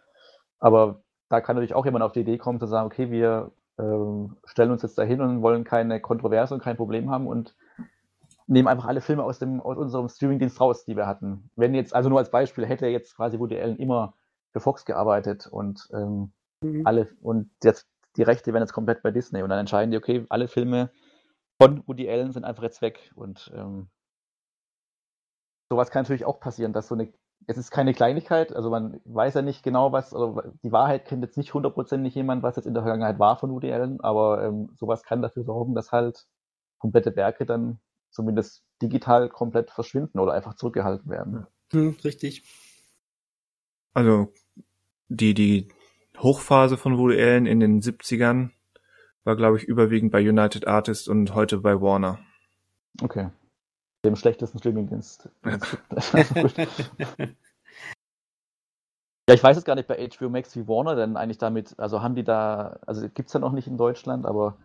[0.59, 4.35] Aber da kann natürlich auch jemand auf die Idee kommen, zu sagen, okay, wir ähm,
[4.43, 7.55] stellen uns jetzt dahin und wollen keine Kontroverse und kein Problem haben und
[8.47, 11.49] nehmen einfach alle Filme aus, dem, aus unserem Streamingdienst raus, die wir hatten.
[11.55, 14.15] Wenn jetzt, also nur als Beispiel, hätte jetzt quasi Woody Allen immer
[14.51, 16.33] für Fox gearbeitet und ähm,
[16.63, 16.85] mhm.
[16.85, 17.87] alle und jetzt
[18.17, 20.91] die Rechte werden jetzt komplett bei Disney und dann entscheiden die, okay, alle Filme
[21.61, 23.89] von Woody Allen sind einfach jetzt weg und ähm,
[25.69, 27.13] sowas kann natürlich auch passieren, dass so eine,
[27.47, 31.23] es ist keine Kleinigkeit, also man weiß ja nicht genau, was, also die Wahrheit kennt
[31.23, 34.75] jetzt nicht hundertprozentig jemand, was jetzt in der Vergangenheit war von Woody Allen, aber ähm,
[34.77, 36.27] sowas kann dafür sorgen, dass halt
[36.79, 37.79] komplette Werke dann
[38.09, 41.47] zumindest digital komplett verschwinden oder einfach zurückgehalten werden.
[41.71, 42.43] Hm, richtig.
[43.93, 44.33] Also
[45.11, 45.67] die, die
[46.17, 48.51] Hochphase von Woody Allen in den 70ern
[49.23, 52.19] war, glaube ich, überwiegend bei United Artists und heute bei Warner.
[53.01, 53.29] Okay.
[54.03, 55.29] Dem schlechtesten Streamingdienst.
[55.45, 55.51] Ja.
[59.29, 62.01] ja, ich weiß jetzt gar nicht bei HBO Max wie Warner denn eigentlich damit, also
[62.01, 64.57] haben die da, also gibt's ja noch nicht in Deutschland, aber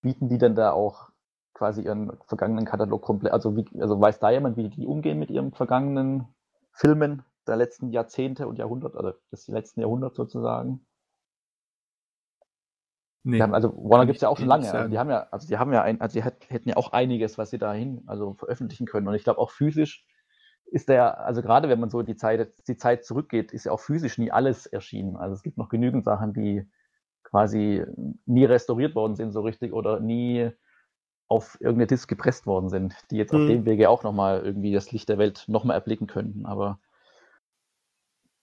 [0.00, 1.10] bieten die denn da auch
[1.54, 5.30] quasi ihren vergangenen Katalog komplett, also wie, also weiß da jemand, wie die umgehen mit
[5.30, 6.28] ihren vergangenen
[6.72, 10.86] Filmen der letzten Jahrzehnte und Jahrhunderte, also des letzten Jahrhunderts sozusagen?
[13.24, 14.72] Nee, haben, also Warner gibt es ja auch schon lange.
[14.72, 17.36] Also die haben ja, also die haben ja ein, also die hätten ja auch einiges,
[17.36, 19.08] was sie dahin also veröffentlichen können.
[19.08, 20.06] Und ich glaube auch physisch
[20.70, 23.80] ist der, also gerade wenn man so die Zeit, die Zeit zurückgeht, ist ja auch
[23.80, 25.16] physisch nie alles erschienen.
[25.16, 26.68] Also es gibt noch genügend Sachen, die
[27.22, 27.84] quasi
[28.26, 30.50] nie restauriert worden sind so richtig oder nie
[31.26, 33.40] auf irgendeine Disk gepresst worden sind, die jetzt mhm.
[33.40, 36.46] auf dem Wege auch nochmal irgendwie das Licht der Welt nochmal erblicken könnten.
[36.46, 36.80] Aber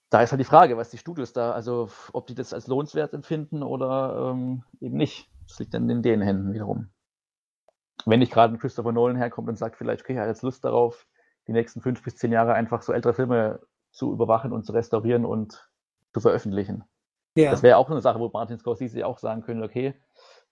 [0.09, 3.13] da ist halt die Frage, was die Studios da, also ob die das als lohnenswert
[3.13, 5.29] empfinden oder ähm, eben nicht.
[5.47, 6.89] Das liegt dann in den Händen wiederum.
[8.05, 10.63] Wenn nicht gerade ein Christopher Nolan herkommt und sagt, vielleicht, okay, er hat jetzt Lust
[10.65, 11.07] darauf,
[11.47, 13.59] die nächsten fünf bis zehn Jahre einfach so ältere Filme
[13.91, 15.69] zu überwachen und zu restaurieren und
[16.13, 16.83] zu veröffentlichen.
[17.35, 17.51] Ja.
[17.51, 19.93] Das wäre auch eine Sache, wo Martin Scorsese auch sagen könnte, okay,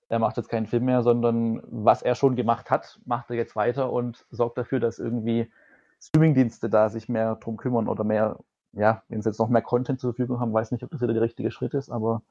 [0.10, 3.56] er macht jetzt keinen Film mehr, sondern was er schon gemacht hat, macht er jetzt
[3.56, 5.52] weiter und sorgt dafür, dass irgendwie
[6.00, 8.40] Streamingdienste da sich mehr drum kümmern oder mehr
[8.74, 11.14] ja, wenn sie jetzt noch mehr Content zur Verfügung haben, weiß nicht, ob das wieder
[11.14, 12.24] der richtige Schritt ist, aber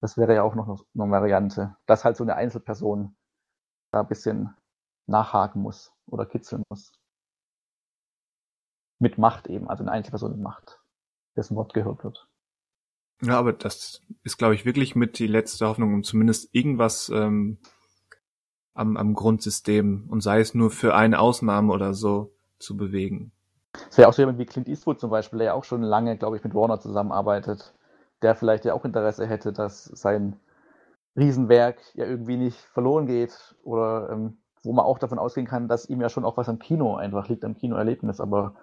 [0.00, 3.16] das wäre ja auch noch eine Variante, dass halt so eine Einzelperson
[3.90, 4.54] da ein bisschen
[5.06, 6.92] nachhaken muss oder kitzeln muss.
[8.98, 10.80] Mit Macht eben, also eine Einzelperson mit Macht,
[11.36, 12.28] dessen Wort gehört wird.
[13.22, 17.58] Ja, aber das ist, glaube ich, wirklich mit die letzte Hoffnung, um zumindest irgendwas ähm,
[18.74, 23.32] am, am Grundsystem und sei es nur für eine Ausnahme oder so zu bewegen.
[23.90, 26.16] Es wäre auch so jemand wie Clint Eastwood zum Beispiel, der ja auch schon lange,
[26.16, 27.74] glaube ich, mit Warner zusammenarbeitet,
[28.22, 30.36] der vielleicht ja auch Interesse hätte, dass sein
[31.16, 35.88] Riesenwerk ja irgendwie nicht verloren geht oder ähm, wo man auch davon ausgehen kann, dass
[35.88, 38.54] ihm ja schon auch was am Kino einfach liegt, am Kinoerlebnis, aber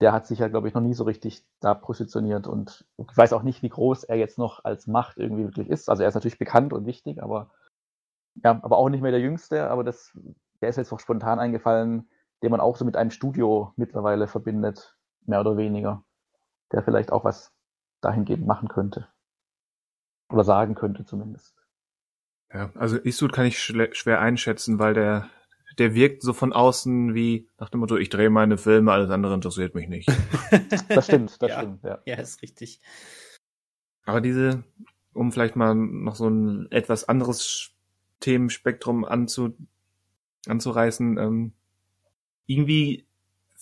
[0.00, 3.32] der hat sich ja, glaube ich, noch nie so richtig da positioniert und ich weiß
[3.32, 5.88] auch nicht, wie groß er jetzt noch als Macht irgendwie wirklich ist.
[5.88, 7.50] Also er ist natürlich bekannt und wichtig, aber
[8.42, 10.16] ja, aber auch nicht mehr der Jüngste, aber das,
[10.60, 12.08] der ist jetzt auch spontan eingefallen,
[12.42, 14.96] den man auch so mit einem Studio mittlerweile verbindet,
[15.26, 16.04] mehr oder weniger,
[16.72, 17.52] der vielleicht auch was
[18.00, 19.08] dahingehend machen könnte.
[20.28, 21.54] Oder sagen könnte zumindest.
[22.52, 25.30] Ja, also Eastwood kann ich schwer einschätzen, weil der,
[25.78, 29.34] der wirkt so von außen wie nach dem Motto, ich drehe meine Filme, alles andere
[29.34, 30.10] interessiert mich nicht.
[30.88, 31.58] das stimmt, das ja.
[31.58, 31.98] stimmt, ja.
[32.04, 32.80] Ja, ist richtig.
[34.04, 34.64] Aber diese,
[35.14, 37.70] um vielleicht mal noch so ein etwas anderes
[38.20, 39.54] Themenspektrum anzu,
[40.46, 41.52] anzureißen, ähm,
[42.46, 43.06] irgendwie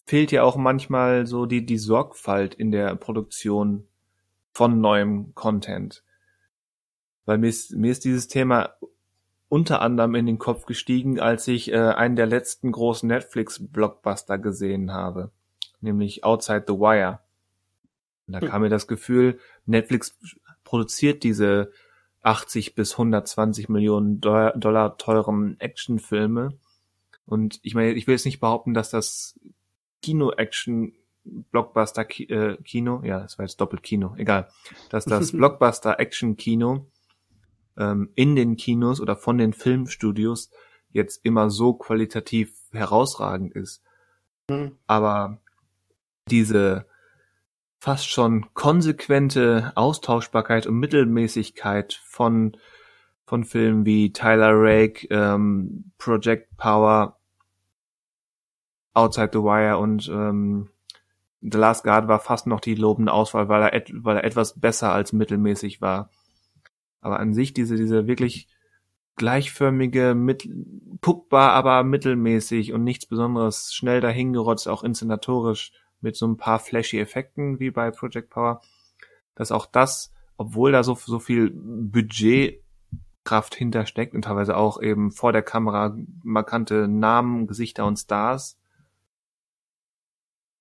[0.07, 3.87] fehlt ja auch manchmal so die, die Sorgfalt in der Produktion
[4.53, 6.03] von neuem Content.
[7.25, 8.75] weil mir ist, mir ist dieses Thema
[9.49, 14.93] unter anderem in den Kopf gestiegen, als ich äh, einen der letzten großen Netflix-Blockbuster gesehen
[14.93, 15.31] habe,
[15.81, 17.21] nämlich Outside the Wire.
[18.27, 18.49] Und da hm.
[18.49, 20.17] kam mir das Gefühl, Netflix
[20.65, 21.73] produziert diese
[22.23, 26.59] 80 bis 120 Millionen Dollar teuren Actionfilme.
[27.31, 29.39] Und ich meine, ich will jetzt nicht behaupten, dass das
[30.03, 30.93] Kino-Action
[31.23, 34.49] Blockbuster äh, Kino, ja, das war jetzt doppelt Kino, egal,
[34.89, 36.91] dass das Blockbuster Action Kino
[37.77, 40.51] ähm, in den Kinos oder von den Filmstudios
[40.91, 43.83] jetzt immer so qualitativ herausragend ist.
[44.49, 44.77] Mhm.
[44.89, 45.39] Aber
[46.31, 46.87] diese
[47.79, 52.57] fast schon konsequente Austauschbarkeit und Mittelmäßigkeit von
[53.31, 57.20] von Filmen wie Tyler Rake, ähm, Project Power,
[58.93, 60.71] Outside the Wire und ähm,
[61.41, 64.61] The Last Guard war fast noch die lobende Auswahl, weil er, et weil er etwas
[64.61, 66.11] besser als mittelmäßig war.
[67.01, 68.49] Aber an sich diese, diese wirklich
[69.17, 70.49] gleichförmige, mit,
[71.01, 76.99] guckbar, aber mittelmäßig und nichts Besonderes, schnell dahingerotzt, auch inszenatorisch mit so ein paar flashy
[76.99, 78.61] Effekten wie bei Project Power,
[79.35, 85.33] dass auch das, obwohl da so, so viel Budgetkraft hintersteckt und teilweise auch eben vor
[85.33, 88.60] der Kamera markante Namen, Gesichter und Stars,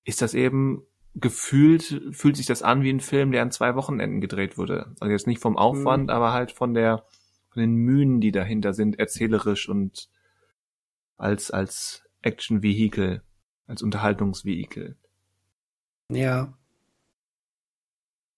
[0.03, 0.83] ist das eben
[1.15, 4.95] gefühlt fühlt sich das an wie ein Film, der an zwei Wochenenden gedreht wurde.
[4.99, 6.09] Also jetzt nicht vom Aufwand, mhm.
[6.09, 7.05] aber halt von der
[7.49, 10.09] von den Mühen, die dahinter sind, erzählerisch und
[11.17, 13.23] als als Action-Vehikel,
[13.67, 14.97] als Unterhaltungsvehikel.
[16.11, 16.53] Ja.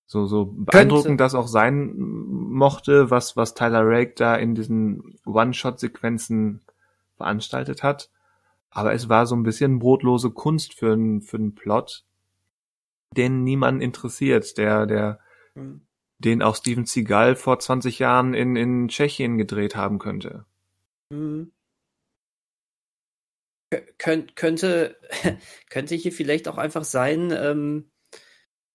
[0.06, 6.62] So so beeindruckend das auch sein mochte, was was Tyler Rake da in diesen One-Shot-Sequenzen
[7.16, 8.10] veranstaltet hat.
[8.72, 12.06] Aber es war so ein bisschen brotlose Kunst für einen für einen Plot,
[13.16, 15.20] den niemand interessiert, der, der,
[15.56, 15.86] mhm.
[16.20, 20.46] den auch Steven Seagal vor 20 Jahren in, in Tschechien gedreht haben könnte.
[21.10, 21.52] Mhm.
[23.98, 24.98] Kön könnte,
[25.70, 27.92] könnte hier vielleicht auch einfach sein, ähm,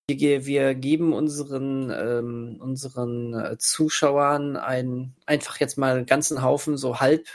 [0.09, 6.77] wir, wir geben unseren, ähm, unseren äh, Zuschauern ein, einfach jetzt mal einen ganzen Haufen
[6.77, 7.27] so halb,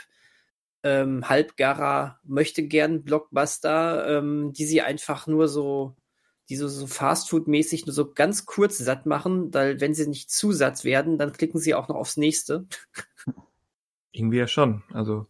[0.82, 5.96] ähm, halbgarer möchte gern Blockbuster, ähm, die sie einfach nur so
[6.48, 10.52] die so, so Fastfood-mäßig nur so ganz kurz satt machen, weil wenn sie nicht zu
[10.52, 12.66] satt werden, dann klicken sie auch noch aufs nächste.
[14.12, 14.82] Irgendwie ja schon.
[14.92, 15.26] Also,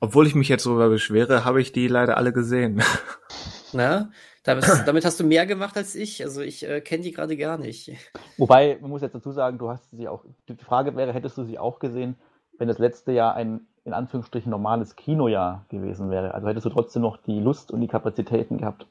[0.00, 2.82] obwohl ich mich jetzt darüber beschwere, habe ich die leider alle gesehen.
[3.72, 4.10] Na,
[4.42, 6.22] damit, damit hast du mehr gemacht als ich.
[6.22, 7.92] Also ich äh, kenne die gerade gar nicht.
[8.36, 10.24] Wobei, man muss jetzt dazu sagen, du hast sie auch.
[10.48, 12.16] Die Frage wäre, hättest du sie auch gesehen,
[12.58, 16.34] wenn das letzte Jahr ein in Anführungsstrichen normales Kinojahr gewesen wäre?
[16.34, 18.86] Also hättest du trotzdem noch die Lust und die Kapazitäten gehabt?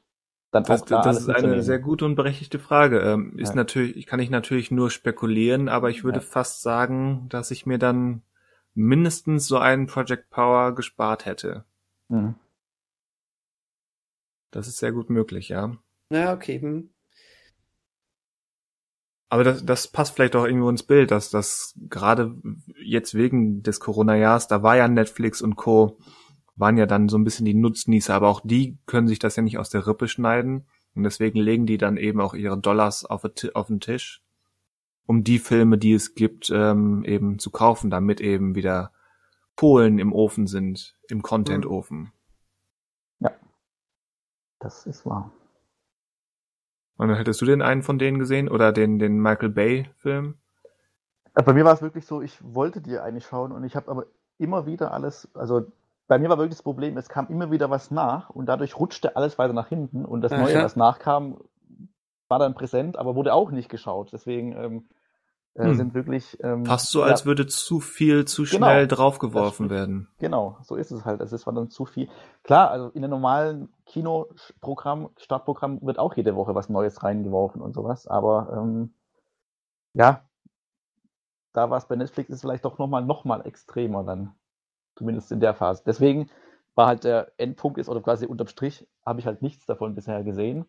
[0.50, 3.00] dann das, da das ist eine sehr gute und berechtigte Frage.
[3.00, 3.56] Ähm, ist ja.
[3.56, 6.24] natürlich, kann ich natürlich nur spekulieren, aber ich würde ja.
[6.24, 8.22] fast sagen, dass ich mir dann
[8.74, 11.64] mindestens so einen Project Power gespart hätte.
[12.08, 12.34] Mhm.
[14.50, 15.76] Das ist sehr gut möglich, ja.
[16.10, 16.60] Ja, okay.
[16.60, 16.90] Hm.
[19.30, 22.34] Aber das, das passt vielleicht auch irgendwo ins Bild, dass das gerade
[22.82, 25.98] jetzt wegen des Corona-Jahres, da war ja Netflix und Co
[26.56, 29.42] waren ja dann so ein bisschen die Nutznießer, aber auch die können sich das ja
[29.42, 30.66] nicht aus der Rippe schneiden.
[30.94, 33.24] Und deswegen legen die dann eben auch ihre Dollars auf,
[33.54, 34.22] auf den Tisch,
[35.06, 38.92] um die Filme, die es gibt, ähm, eben zu kaufen, damit eben wieder
[39.54, 42.12] Polen im Ofen sind, im Content-Ofen.
[43.20, 43.30] Ja,
[44.58, 45.32] das ist wahr.
[46.98, 50.34] Und hättest du den einen von denen gesehen oder den, den Michael Bay-Film?
[51.34, 53.90] Äh, bei mir war es wirklich so, ich wollte dir eigentlich schauen und ich habe
[53.90, 54.06] aber
[54.36, 55.62] immer wieder alles, also
[56.08, 59.14] bei mir war wirklich das Problem, es kam immer wieder was nach und dadurch rutschte
[59.14, 61.38] alles weiter nach hinten und das Neue, was nachkam,
[62.28, 64.12] war dann präsent, aber wurde auch nicht geschaut.
[64.12, 64.88] Deswegen ähm,
[65.58, 65.74] äh, hm.
[65.74, 66.38] sind wirklich.
[66.42, 68.66] Ähm, Fast so, ja, als würde zu viel zu genau.
[68.66, 70.08] schnell genau, draufgeworfen werden.
[70.18, 71.20] Genau, so ist es halt.
[71.20, 72.08] Es war dann zu viel.
[72.44, 77.74] Klar, also in einem normalen Kinoprogramm, Startprogramm wird auch jede Woche was Neues reingeworfen und
[77.74, 78.94] sowas, aber ähm,
[79.94, 80.22] ja,
[81.52, 84.34] da war es bei Netflix ist vielleicht doch nochmal noch mal extremer dann.
[84.94, 85.82] Zumindest in der Phase.
[85.84, 86.30] Deswegen
[86.76, 90.22] war halt der Endpunkt ist, oder quasi unterm Strich, habe ich halt nichts davon bisher
[90.22, 90.66] gesehen.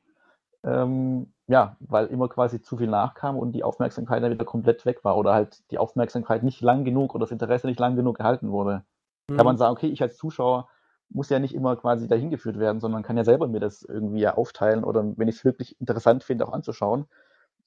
[0.64, 5.04] Ähm, ja, weil immer quasi zu viel nachkam und die Aufmerksamkeit dann wieder komplett weg
[5.04, 8.52] war oder halt die Aufmerksamkeit nicht lang genug oder das Interesse nicht lang genug gehalten
[8.52, 8.84] wurde.
[9.28, 9.38] Mhm.
[9.38, 10.70] Kann man sagen, okay, ich als Zuschauer
[11.10, 14.20] muss ja nicht immer quasi dahin geführt werden, sondern kann ja selber mir das irgendwie
[14.20, 17.08] ja aufteilen oder wenn ich es wirklich interessant finde, auch anzuschauen.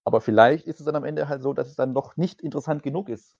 [0.04, 2.84] Aber vielleicht ist es dann am Ende halt so, dass es dann doch nicht interessant
[2.84, 3.36] genug ist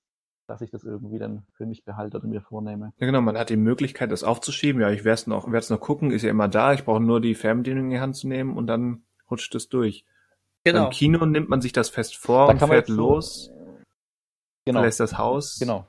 [0.48, 2.92] dass ich das irgendwie dann für mich behalte oder mir vornehme.
[2.98, 4.82] Ja genau, man hat die Möglichkeit, das aufzuschieben.
[4.82, 6.72] Ja, ich werde es noch, werde noch gucken, ist ja immer da.
[6.72, 10.04] Ich brauche nur die Fernbedienung in die Hand zu nehmen und dann rutscht es durch.
[10.64, 10.84] Genau.
[10.84, 13.50] Im Kino nimmt man sich das fest vor dann und fährt los.
[14.64, 14.80] genau.
[14.80, 15.58] verlässt das Haus.
[15.58, 15.86] Genau.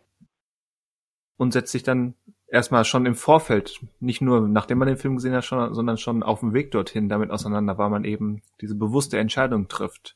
[1.37, 2.15] Und setzt sich dann
[2.47, 6.23] erstmal schon im Vorfeld, nicht nur nachdem man den Film gesehen hat, schon, sondern schon
[6.23, 10.15] auf dem Weg dorthin damit auseinander, weil man eben diese bewusste Entscheidung trifft.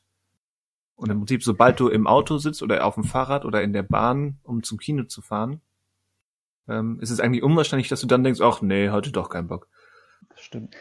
[0.94, 3.82] Und im Prinzip, sobald du im Auto sitzt oder auf dem Fahrrad oder in der
[3.84, 5.60] Bahn, um zum Kino zu fahren,
[6.68, 9.68] ähm, ist es eigentlich unwahrscheinlich, dass du dann denkst, ach nee, heute doch keinen Bock.
[10.30, 10.74] Das stimmt.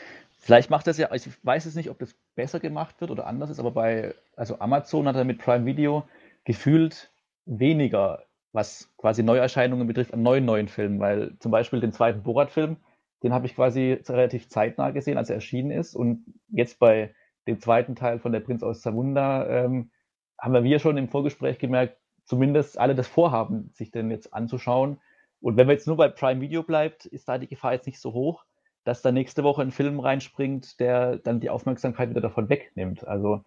[0.48, 3.50] Vielleicht macht das ja, ich weiß es nicht, ob das besser gemacht wird oder anders
[3.50, 6.08] ist, aber bei, also Amazon hat er mit Prime Video
[6.46, 7.12] gefühlt
[7.46, 12.78] weniger was quasi Neuerscheinungen betrifft, an neuen neuen Filmen, weil zum Beispiel den zweiten Borat-Film,
[13.24, 15.96] den habe ich quasi relativ zeitnah gesehen, als er erschienen ist.
[15.96, 17.14] Und jetzt bei
[17.46, 19.92] dem zweiten Teil von Der Prinz aus Zamunda ähm,
[20.40, 25.02] haben wir schon im Vorgespräch gemerkt, zumindest alle das vorhaben, sich den jetzt anzuschauen.
[25.42, 28.00] Und wenn man jetzt nur bei Prime Video bleibt, ist da die Gefahr jetzt nicht
[28.00, 28.46] so hoch,
[28.88, 33.06] dass da nächste Woche ein Film reinspringt, der dann die Aufmerksamkeit wieder davon wegnimmt.
[33.06, 33.44] Also,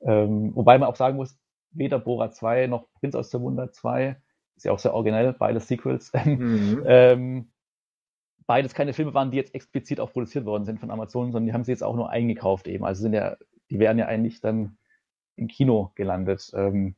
[0.00, 1.38] ähm, wobei man auch sagen muss,
[1.70, 4.16] weder Borat 2 noch Prinz aus Zamunda 2
[4.56, 6.10] ist ja auch sehr originell, beide Sequels.
[6.24, 6.82] Mhm.
[6.86, 7.50] ähm,
[8.48, 11.52] beides keine Filme waren, die jetzt explizit auch produziert worden sind von Amazon, sondern die
[11.52, 12.84] haben sie jetzt auch nur eingekauft eben.
[12.84, 13.36] Also sind ja,
[13.70, 14.76] die wären ja eigentlich dann
[15.36, 16.50] im Kino gelandet.
[16.52, 16.96] Ähm,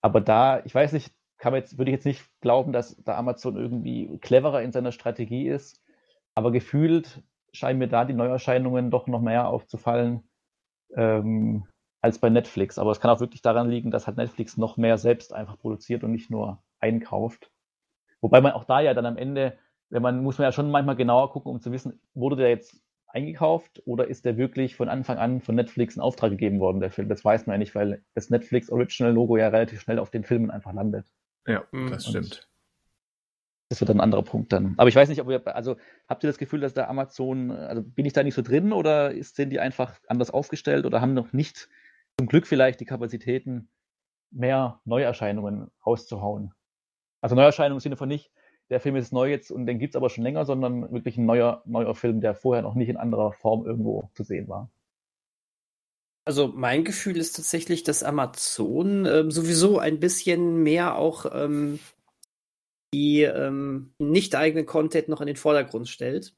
[0.00, 3.16] aber da, ich weiß nicht, kann man jetzt, würde ich jetzt nicht glauben, dass da
[3.16, 5.81] Amazon irgendwie cleverer in seiner Strategie ist.
[6.34, 7.22] Aber gefühlt
[7.52, 10.22] scheinen mir da die Neuerscheinungen doch noch mehr aufzufallen,
[10.94, 11.66] ähm,
[12.00, 12.78] als bei Netflix.
[12.78, 16.04] Aber es kann auch wirklich daran liegen, dass halt Netflix noch mehr selbst einfach produziert
[16.04, 17.50] und nicht nur einkauft.
[18.20, 19.58] Wobei man auch da ja dann am Ende,
[19.90, 22.82] wenn man, muss man ja schon manchmal genauer gucken, um zu wissen, wurde der jetzt
[23.08, 26.90] eingekauft oder ist der wirklich von Anfang an von Netflix in Auftrag gegeben worden, der
[26.90, 27.08] Film?
[27.08, 30.24] Das weiß man ja nicht, weil das Netflix Original Logo ja relativ schnell auf den
[30.24, 31.06] Filmen einfach landet.
[31.46, 31.90] Ja, mhm.
[31.90, 32.48] das stimmt.
[33.72, 34.74] Das wird ein anderer Punkt dann.
[34.76, 35.76] Aber ich weiß nicht, ob ihr, also
[36.06, 39.14] habt ihr das Gefühl, dass da Amazon, also bin ich da nicht so drin oder
[39.22, 41.70] sind die einfach anders aufgestellt oder haben noch nicht
[42.18, 43.70] zum Glück vielleicht die Kapazitäten,
[44.30, 46.52] mehr Neuerscheinungen rauszuhauen.
[47.22, 48.30] Also Neuerscheinungen im Sinne von nicht,
[48.68, 51.24] der Film ist neu jetzt und den gibt es aber schon länger, sondern wirklich ein
[51.24, 54.70] neuer, neuer Film, der vorher noch nicht in anderer Form irgendwo zu sehen war.
[56.26, 61.78] Also mein Gefühl ist tatsächlich, dass Amazon ähm, sowieso ein bisschen mehr auch ähm,
[62.92, 66.34] die ähm, nicht eigenen Content noch in den Vordergrund stellt.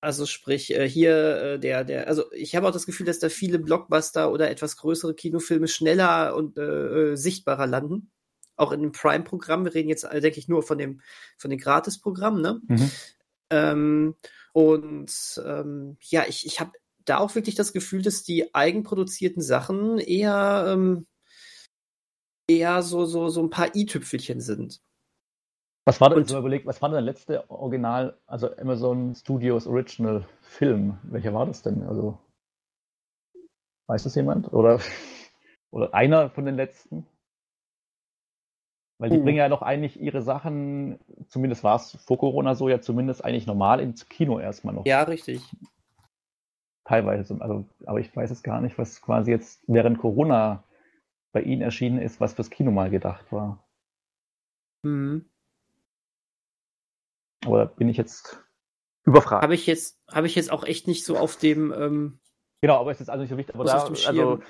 [0.00, 3.28] Also sprich, äh, hier äh, der, der, also ich habe auch das Gefühl, dass da
[3.28, 8.10] viele Blockbuster oder etwas größere Kinofilme schneller und äh, äh sichtbarer landen.
[8.56, 9.64] Auch in dem Prime-Programm.
[9.64, 11.00] Wir reden jetzt, äh, denke ich, nur von dem,
[11.38, 12.60] von dem Gratis-Programm, ne?
[12.66, 12.90] Mhm.
[13.50, 14.14] Ähm,
[14.52, 16.72] und ähm, ja, ich, ich habe
[17.04, 21.06] da auch wirklich das Gefühl, dass die eigenproduzierten Sachen eher, ähm,
[22.48, 24.80] eher so, so, so ein paar i-Tüpfelchen sind.
[25.84, 30.98] Was war denn, überlegt, was war denn der letzte Original, also Amazon Studios Original Film?
[31.02, 31.82] Welcher war das denn?
[31.82, 32.18] Also,
[33.88, 34.52] weiß das jemand?
[34.52, 34.78] Oder,
[35.72, 37.04] oder einer von den letzten?
[38.98, 39.24] Weil die uh.
[39.24, 43.48] bringen ja noch eigentlich ihre Sachen, zumindest war es vor Corona so, ja zumindest eigentlich
[43.48, 44.86] normal ins Kino erstmal noch.
[44.86, 45.42] Ja, richtig.
[46.84, 50.62] Teilweise, also, aber ich weiß es gar nicht, was quasi jetzt während Corona
[51.32, 53.66] bei Ihnen erschienen ist, was fürs Kino mal gedacht war.
[54.84, 55.24] Mhm.
[57.46, 58.42] Aber bin ich jetzt
[59.04, 59.42] überfragt.
[59.42, 61.72] Habe ich jetzt, habe ich jetzt auch echt nicht so auf dem.
[61.72, 62.20] Ähm,
[62.60, 63.54] genau, aber es ist also nicht so wichtig.
[63.54, 64.40] Aber da, also,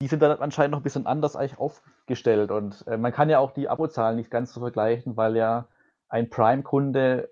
[0.00, 3.38] die sind dann anscheinend noch ein bisschen anders eigentlich aufgestellt und äh, man kann ja
[3.38, 5.68] auch die Abozahlen nicht ganz so vergleichen, weil ja
[6.08, 7.30] ein Prime-Kunde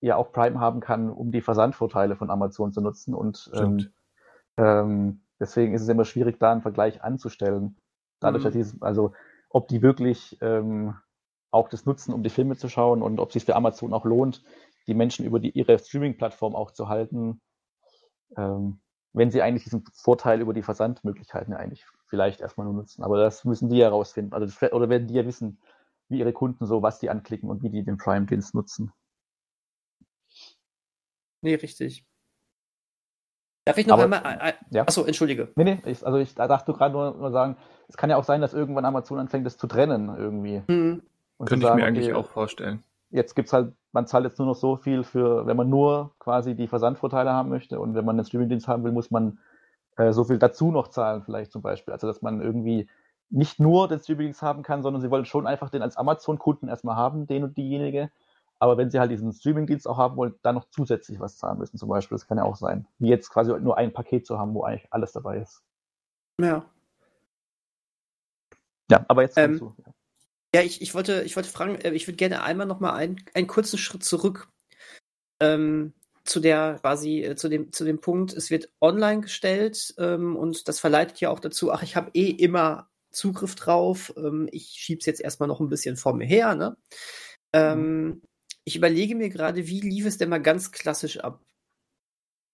[0.00, 3.92] ja auch Prime haben kann, um die Versandvorteile von Amazon zu nutzen und ähm,
[4.56, 7.76] ähm, deswegen ist es immer schwierig, da einen Vergleich anzustellen.
[8.20, 8.60] Dadurch, mhm.
[8.60, 9.14] dass die, also
[9.50, 10.94] ob die wirklich ähm,
[11.52, 14.04] auch das nutzen, um die Filme zu schauen und ob es sich für Amazon auch
[14.04, 14.42] lohnt,
[14.86, 17.40] die Menschen über die, ihre Streaming-Plattform auch zu halten,
[18.36, 18.80] ähm,
[19.12, 23.04] wenn sie eigentlich diesen Vorteil über die Versandmöglichkeiten eigentlich vielleicht erstmal nur nutzen.
[23.04, 24.32] Aber das müssen die ja rausfinden.
[24.32, 25.60] Also das, oder werden die ja wissen,
[26.08, 28.92] wie ihre Kunden so, was die anklicken und wie die den Prime-Dienst nutzen.
[31.42, 32.06] Nee, richtig.
[33.64, 34.38] Darf ich noch Aber, einmal.
[34.40, 34.82] Äh, ja.
[34.82, 35.52] Achso, entschuldige.
[35.56, 37.56] Nee, nee, ich, also ich dachte gerade nur, nur sagen,
[37.88, 40.62] es kann ja auch sein, dass irgendwann Amazon anfängt, das zu trennen irgendwie.
[40.66, 41.02] Mhm.
[41.42, 42.84] Und Könnte sagen, ich mir eigentlich auch vorstellen.
[43.10, 46.54] Jetzt gibt's halt, man zahlt jetzt nur noch so viel für, wenn man nur quasi
[46.54, 49.40] die Versandvorteile haben möchte und wenn man den Streamingdienst haben will, muss man
[49.96, 51.92] äh, so viel dazu noch zahlen, vielleicht zum Beispiel.
[51.92, 52.88] Also dass man irgendwie
[53.28, 56.94] nicht nur den Streamingdienst haben kann, sondern sie wollen schon einfach den als Amazon-Kunden erstmal
[56.94, 58.12] haben, den und diejenige.
[58.60, 61.76] Aber wenn sie halt diesen Streamingdienst auch haben wollen, dann noch zusätzlich was zahlen müssen,
[61.76, 62.14] zum Beispiel.
[62.14, 62.86] Das kann ja auch sein.
[63.00, 65.60] Wie jetzt quasi nur ein Paket zu haben, wo eigentlich alles dabei ist.
[66.40, 66.64] Ja.
[68.92, 69.74] Ja, aber jetzt ähm, du.
[69.84, 69.92] Ja.
[70.54, 73.24] Ja, ich, ich, wollte, ich wollte fragen, äh, ich würde gerne einmal noch mal einen,
[73.34, 74.48] einen kurzen Schritt zurück
[75.40, 75.92] ähm,
[76.24, 80.68] zu der quasi äh, zu dem zu dem Punkt, es wird online gestellt ähm, und
[80.68, 84.12] das verleitet ja auch dazu, ach, ich habe eh immer Zugriff drauf.
[84.16, 86.54] Ähm, ich schieb's jetzt erstmal noch ein bisschen vor mir her.
[86.54, 86.76] Ne?
[87.52, 88.22] Ähm,
[88.64, 91.40] ich überlege mir gerade, wie lief es denn mal ganz klassisch ab?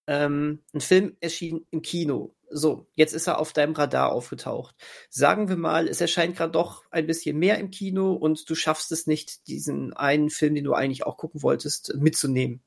[0.09, 2.35] Ähm, ein Film erschien im Kino.
[2.51, 4.75] So, jetzt ist er auf deinem Radar aufgetaucht.
[5.11, 8.91] Sagen wir mal, es erscheint gerade doch ein bisschen mehr im Kino und du schaffst
[8.91, 12.63] es nicht, diesen einen Film, den du eigentlich auch gucken wolltest, mitzunehmen.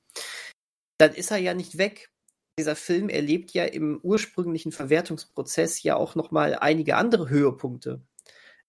[0.99, 2.11] Dann ist er ja nicht weg.
[2.59, 8.03] Dieser Film erlebt ja im ursprünglichen Verwertungsprozess ja auch noch mal einige andere Höhepunkte.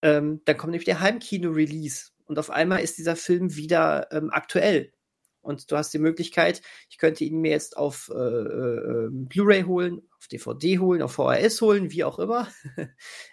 [0.00, 4.94] Ähm, dann kommt nämlich der Heimkino-Release und auf einmal ist dieser Film wieder ähm, aktuell.
[5.42, 10.02] Und du hast die Möglichkeit, ich könnte ihn mir jetzt auf äh, äh, Blu-ray holen,
[10.16, 12.48] auf DVD holen, auf VHS holen, wie auch immer.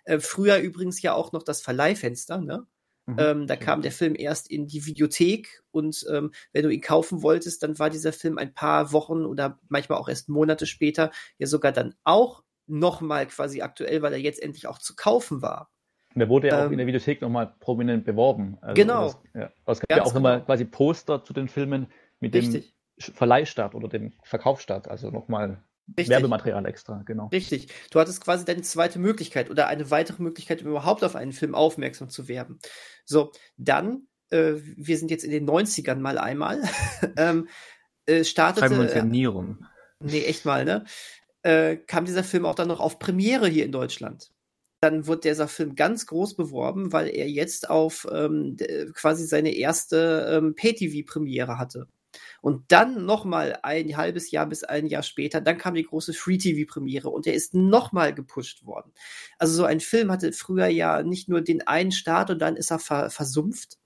[0.06, 2.68] äh, früher übrigens ja auch noch das Verleihfenster, ne?
[3.06, 3.16] Mhm.
[3.18, 7.24] Ähm, da kam der Film erst in die Videothek und ähm, wenn du ihn kaufen
[7.24, 11.48] wolltest, dann war dieser Film ein paar Wochen oder manchmal auch erst Monate später ja
[11.48, 15.72] sogar dann auch nochmal quasi aktuell, weil er jetzt endlich auch zu kaufen war.
[16.20, 18.58] Und der wurde ja ähm, auch in der Videothek nochmal prominent beworben.
[18.60, 19.06] Also genau.
[19.06, 19.52] Das, ja.
[19.66, 20.18] Es gab ja auch genau.
[20.18, 21.88] immer quasi Poster zu den Filmen
[22.20, 22.76] mit Richtig.
[23.00, 25.64] dem Verleihstart oder dem Verkaufsstart, also nochmal
[25.96, 27.28] Werbematerial extra, genau.
[27.28, 27.70] Richtig.
[27.90, 31.56] Du hattest quasi deine zweite Möglichkeit oder eine weitere Möglichkeit, um überhaupt auf einen Film
[31.56, 32.60] aufmerksam zu werden.
[33.06, 36.62] So, dann, äh, wir sind jetzt in den 90ern mal einmal,
[37.18, 37.48] ähm,
[38.06, 38.68] äh, startete.
[38.68, 39.66] Schreiben wir uns ja nie rum.
[40.02, 40.84] Nee, echt mal, ne?
[41.44, 44.30] Äh, kam dieser Film auch dann noch auf Premiere hier in Deutschland
[44.82, 48.56] dann wird dieser Film ganz groß beworben, weil er jetzt auf ähm,
[48.94, 51.88] quasi seine erste ähm, Pay-TV-Premiere hatte.
[52.42, 57.10] Und dann nochmal ein halbes Jahr bis ein Jahr später, dann kam die große Free-TV-Premiere
[57.10, 58.94] und er ist nochmal gepusht worden.
[59.38, 62.72] Also so ein Film hatte früher ja nicht nur den einen Start und dann ist
[62.72, 63.78] er ver versumpft,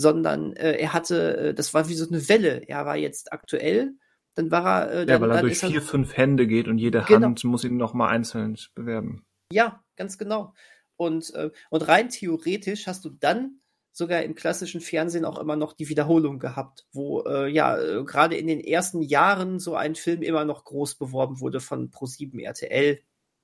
[0.00, 2.62] sondern äh, er hatte, äh, das war wie so eine Welle.
[2.68, 3.94] Er war jetzt aktuell,
[4.34, 4.92] dann war er.
[4.92, 7.26] Äh, dann, ja, weil er durch vier, er, fünf Hände geht und jede genau.
[7.26, 9.24] Hand muss ihn nochmal einzeln bewerben.
[9.50, 10.54] Ja, ganz genau.
[10.96, 13.60] Und, äh, und rein theoretisch hast du dann
[13.92, 18.36] sogar im klassischen Fernsehen auch immer noch die Wiederholung gehabt, wo äh, ja äh, gerade
[18.36, 23.00] in den ersten Jahren so ein Film immer noch groß beworben wurde von Pro7 RTL,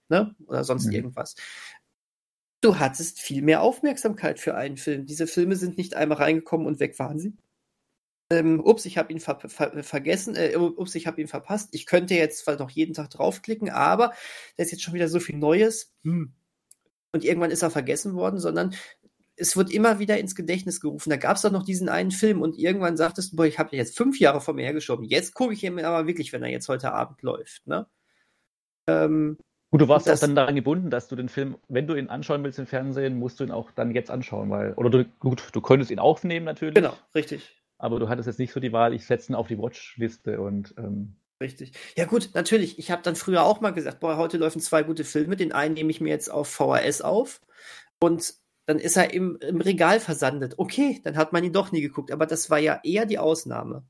[0.08, 0.34] ne?
[0.46, 0.92] Oder sonst mhm.
[0.92, 1.34] irgendwas.
[2.60, 5.06] Du hattest viel mehr Aufmerksamkeit für einen Film.
[5.06, 7.36] Diese Filme sind nicht einmal reingekommen und weg waren sie.
[8.30, 11.68] Ähm, ups, ich habe ihn ver ver vergessen, äh, ups, ich habe ihn verpasst.
[11.72, 14.14] Ich könnte jetzt zwar noch jeden Tag draufklicken, aber
[14.56, 15.92] da ist jetzt schon wieder so viel Neues.
[16.04, 16.32] Hm.
[17.14, 18.74] Und irgendwann ist er vergessen worden, sondern
[19.36, 21.10] es wird immer wieder ins Gedächtnis gerufen.
[21.10, 23.76] Da gab es doch noch diesen einen Film und irgendwann sagtest du, boah, ich habe
[23.76, 25.04] jetzt fünf Jahre vor mir hergeschoben.
[25.04, 27.66] Jetzt gucke ich ihn aber wirklich, wenn er jetzt heute Abend läuft.
[27.66, 27.86] Ne?
[28.88, 29.38] Ähm,
[29.70, 32.08] Gut, du warst das, auch dann daran gebunden, dass du den Film, wenn du ihn
[32.08, 35.48] anschauen willst im Fernsehen, musst du ihn auch dann jetzt anschauen, weil, oder du, gut,
[35.52, 36.74] du könntest ihn aufnehmen natürlich.
[36.74, 39.58] Genau, richtig aber du hattest jetzt nicht so die Wahl, ich setze ihn auf die
[39.58, 41.72] Watchliste und ähm, Richtig.
[41.96, 42.78] Ja gut, natürlich.
[42.78, 45.36] Ich habe dann früher auch mal gesagt, boah, heute laufen zwei gute Filme.
[45.36, 47.40] Den einen nehme ich mir jetzt auf VHS auf
[48.00, 48.34] und
[48.66, 50.54] dann ist er im, im Regal versandet.
[50.58, 52.12] Okay, dann hat man ihn doch nie geguckt.
[52.12, 53.84] Aber das war ja eher die Ausnahme.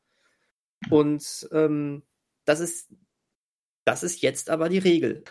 [0.91, 2.03] Und ähm,
[2.45, 2.91] das ist
[3.85, 5.25] das ist jetzt aber die Regel.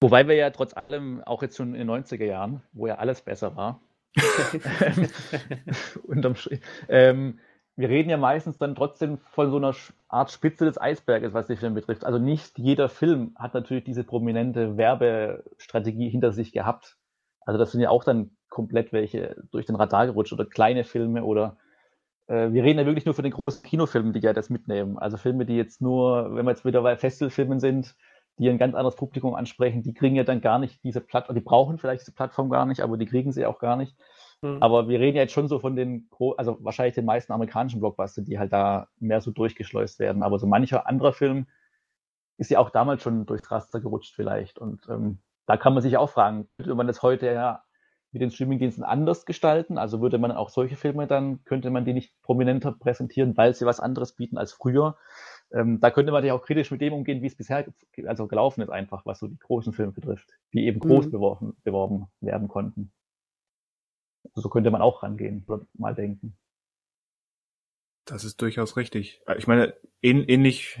[0.00, 3.22] Wobei wir ja trotz allem auch jetzt schon in den 90er Jahren, wo ja alles
[3.22, 3.80] besser war,
[6.02, 7.38] unterm Strich, ähm,
[7.76, 9.74] wir reden ja meistens dann trotzdem von so einer
[10.08, 12.04] Art Spitze des Eisberges, was die Filme betrifft.
[12.04, 16.96] Also nicht jeder Film hat natürlich diese prominente Werbestrategie hinter sich gehabt.
[17.42, 21.22] Also das sind ja auch dann komplett welche durch den Radar gerutscht oder kleine Filme
[21.22, 21.58] oder
[22.28, 24.98] äh, wir reden ja wirklich nur von den großen Kinofilmen, die ja das mitnehmen.
[24.98, 27.94] Also Filme, die jetzt nur, wenn wir jetzt wieder bei Festivalfilmen sind,
[28.38, 31.42] die ein ganz anderes Publikum ansprechen, die kriegen ja dann gar nicht diese Plattform, die
[31.42, 33.94] brauchen vielleicht diese Plattform gar nicht, aber die kriegen sie auch gar nicht.
[34.42, 34.58] Mhm.
[34.62, 38.22] Aber wir reden ja jetzt schon so von den, also wahrscheinlich den meisten amerikanischen Blockbuster,
[38.22, 40.22] die halt da mehr so durchgeschleust werden.
[40.22, 41.46] Aber so mancher anderer Film
[42.38, 44.58] ist ja auch damals schon durchs Raster gerutscht vielleicht.
[44.58, 47.62] Und ähm, da kann man sich auch fragen, würde man das heute ja
[48.12, 49.78] mit den Streamingdiensten anders gestalten?
[49.78, 53.66] Also würde man auch solche Filme dann, könnte man die nicht prominenter präsentieren, weil sie
[53.66, 54.96] was anderes bieten als früher?
[55.52, 57.66] Ähm, da könnte man ja auch kritisch mit dem umgehen, wie es bisher
[58.06, 61.10] also gelaufen ist, einfach, was so die großen Filme betrifft, die eben groß mhm.
[61.10, 62.90] beworben, beworben werden konnten.
[64.34, 66.36] So könnte man auch rangehen oder mal denken.
[68.04, 69.20] Das ist durchaus richtig.
[69.36, 70.78] Ich meine, ähnlich,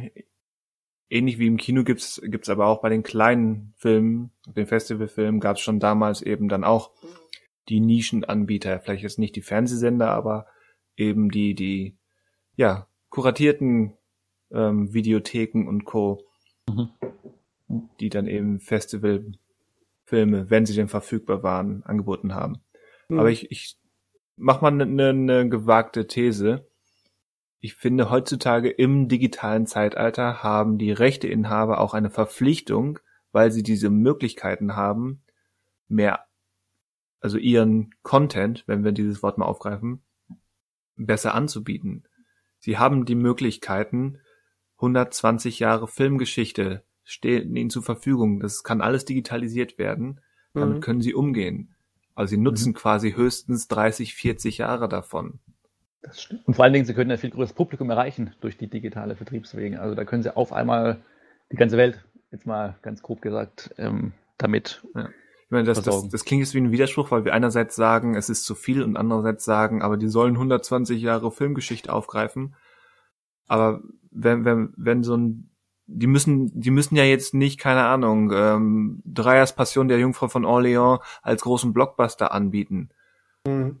[1.10, 5.60] ähnlich wie im Kino gibt's, gibt's aber auch bei den kleinen Filmen, den Festivalfilmen gab's
[5.60, 6.92] schon damals eben dann auch
[7.68, 8.80] die Nischenanbieter.
[8.80, 10.46] Vielleicht jetzt nicht die Fernsehsender, aber
[10.96, 11.98] eben die, die,
[12.54, 13.96] ja, kuratierten
[14.52, 16.24] ähm, Videotheken und Co.,
[16.68, 16.90] mhm.
[18.00, 22.60] die dann eben Festivalfilme, wenn sie denn verfügbar waren, angeboten haben.
[23.08, 23.18] Mhm.
[23.18, 23.76] Aber ich, ich
[24.36, 26.68] mach mal eine ne, ne gewagte These.
[27.60, 32.98] Ich finde, heutzutage im digitalen Zeitalter haben die Rechteinhaber auch eine Verpflichtung,
[33.32, 35.22] weil sie diese Möglichkeiten haben,
[35.88, 36.26] mehr
[37.20, 40.02] also ihren Content, wenn wir dieses Wort mal aufgreifen,
[40.96, 42.04] besser anzubieten.
[42.58, 44.18] Sie haben die Möglichkeiten,
[44.76, 48.40] 120 Jahre Filmgeschichte stehen ihnen zur Verfügung.
[48.40, 50.20] Das kann alles digitalisiert werden.
[50.52, 50.80] Damit Mhm.
[50.80, 51.74] können sie umgehen.
[52.16, 55.38] Also sie nutzen quasi höchstens 30, 40 Jahre davon.
[56.02, 56.46] Das stimmt.
[56.48, 59.80] Und vor allen Dingen, sie können ein viel größeres Publikum erreichen durch die digitale Vertriebswege.
[59.80, 61.02] Also da können sie auf einmal
[61.52, 64.82] die ganze Welt, jetzt mal ganz grob gesagt, ähm, damit.
[64.94, 68.30] Ich meine, das, das, das klingt jetzt wie ein Widerspruch, weil wir einerseits sagen, es
[68.30, 72.56] ist zu viel und andererseits sagen, aber die sollen 120 Jahre Filmgeschichte aufgreifen.
[73.46, 75.50] Aber wenn, wenn, wenn so ein,
[75.86, 80.44] die müssen, die müssen ja jetzt nicht, keine Ahnung, ähm, Dreyers Passion der Jungfrau von
[80.44, 82.90] Orléans als großen Blockbuster anbieten.
[83.46, 83.80] Mhm.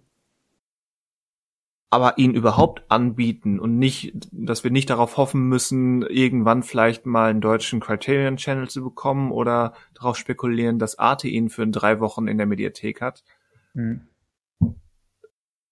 [1.90, 7.30] aber ihn überhaupt anbieten und nicht, dass wir nicht darauf hoffen müssen, irgendwann vielleicht mal
[7.30, 12.28] einen deutschen Criterion Channel zu bekommen oder darauf spekulieren, dass Arte ihn für drei Wochen
[12.28, 13.24] in der Mediathek hat.
[13.72, 14.08] Mhm.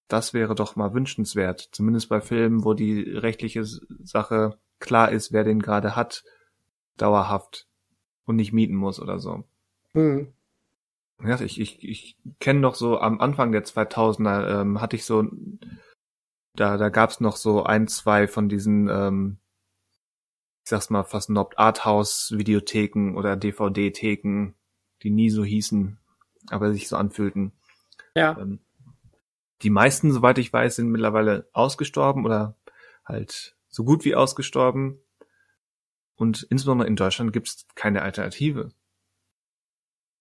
[0.09, 1.69] Das wäre doch mal wünschenswert.
[1.73, 6.25] Zumindest bei Filmen, wo die rechtliche Sache klar ist, wer den gerade hat,
[6.97, 7.67] dauerhaft
[8.25, 9.45] und nicht mieten muss oder so.
[9.95, 10.33] Mhm.
[11.23, 15.25] Ja, ich, ich, ich kenne noch so am Anfang der 2000er ähm, hatte ich so
[16.55, 19.39] da da gab's noch so ein zwei von diesen ähm,
[20.65, 24.55] ich sag's mal fast Nobt Arthouse Videotheken oder DVD Theken,
[25.03, 25.99] die nie so hießen,
[26.49, 27.53] aber sich so anfühlten.
[28.17, 28.39] Ja.
[28.39, 28.61] Ähm,
[29.63, 32.57] die meisten, soweit ich weiß, sind mittlerweile ausgestorben oder
[33.05, 35.01] halt so gut wie ausgestorben.
[36.15, 38.71] Und insbesondere in Deutschland gibt's keine Alternative.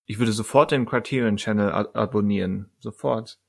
[0.06, 2.72] Ich würde sofort den Criterion Channel ab abonnieren.
[2.80, 3.40] Sofort.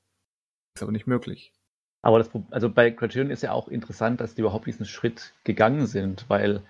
[0.75, 1.53] Ist aber nicht möglich.
[2.01, 5.87] Aber das, also bei Criterion ist ja auch interessant, dass die überhaupt diesen Schritt gegangen
[5.87, 6.61] sind, weil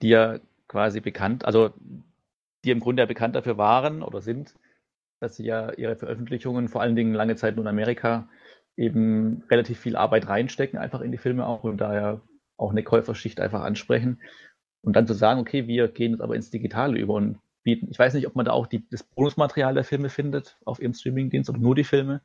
[0.00, 1.74] die ja quasi bekannt, also
[2.64, 4.54] die im Grunde ja bekannt dafür waren oder sind,
[5.20, 8.28] dass sie ja ihre Veröffentlichungen vor allen Dingen lange Zeit nur in Amerika
[8.76, 12.22] eben relativ viel Arbeit reinstecken, einfach in die Filme auch und daher
[12.58, 14.20] auch eine Käuferschicht einfach ansprechen.
[14.82, 17.98] Und dann zu sagen, okay, wir gehen jetzt aber ins Digitale über und bieten, ich
[17.98, 21.50] weiß nicht, ob man da auch die, das Bonusmaterial der Filme findet auf ihrem Streamingdienst
[21.50, 22.20] oder nur die Filme,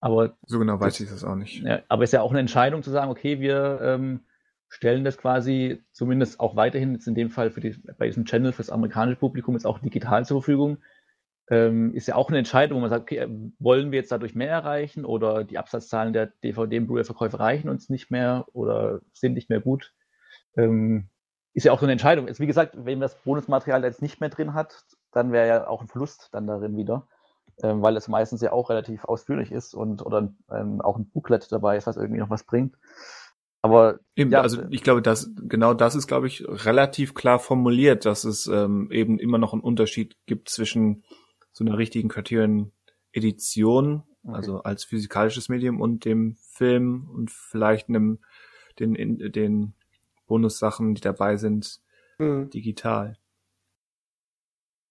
[0.00, 1.62] aber So genau weiß Das- ich das auch nicht.
[1.62, 4.20] ja, aber es ist ja auch eine Entscheidung zu sagen, okay, wir ähm,
[4.68, 8.52] stellen das quasi zumindest auch weiterhin, jetzt in dem Fall für die, bei diesem Channel
[8.52, 10.78] fürs amerikanische Publikum jetzt auch digital zur Verfügung.
[11.52, 14.34] Ähm, ist ja auch eine Entscheidung, wo man sagt, okay, ähm, wollen wir jetzt dadurch
[14.34, 19.34] mehr erreichen oder die Absatzzahlen der DVD- und Blu-ray-Verkäufe reichen uns nicht mehr oder sind
[19.34, 19.92] nicht mehr gut.
[20.56, 21.10] Ähm,
[21.52, 22.28] ist ja auch so eine Entscheidung.
[22.28, 25.82] Jetzt, wie gesagt, wenn das Bonusmaterial jetzt nicht mehr drin hat, dann wäre ja auch
[25.82, 27.06] ein Verlust dann darin wieder
[27.62, 31.50] ähm, weil es meistens ja auch relativ ausführlich ist und oder ähm, auch ein Booklet
[31.50, 32.76] dabei ist, was irgendwie noch was bringt.
[33.60, 37.38] Aber Eben, Ja, also äh, ich glaube, dass genau das ist, glaube ich, relativ klar
[37.38, 41.04] formuliert, dass es ähm, eben immer noch einen Unterschied gibt zwischen
[41.52, 44.34] so einer richtigen Criterion-Edition, Okay.
[44.36, 48.20] also als physikalisches Medium und dem Film und vielleicht einem
[48.78, 49.74] den in, den
[50.26, 51.80] Bonussachen, die dabei sind,
[52.18, 52.48] Mhm.
[52.50, 53.18] digital.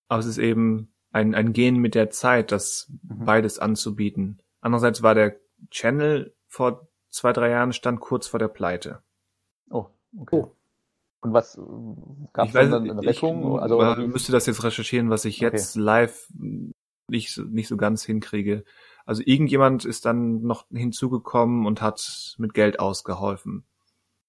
[0.09, 3.25] Aber es ist eben ein, ein Gehen mit der Zeit, das Mhm.
[3.25, 4.41] beides anzubieten.
[4.59, 5.39] Andererseits war der
[5.69, 9.01] Channel vor zwei, drei Jahren stand kurz vor der Pleite.
[9.69, 10.35] oh, okay.
[10.35, 10.55] Oh.
[11.22, 11.56] Und was
[12.34, 13.10] gab Ich es weiß, dann eine?
[13.10, 15.45] Ich also äh, müsste das jetzt recherchieren, was ich Okay.
[15.56, 16.27] jetzt live
[17.07, 18.64] nicht, so- nicht so ganz hinkriege.
[19.06, 23.64] Also irgendjemand ist dann noch hinzugekommen und hat mit Geld ausgeholfen.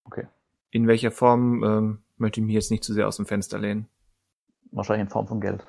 [0.05, 0.27] Okay.
[0.71, 3.89] In welcher Form ähm, möchte ich mich jetzt nicht zu sehr aus dem Fenster lehnen.
[4.71, 5.67] wahrscheinlich in Form von Geld.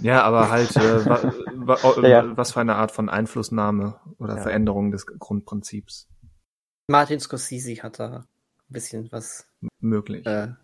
[0.00, 1.22] Ja, aber halt, äh, wa,
[1.76, 2.36] wa, Ja, ja.
[2.36, 4.42] was für eine Art von Einflussnahme oder Ja.
[4.42, 6.06] Veränderung des Grundprinzips
[6.90, 8.26] Martin Scorsese hat da
[8.70, 9.46] ein bisschen was.
[9.80, 10.26] möglich.
[10.26, 10.54] Äh,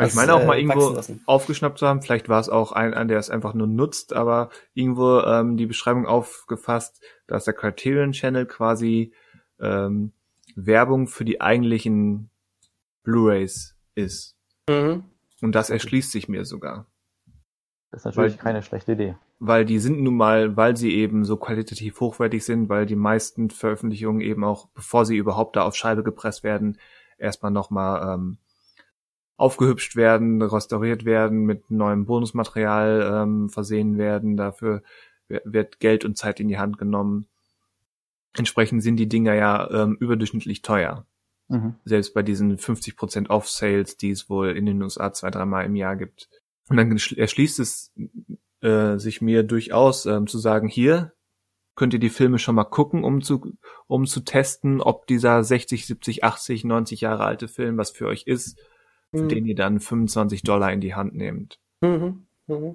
[0.00, 2.94] ich meine auch äh, mal wachsen irgendwo aufgeschnappt zu haben, vielleicht war es auch ein,
[2.94, 8.12] ein der es einfach nur nutzt, aber irgendwo ähm, die Beschreibung aufgefasst, dass der Criterion
[8.12, 9.12] Channel quasi
[9.60, 10.12] ähm,
[10.54, 12.30] Werbung für die eigentlichen
[13.02, 14.36] Blu-rays ist.
[14.68, 15.04] Mhm.
[15.40, 16.86] Und das erschließt sich mir sogar.
[17.90, 19.16] Das ist natürlich Weil- keine schlechte Idee.
[19.40, 23.50] Weil die sind nun mal, weil sie eben so qualitativ hochwertig sind, weil die meisten
[23.50, 26.78] Veröffentlichungen eben auch, bevor sie überhaupt da auf Scheibe gepresst werden,
[27.18, 28.38] erstmal nochmal ähm,
[29.36, 34.36] aufgehübscht werden, restauriert werden, mit neuem Bonusmaterial ähm, versehen werden.
[34.36, 34.82] Dafür
[35.28, 37.26] wird Geld und Zeit in die Hand genommen.
[38.36, 41.06] Entsprechend sind die Dinger ja ähm, überdurchschnittlich teuer.
[41.48, 41.76] Mhm.
[41.84, 45.96] Selbst bei diesen 50% Off-Sales, die es wohl in den USA zwei, dreimal im Jahr
[45.96, 46.28] gibt.
[46.68, 47.92] Und dann erschließt es
[48.60, 51.12] äh, sich mir durchaus ähm, zu sagen, hier
[51.74, 53.52] könnt ihr die Filme schon mal gucken, um zu,
[53.86, 58.24] um zu testen, ob dieser 60, 70, 80, 90 Jahre alte Film was für euch
[58.26, 58.58] ist,
[59.14, 59.28] für Mhm.
[59.28, 61.60] den ihr dann 25 Dollar in die Hand nehmt.
[61.80, 62.26] Mhm.
[62.46, 62.74] Mhm.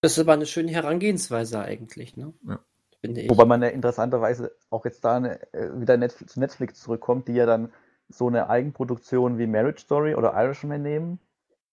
[0.00, 2.34] Das ist aber eine schöne Herangehensweise eigentlich, ne?
[2.46, 2.58] Ja.
[3.00, 3.30] Finde ich.
[3.30, 7.32] Wobei man ja interessanterweise auch jetzt da eine, äh, wieder Netflix, zu Netflix zurückkommt, die
[7.34, 7.72] ja dann
[8.08, 11.18] so eine Eigenproduktion wie Marriage Story oder Irishman nehmen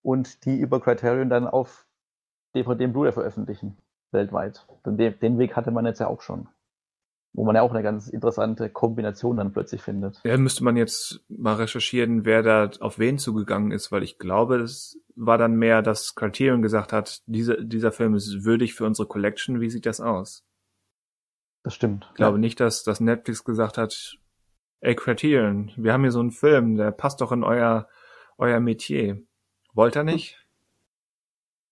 [0.04, 1.86] und die über Criterion dann auf
[2.56, 3.78] DVD und Blu-ray veröffentlichen,
[4.12, 4.66] weltweit.
[4.86, 6.48] Den, den Weg hatte man jetzt ja auch schon.
[7.34, 10.20] Wo man ja auch eine ganz interessante Kombination dann plötzlich findet.
[10.24, 14.58] Ja, müsste man jetzt mal recherchieren, wer da auf wen zugegangen ist, weil ich glaube,
[14.58, 19.08] es war dann mehr, dass Criterion gesagt hat, diese, dieser Film ist würdig für unsere
[19.08, 20.44] Collection, wie sieht das aus?
[21.64, 22.08] Das stimmt.
[22.10, 24.18] Ich glaube nicht, dass, dass Netflix gesagt hat,
[24.82, 27.88] ey Criterion, wir haben hier so einen Film, der passt doch in euer,
[28.38, 29.22] euer Metier.
[29.74, 30.49] Wollt ihr nicht?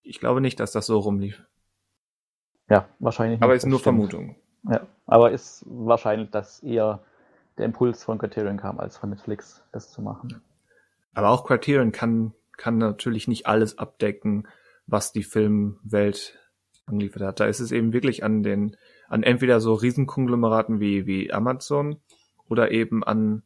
[0.08, 1.44] Ich glaube nicht, dass das so rumlief.
[2.70, 3.42] Ja, wahrscheinlich.
[3.42, 3.98] Aber nicht, ist nur stimmt.
[3.98, 4.36] Vermutung.
[4.70, 7.02] Ja, aber ist wahrscheinlich, dass eher
[7.58, 10.42] der Impuls von Criterion kam, als von Netflix, das zu machen.
[11.14, 14.48] Aber auch Criterion kann, kann natürlich nicht alles abdecken,
[14.86, 16.40] was die Filmwelt
[16.86, 17.40] angeliefert hat.
[17.40, 18.78] Da ist es eben wirklich an den,
[19.10, 22.00] an entweder so Riesenkonglomeraten wie, wie Amazon
[22.48, 23.44] oder eben an,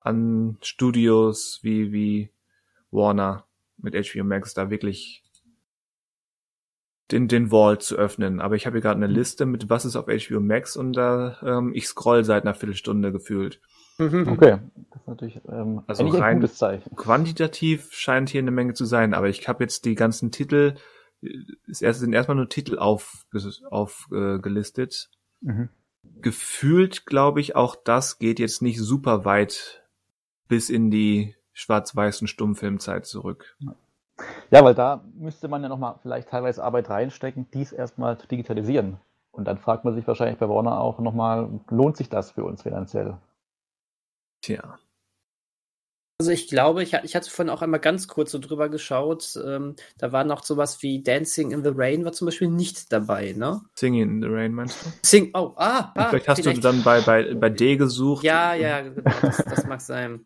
[0.00, 2.30] an Studios wie, wie
[2.90, 3.44] Warner
[3.76, 5.23] mit HBO Max da wirklich
[7.10, 8.40] den, den Vault zu öffnen.
[8.40, 11.36] Aber ich habe hier gerade eine Liste mit was ist auf HBO Max und da
[11.42, 13.60] ähm, ich scroll seit einer Viertelstunde gefühlt.
[13.98, 14.26] Mhm.
[14.28, 14.58] Okay,
[14.90, 16.96] das ist natürlich ähm, Also ein rein- gutes Zeichen.
[16.96, 20.74] Quantitativ scheint hier eine Menge zu sein, aber ich habe jetzt die ganzen Titel,
[21.70, 23.62] es erst- sind erstmal nur Titel aufgelistet.
[23.70, 25.10] Auf, äh, gelistet.
[25.42, 25.68] Mhm.
[26.20, 29.82] Gefühlt, glaube ich, auch das geht jetzt nicht super weit
[30.48, 33.56] bis in die schwarz-weißen Stummfilmzeit zurück.
[34.50, 38.98] Ja, weil da müsste man ja nochmal vielleicht teilweise Arbeit reinstecken, dies erstmal zu digitalisieren.
[39.32, 42.62] Und dann fragt man sich wahrscheinlich bei Warner auch nochmal, lohnt sich das für uns
[42.62, 43.16] finanziell?
[44.42, 44.78] Tja.
[46.20, 49.36] Also ich glaube, ich, ha- ich hatte vorhin auch einmal ganz kurz so drüber geschaut.
[49.44, 53.34] Ähm, da war noch sowas wie Dancing in the Rain war zum Beispiel nicht dabei,
[53.36, 53.62] ne?
[53.74, 54.90] Singing in the Rain, meinst du?
[55.02, 58.22] Sing, oh, ah, ah vielleicht hast du dann bei, bei, bei D gesucht.
[58.22, 60.24] Ja, ja, genau, das, das mag sein.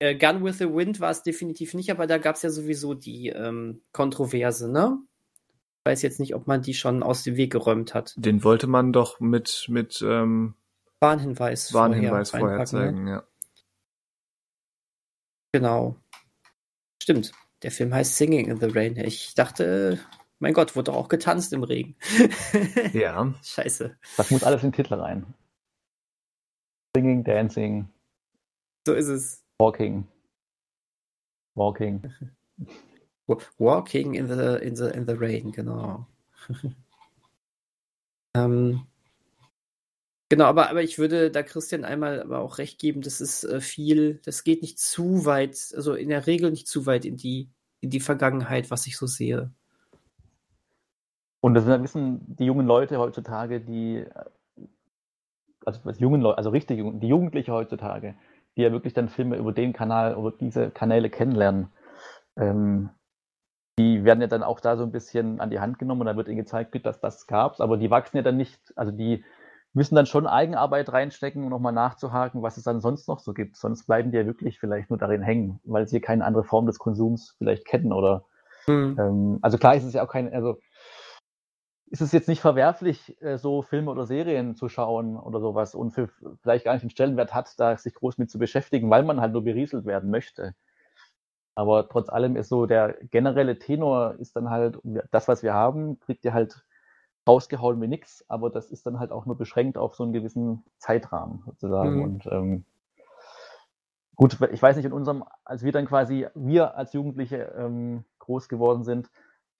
[0.00, 2.94] Äh, Gun with the Wind war es definitiv nicht, aber da gab es ja sowieso
[2.94, 4.98] die ähm, Kontroverse, ne?
[5.84, 8.14] Ich weiß jetzt nicht, ob man die schon aus dem Weg geräumt hat.
[8.16, 10.54] Den wollte man doch mit, mit ähm,
[11.00, 12.84] Warnhinweis, Warnhinweis vorher, reinpacken, ne?
[12.86, 13.24] zeigen, ja.
[15.52, 15.96] Genau.
[17.02, 17.32] Stimmt.
[17.62, 18.96] Der Film heißt Singing in the Rain.
[18.96, 20.00] Ich dachte,
[20.38, 21.96] mein Gott, wurde doch auch getanzt im Regen.
[22.92, 23.34] Ja.
[23.42, 23.96] Scheiße.
[24.16, 25.34] Das muss alles in den Titel rein.
[26.96, 27.88] Singing, Dancing,
[28.86, 29.44] So ist es.
[29.60, 30.08] Walking.
[31.54, 32.02] Walking.
[33.58, 36.06] Walking in the, in the, in the Rain, genau.
[38.34, 38.86] ähm,
[40.30, 43.60] genau, aber, aber ich würde da Christian einmal aber auch recht geben, das ist äh,
[43.60, 47.50] viel, das geht nicht zu weit, also in der Regel nicht zu weit in die,
[47.80, 49.52] in die Vergangenheit, was ich so sehe.
[51.42, 54.24] Und das wissen die jungen Leute heutzutage, die, äh,
[55.66, 58.14] also was jungen Leute, also richtig die Jugendliche heutzutage,
[58.56, 61.68] die ja wirklich dann Filme über den Kanal oder diese Kanäle kennenlernen,
[62.36, 62.90] ähm,
[63.78, 66.16] die werden ja dann auch da so ein bisschen an die Hand genommen und dann
[66.16, 69.24] wird ihnen gezeigt, gut, dass das gab's, aber die wachsen ja dann nicht, also die
[69.72, 73.56] müssen dann schon Eigenarbeit reinstecken, um nochmal nachzuhaken, was es dann sonst noch so gibt.
[73.56, 76.78] Sonst bleiben die ja wirklich vielleicht nur darin hängen, weil sie keine andere Form des
[76.78, 78.24] Konsums vielleicht kennen oder
[78.98, 80.58] ähm, also klar ist es ja auch kein, also
[81.90, 85.90] ist es jetzt nicht verwerflich, äh, so Filme oder Serien zu schauen oder sowas und
[85.90, 86.08] für
[86.40, 89.32] vielleicht gar nicht den Stellenwert hat, da sich groß mit zu beschäftigen, weil man halt
[89.32, 90.54] nur berieselt werden möchte.
[91.56, 94.78] Aber trotz allem ist so der generelle Tenor ist dann halt,
[95.10, 96.64] das, was wir haben, kriegt ihr halt
[97.26, 100.64] rausgehauen wie nix, aber das ist dann halt auch nur beschränkt auf so einen gewissen
[100.78, 101.96] Zeitrahmen sozusagen.
[101.96, 102.02] Mhm.
[102.02, 102.64] Und ähm,
[104.14, 108.48] gut, ich weiß nicht, in unserem, als wir dann quasi, wir als Jugendliche ähm, groß
[108.48, 109.10] geworden sind,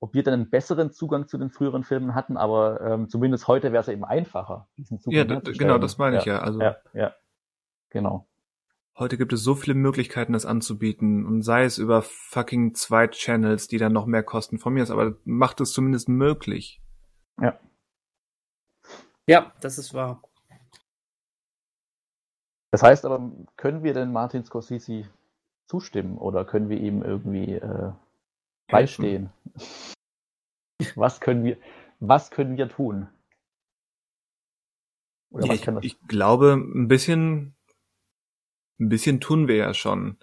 [0.00, 3.72] ob wir dann einen besseren Zugang zu den früheren Filmen hatten, aber ähm, zumindest heute
[3.72, 6.40] wäre es ja eben einfacher, diesen Zugang Ja, genau, das meine ich ja.
[6.40, 7.14] Also Ja, ja,
[7.90, 8.26] genau.
[8.98, 13.68] heute gibt es so viele Möglichkeiten, das anzubieten und sei es über fucking zwei Channels,
[13.68, 16.82] die dann noch mehr kosten von mir ist, aber macht es zumindest möglich.
[19.30, 20.20] Ja, das ist wahr.
[22.72, 25.04] Das heißt aber, können wir denn Martin Scorsese
[25.66, 27.92] zustimmen oder können wir ihm irgendwie äh,
[28.70, 29.30] beistehen?
[30.94, 31.58] Was können wir,
[31.98, 33.08] was können wir tun?
[35.30, 35.84] Oder Ja, was ich, kann das?
[35.84, 37.56] ich glaube, ein bisschen,
[38.78, 40.18] ein bisschen tun wir ja schon.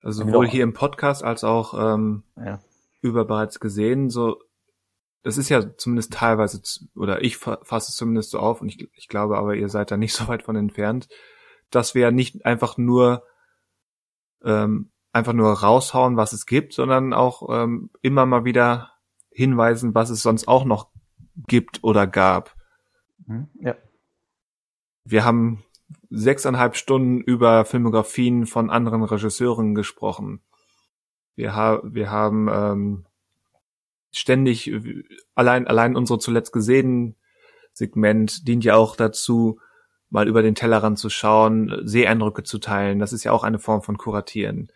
[0.00, 0.32] Also Genau.
[0.34, 2.60] sowohl hier im Podcast als auch ähm, ja.
[3.00, 4.40] über bereits gesehen, so,
[5.22, 6.60] das ist ja zumindest teilweise,
[6.94, 9.90] oder ich fa- fasse es zumindest so auf, und ich, ich glaube aber, ihr seid
[9.90, 11.08] da nicht so weit von entfernt,
[11.70, 13.24] dass wir ja nicht einfach nur,
[14.44, 18.92] ähm, einfach nur raushauen, was es gibt, sondern auch ähm, immer mal wieder
[19.30, 20.88] hinweisen, was es sonst auch noch
[21.46, 22.54] gibt oder gab.
[23.26, 23.48] Mhm.
[23.60, 23.76] Ja.
[25.04, 25.64] Wir haben
[26.10, 30.40] sechseinhalb Stunden über Filmografien von anderen Regisseuren gesprochen.
[31.34, 33.06] Wir, ha wir haben ähm,
[34.10, 34.72] ständig
[35.34, 37.16] allein allein unsere zuletzt gesehenen
[37.72, 39.60] Segment dient ja auch dazu,
[40.10, 42.98] mal über den Tellerrand zu schauen, Seeeindrücke zu teilen.
[42.98, 44.68] Das ist ja auch eine Form von Kuratieren.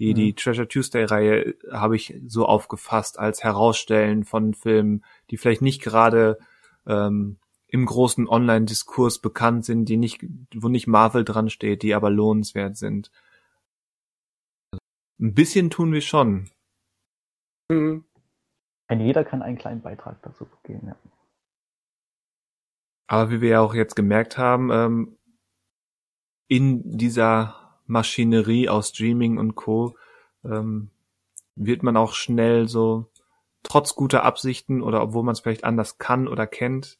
[0.00, 0.14] Die, mhm.
[0.14, 6.38] die Treasure Tuesday-Reihe habe ich so aufgefasst als Herausstellen von Filmen, die vielleicht nicht gerade
[6.86, 10.24] ähm, im großen Online-Diskurs bekannt sind, die nicht,
[10.54, 13.12] wo nicht Marvel dran steht, die aber lohnenswert sind.
[15.20, 16.50] Ein bisschen tun wir schon.
[17.70, 18.04] Mhm.
[18.88, 20.96] Ein jeder kann einen kleinen Beitrag dazu geben, ja.
[23.06, 25.18] Aber wie wir ja auch jetzt gemerkt haben, ähm,
[26.48, 27.59] in dieser
[27.90, 29.96] Maschinerie aus Streaming und Co.
[30.44, 30.90] Ähm,
[31.56, 33.10] wird man auch schnell so,
[33.62, 36.98] trotz guter Absichten oder obwohl man es vielleicht anders kann oder kennt,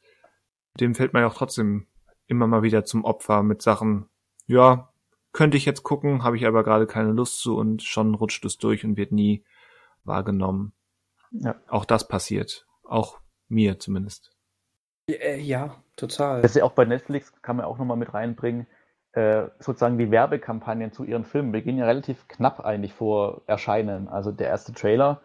[0.79, 1.87] dem fällt man ja auch trotzdem
[2.27, 4.09] immer mal wieder zum Opfer mit Sachen,
[4.47, 4.93] ja,
[5.33, 8.59] könnte ich jetzt gucken, habe ich aber gerade keine Lust zu und schon rutscht es
[8.59, 9.45] durch und wird nie
[10.05, 10.73] wahrgenommen.
[11.31, 11.55] Ja.
[11.69, 12.67] Auch das passiert.
[12.83, 14.33] Auch mir zumindest.
[15.09, 16.43] Äh, ja, total.
[16.43, 18.67] Das ist ja auch bei Netflix, kann man auch nochmal mit reinbringen,
[19.13, 24.09] sozusagen die Werbekampagnen zu ihren Filmen beginnen ja relativ knapp eigentlich vor Erscheinen.
[24.09, 25.21] Also der erste Trailer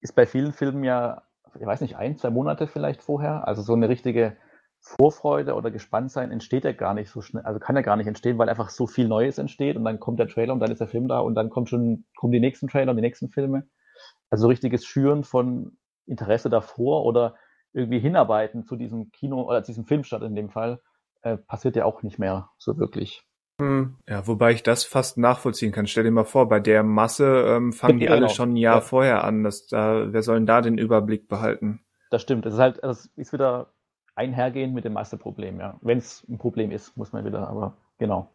[0.00, 1.22] ist bei vielen Filmen ja,
[1.60, 3.46] ich weiß nicht, ein, zwei Monate vielleicht vorher.
[3.46, 4.36] Also so eine richtige
[4.80, 8.38] Vorfreude oder Gespanntsein entsteht ja gar nicht so schnell, also kann ja gar nicht entstehen,
[8.38, 10.86] weil einfach so viel Neues entsteht und dann kommt der Trailer und dann ist der
[10.86, 13.66] Film da und dann kommt schon, kommen die nächsten Trailer und die nächsten Filme.
[14.30, 17.34] Also so richtiges Schüren von Interesse davor oder
[17.72, 20.80] irgendwie hinarbeiten zu diesem Kino oder zu diesem Filmstart in dem Fall,
[21.22, 23.22] äh, passiert ja auch nicht mehr so wirklich.
[23.60, 23.96] Hm.
[24.06, 25.86] Ja, wobei ich das fast nachvollziehen kann.
[25.86, 28.80] Stell dir mal vor, bei der Masse ähm, fangen die alle schon ein Jahr ja.
[28.82, 29.44] vorher an.
[29.44, 31.80] Dass da, wer soll denn da den Überblick behalten?
[32.10, 32.44] Das stimmt.
[32.46, 33.72] Es ist halt, es ist wieder
[34.14, 35.78] einhergehend mit dem Masseproblem, ja.
[35.80, 38.30] Wenn es ein Problem ist, muss man wieder, aber genau.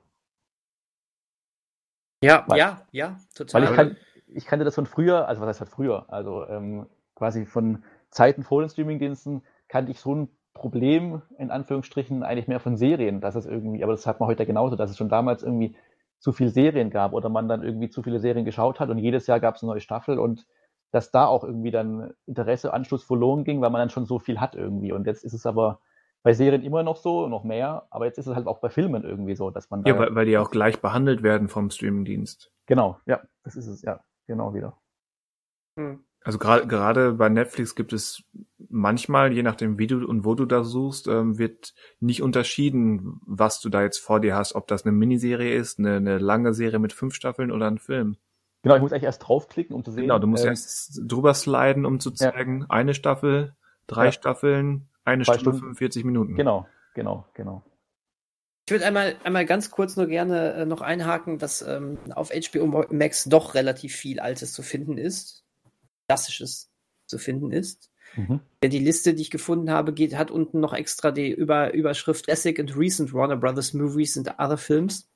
[2.24, 3.62] Ja, weil, ja, ja, total.
[3.62, 3.98] Weil ich, kann,
[4.28, 8.44] ich kannte das von früher, also was heißt halt früher, also ähm, quasi von Zeiten
[8.44, 13.36] vor den Streamingdiensten kannte ich so ein Problem, in Anführungsstrichen, eigentlich mehr von Serien, dass
[13.36, 15.76] es irgendwie, aber das hat man heute genauso, dass es schon damals irgendwie
[16.20, 19.28] zu viele Serien gab oder man dann irgendwie zu viele Serien geschaut hat und jedes
[19.28, 20.46] Jahr gab es eine neue Staffel und
[20.92, 24.40] dass da auch irgendwie dann Interesse, Anschluss verloren ging, weil man dann schon so viel
[24.40, 24.92] hat irgendwie.
[24.92, 25.80] Und jetzt ist es aber
[26.22, 29.04] bei Serien immer noch so, noch mehr, aber jetzt ist es halt auch bei Filmen
[29.04, 29.90] irgendwie so, dass man da.
[29.90, 32.52] Ja, weil, weil die auch gleich behandelt werden vom Streamingdienst.
[32.68, 34.78] Genau, ja, das ist es, ja, genau wieder.
[35.78, 36.04] Hm.
[36.24, 38.24] Also gerade gerade bei Netflix gibt es
[38.70, 43.60] manchmal, je nachdem wie du und wo du da suchst, ähm, wird nicht unterschieden, was
[43.60, 46.80] du da jetzt vor dir hast, ob das eine Miniserie ist, eine, eine lange Serie
[46.80, 48.18] mit fünf Staffeln oder ein Film.
[48.62, 50.04] Genau, ich muss eigentlich erst draufklicken, um zu sehen.
[50.04, 52.66] Genau, du musst ähm, erst drüber sliden, um zu zeigen, ja.
[52.70, 53.56] eine Staffel,
[53.88, 54.12] drei ja.
[54.12, 56.36] Staffeln, eine Stunde, Stunden, 45 Minuten.
[56.36, 57.64] Genau, genau, genau.
[58.68, 62.86] Ich würde einmal, einmal ganz kurz nur gerne äh, noch einhaken, dass ähm, auf HBO
[62.92, 65.41] Max doch relativ viel Altes zu finden ist.
[66.12, 66.70] Klassisches
[67.08, 67.90] zu finden ist.
[68.18, 68.42] Mhm.
[68.62, 72.60] Die Liste, die ich gefunden habe, geht, hat unten noch extra die Über Überschrift Classic
[72.60, 75.08] and Recent Warner Brothers Movies and Other Films.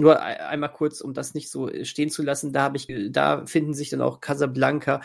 [0.00, 3.90] Nur einmal kurz, um das nicht so stehen zu lassen, da ich, da finden sich
[3.90, 5.00] dann auch Casablanca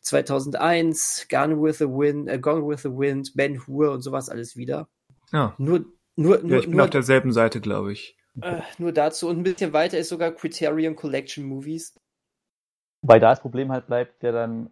[0.00, 4.56] 2001, Gone with the Wind, äh, Gone with the Wind, Ben Hur und sowas alles
[4.56, 4.88] wieder.
[5.32, 5.54] Ja.
[5.58, 5.84] Nur,
[6.16, 8.16] nur, nur, ja, ich bin nur, auf derselben Seite, glaube ich.
[8.40, 11.94] Äh, nur dazu und ein bisschen weiter ist sogar Criterion Collection Movies.
[13.02, 14.70] Weil da das Problem halt bleibt, ja dann,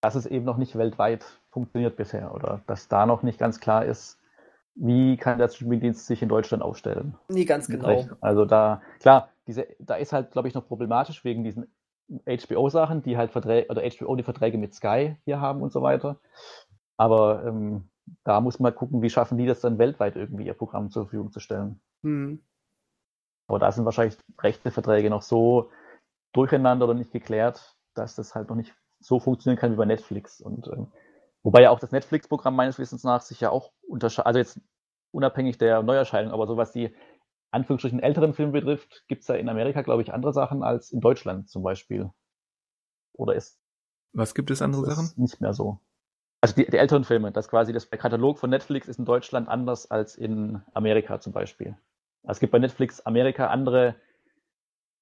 [0.00, 3.84] dass es eben noch nicht weltweit funktioniert bisher oder dass da noch nicht ganz klar
[3.84, 4.18] ist,
[4.74, 7.14] wie kann der Streamingdienst sich in Deutschland aufstellen.
[7.28, 8.04] Nee, ganz genau.
[8.20, 11.66] Also da, klar, diese, da ist halt, glaube ich, noch problematisch wegen diesen
[12.26, 16.18] HBO-Sachen, die halt Verträge, oder HBO die Verträge mit Sky hier haben und so weiter.
[16.98, 17.88] Aber ähm,
[18.22, 21.32] da muss man gucken, wie schaffen die das dann weltweit irgendwie ihr Programm zur Verfügung
[21.32, 21.80] zu stellen.
[22.02, 22.40] Hm.
[23.48, 25.70] Aber da sind wahrscheinlich rechte Verträge noch so
[26.36, 30.40] durcheinander oder nicht geklärt, dass das halt noch nicht so funktionieren kann wie bei Netflix.
[30.40, 30.92] Und ähm,
[31.42, 34.60] wobei ja auch das Netflix-Programm meines Wissens nach sich ja auch unterscheidet, also jetzt
[35.12, 36.94] unabhängig der Neuerscheinung, aber so was die
[37.50, 41.00] Anführungsstrichen älteren Filme betrifft, gibt es ja in Amerika, glaube ich, andere Sachen als in
[41.00, 42.10] Deutschland zum Beispiel.
[43.12, 43.58] Oder ist.
[44.12, 45.10] Was gibt es andere Sachen?
[45.16, 45.80] Nicht mehr so.
[46.40, 49.90] Also die, die, älteren Filme, das quasi das Katalog von Netflix ist in Deutschland anders
[49.90, 51.78] als in Amerika zum Beispiel.
[52.22, 53.96] Also es gibt bei Netflix Amerika andere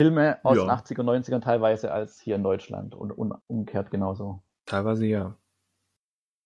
[0.01, 0.65] Filme aus ja.
[0.65, 4.43] den 80er, 90ern teilweise als hier in Deutschland und, und umgekehrt genauso.
[4.67, 5.37] Teilweise ja.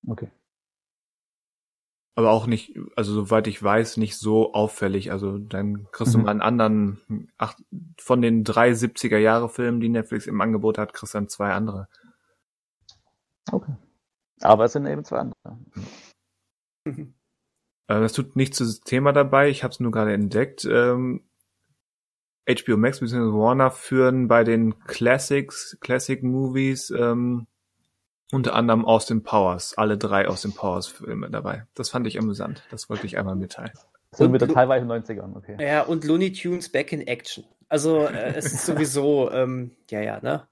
[0.06, 0.30] Okay.
[2.14, 5.12] Aber auch nicht, also soweit ich weiß, nicht so auffällig.
[5.12, 6.24] Also dann kriegst du mhm.
[6.24, 7.54] mal einen anderen, ach,
[7.96, 11.52] von den drei 70er Jahre Filmen, die Netflix im Angebot hat, kriegst du dann zwei
[11.52, 11.88] andere.
[13.52, 13.76] Okay.
[14.40, 15.58] Aber es sind eben zwei andere.
[17.90, 20.66] Äh, Es tut nichts zum Thema dabei, ich habe es nur gerade entdeckt.
[20.70, 21.27] Ähm,
[22.48, 23.32] HBO Max bzw.
[23.38, 27.46] Warner führen bei den Classics, Classic Movies ähm,
[28.32, 31.66] unter anderem Austin Powers, alle drei Austin Powers Filme dabei.
[31.74, 32.62] Das fand ich amüsant.
[32.70, 33.72] Das wollte ich einmal mitteilen.
[34.12, 35.56] Sind Und wieder Lu- teilweise in den 90ern, okay.
[35.60, 37.44] Ja, und Looney Tunes Back in Action.
[37.68, 40.48] Also äh, es ist sowieso, ähm, ja, ja, ne?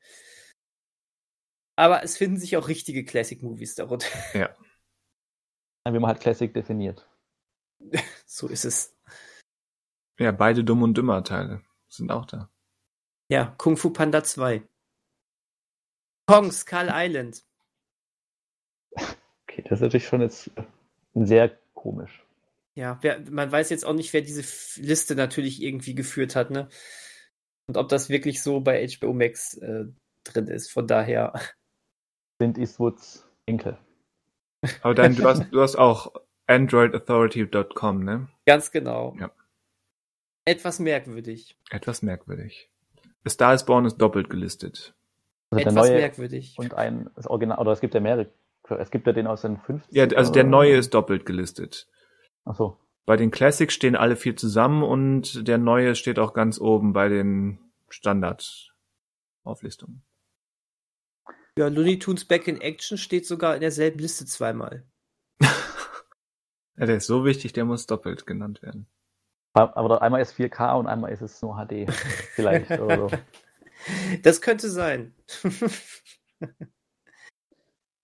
[1.77, 4.07] Aber es finden sich auch richtige Classic-Movies darunter.
[4.33, 7.09] Wie man halt Classic definiert.
[8.27, 8.97] so ist es.
[10.19, 12.51] Ja, beide Dumm und Dümmer Teile sind auch da.
[13.29, 14.63] Ja, Kung Fu Panda 2.
[16.27, 17.45] Kong Skull Island.
[18.95, 20.51] Okay, das ist natürlich schon jetzt
[21.15, 22.25] sehr komisch.
[22.75, 24.43] Ja, wer, man weiß jetzt auch nicht, wer diese
[24.81, 26.69] Liste natürlich irgendwie geführt hat, ne?
[27.69, 29.87] Und ob das wirklich so bei HBO Max äh,
[30.25, 30.71] drin ist.
[30.71, 31.33] Von daher.
[32.39, 33.79] Sind Eastwoods Enkel.
[34.83, 36.13] Aber dann, du hast, du hast auch
[36.47, 38.29] androidauthority.com, ne?
[38.45, 39.17] Ganz genau.
[39.19, 39.31] Ja.
[40.47, 41.57] Etwas merkwürdig.
[41.71, 42.71] Etwas merkwürdig.
[43.25, 44.95] A Star is Born ist doppelt gelistet.
[45.51, 46.55] Also der Etwas neue merkwürdig.
[46.59, 48.33] und ein das Original, oder es gibt ja mehrere.
[48.69, 51.87] Es gibt ja den aus den 50 Ja, also der neue ist doppelt gelistet.
[52.45, 52.79] Ach so.
[53.05, 57.09] Bei den Classics stehen alle vier zusammen und der neue steht auch ganz oben bei
[57.09, 57.59] den
[57.89, 60.03] Standard-Auflistungen.
[61.59, 64.85] Ja, Looney Tunes Back in Action steht sogar in derselben Liste zweimal.
[66.79, 68.87] Ja, der ist so wichtig, der muss doppelt genannt werden.
[69.57, 71.91] Aber einmal ist 4K und einmal ist es nur HD.
[72.35, 73.17] Vielleicht oder so.
[74.23, 75.15] Das könnte sein.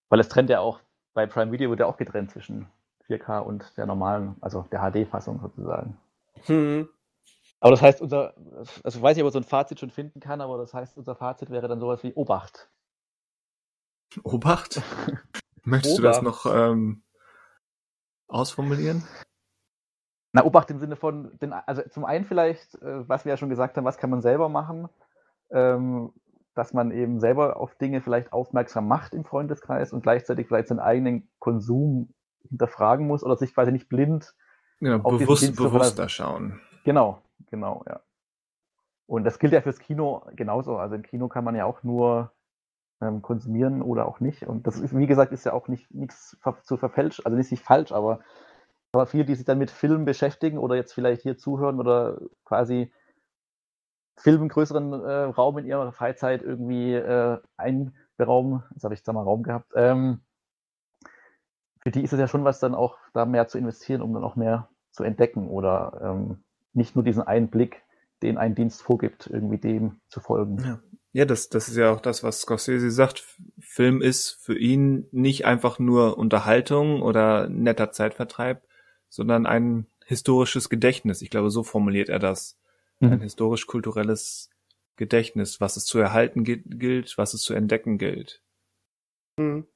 [0.08, 0.80] Weil es trennt ja auch,
[1.14, 2.68] bei Prime Video wird ja auch getrennt zwischen
[3.08, 5.98] 4K und der normalen, also der HD-Fassung sozusagen.
[6.44, 6.88] hm.
[7.60, 8.34] Aber das heißt, unser,
[8.82, 10.96] also ich weiß nicht, ob man so ein Fazit schon finden kann, aber das heißt,
[10.96, 12.68] unser Fazit wäre dann sowas wie Obacht.
[14.24, 14.82] Obacht?
[15.62, 16.44] Möchtest du das Obacht.
[16.44, 17.04] noch ähm,
[18.26, 19.04] ausformulieren?
[20.32, 23.50] Na, Obacht im Sinne von, den, also zum einen vielleicht, äh, was wir ja schon
[23.50, 24.88] gesagt haben, was kann man selber machen,
[25.50, 26.12] ähm,
[26.54, 30.80] dass man eben selber auf Dinge vielleicht aufmerksam macht im Freundeskreis und gleichzeitig vielleicht seinen
[30.80, 32.14] eigenen Konsum
[32.48, 34.34] hinterfragen muss oder sich quasi nicht blind
[34.82, 36.60] Genau, Auf bewusst, bewusster schauen.
[36.84, 38.00] Genau, genau, ja.
[39.06, 40.76] Und das gilt ja fürs Kino genauso.
[40.76, 42.32] Also im Kino kann man ja auch nur
[43.00, 44.42] ähm, konsumieren oder auch nicht.
[44.42, 47.62] Und das ist, wie gesagt, ist ja auch nicht nichts zu verfälschen, also nicht, nicht
[47.62, 48.20] falsch, aber,
[48.92, 52.92] aber viele, die sich dann mit Filmen beschäftigen oder jetzt vielleicht hier zuhören oder quasi
[54.18, 59.12] Film im größeren äh, Raum in ihrer Freizeit irgendwie äh, einberaumen, jetzt habe ich da
[59.12, 60.20] mal Raum gehabt, ähm,
[61.82, 64.22] für die ist es ja schon was, dann auch da mehr zu investieren, um dann
[64.22, 66.44] auch mehr zu entdecken oder ähm,
[66.74, 67.82] nicht nur diesen einen Blick,
[68.22, 70.58] den ein Dienst vorgibt, irgendwie dem zu folgen.
[70.58, 70.78] Ja.
[71.14, 73.36] Ja, das, das ist ja auch das, was Scorsese sagt.
[73.58, 78.62] Film ist für ihn nicht einfach nur Unterhaltung oder netter Zeitvertreib,
[79.12, 81.20] sondern ein historisches Gedächtnis.
[81.20, 82.58] Ich glaube, so formuliert er das.
[83.00, 84.48] Ein historisch-kulturelles
[84.96, 88.40] Gedächtnis, was es zu erhalten gi- gilt, was es zu entdecken gilt.
[89.36, 89.66] Hm.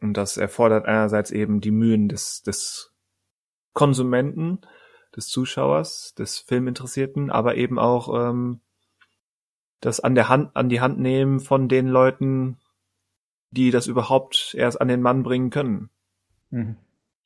[0.00, 2.94] Und das erfordert einerseits eben die Mühen des, des
[3.72, 4.60] Konsumenten,
[5.14, 8.60] des Zuschauers, des Filminteressierten, aber eben auch ähm,
[9.80, 12.58] das an der Hand, an die Hand nehmen von den Leuten,
[13.50, 15.90] die das überhaupt erst an den Mann bringen können.
[16.50, 16.76] Mhm.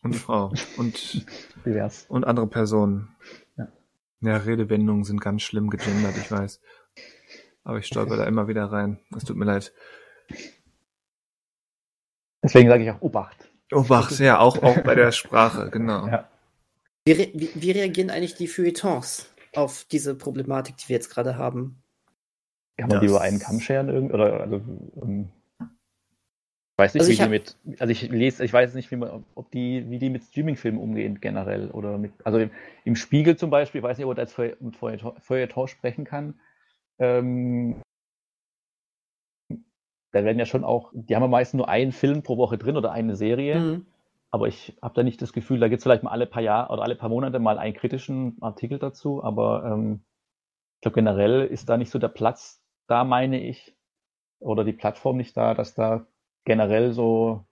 [0.03, 0.53] Und die Frau.
[0.77, 1.27] Und,
[1.65, 2.07] Divers.
[2.09, 3.15] und andere Personen.
[3.57, 3.69] Ja.
[4.23, 6.61] Ja, Redewendungen sind ganz schlimm gegendert, ich weiß.
[7.65, 8.99] Aber ich stolper da immer wieder rein.
[9.17, 9.73] Es tut mir leid.
[12.43, 13.49] Deswegen sage ich auch Obacht.
[13.73, 16.07] Obacht, ja, auch, auch bei der Sprache, genau.
[16.09, 16.29] Ja.
[17.05, 21.37] Wie, re wie, wie reagieren eigentlich die Feuilletons auf diese Problematik, die wir jetzt gerade
[21.37, 21.83] haben?
[22.79, 24.57] Kann man die Das- über einen Kamm scheren irgend oder also
[25.03, 25.31] ähm,
[26.81, 29.25] weiß nicht, Also wie ich die mit, also ich lese, ich weiß nicht, wie man,
[29.35, 32.51] ob die, wie die mit Streamingfilmen umgehen generell oder mit, also im,
[32.85, 36.41] im Spiegel zum Beispiel, ich weiß nicht, ob man Feuilleton, Feuilleton sprechen kann.
[36.99, 37.81] Ähm,
[40.13, 42.77] da werden ja schon auch, die haben ja meistens nur einen Film pro Woche drin
[42.77, 43.61] oder eine Serie.
[43.61, 43.87] Mhm.
[44.33, 46.73] Aber ich habe da nicht das Gefühl, da gibt es vielleicht mal alle paar Jahre
[46.73, 50.01] oder alle paar Monate mal einen kritischen Artikel dazu, aber ähm,
[50.77, 53.77] ich glaube generell ist da nicht so der Platz da, meine ich,
[54.39, 56.07] oder die Plattform nicht da, dass da
[56.45, 57.45] generell so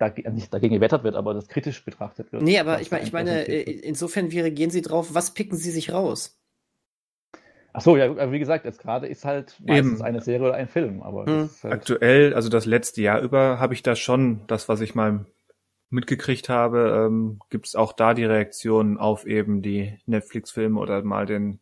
[0.00, 2.42] also nicht dagegen gewettert wird, aber das kritisch betrachtet wird.
[2.42, 5.08] Nee, aber ich da meine, ich meine, äh, insofern, wie reagieren Sie drauf?
[5.12, 6.40] Was picken Sie sich raus?
[7.72, 10.02] Ach so, ja, wie gesagt, jetzt gerade ist halt meistens Eben.
[10.02, 11.50] eine Serie oder ein Film, aber Hm.
[11.62, 15.26] halt, Aktuell, also das letzte Jahr über, habe ich da schon das, was ich mal
[15.90, 21.26] mitgekriegt habe, ähm, gibt es auch da die Reaktionen auf eben die Netflix-Filme oder mal
[21.26, 21.60] den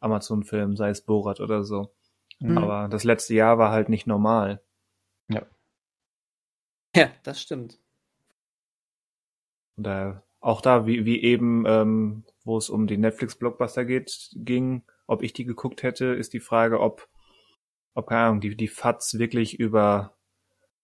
[0.00, 1.92] Amazon-Film, sei es Borat oder so.
[2.40, 2.58] Mhm.
[2.58, 4.60] Aber das letzte Jahr war halt nicht normal.
[5.28, 5.42] Ja.
[6.96, 7.78] Ja, das stimmt.
[9.76, 14.84] Und da, auch da, wie, wie eben, ähm, wo es um die Netflix-Blockbuster geht, ging,
[15.06, 17.08] ob ich die geguckt hätte, ist die Frage, ob,
[17.94, 20.16] ob, keine Ahnung, die, die FATS wirklich über,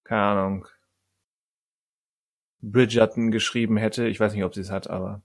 [0.03, 0.69] keine Ahnung,
[2.63, 4.09] Bridgerton geschrieben hätte.
[4.09, 5.23] Ich weiß nicht, ob sie es hat, aber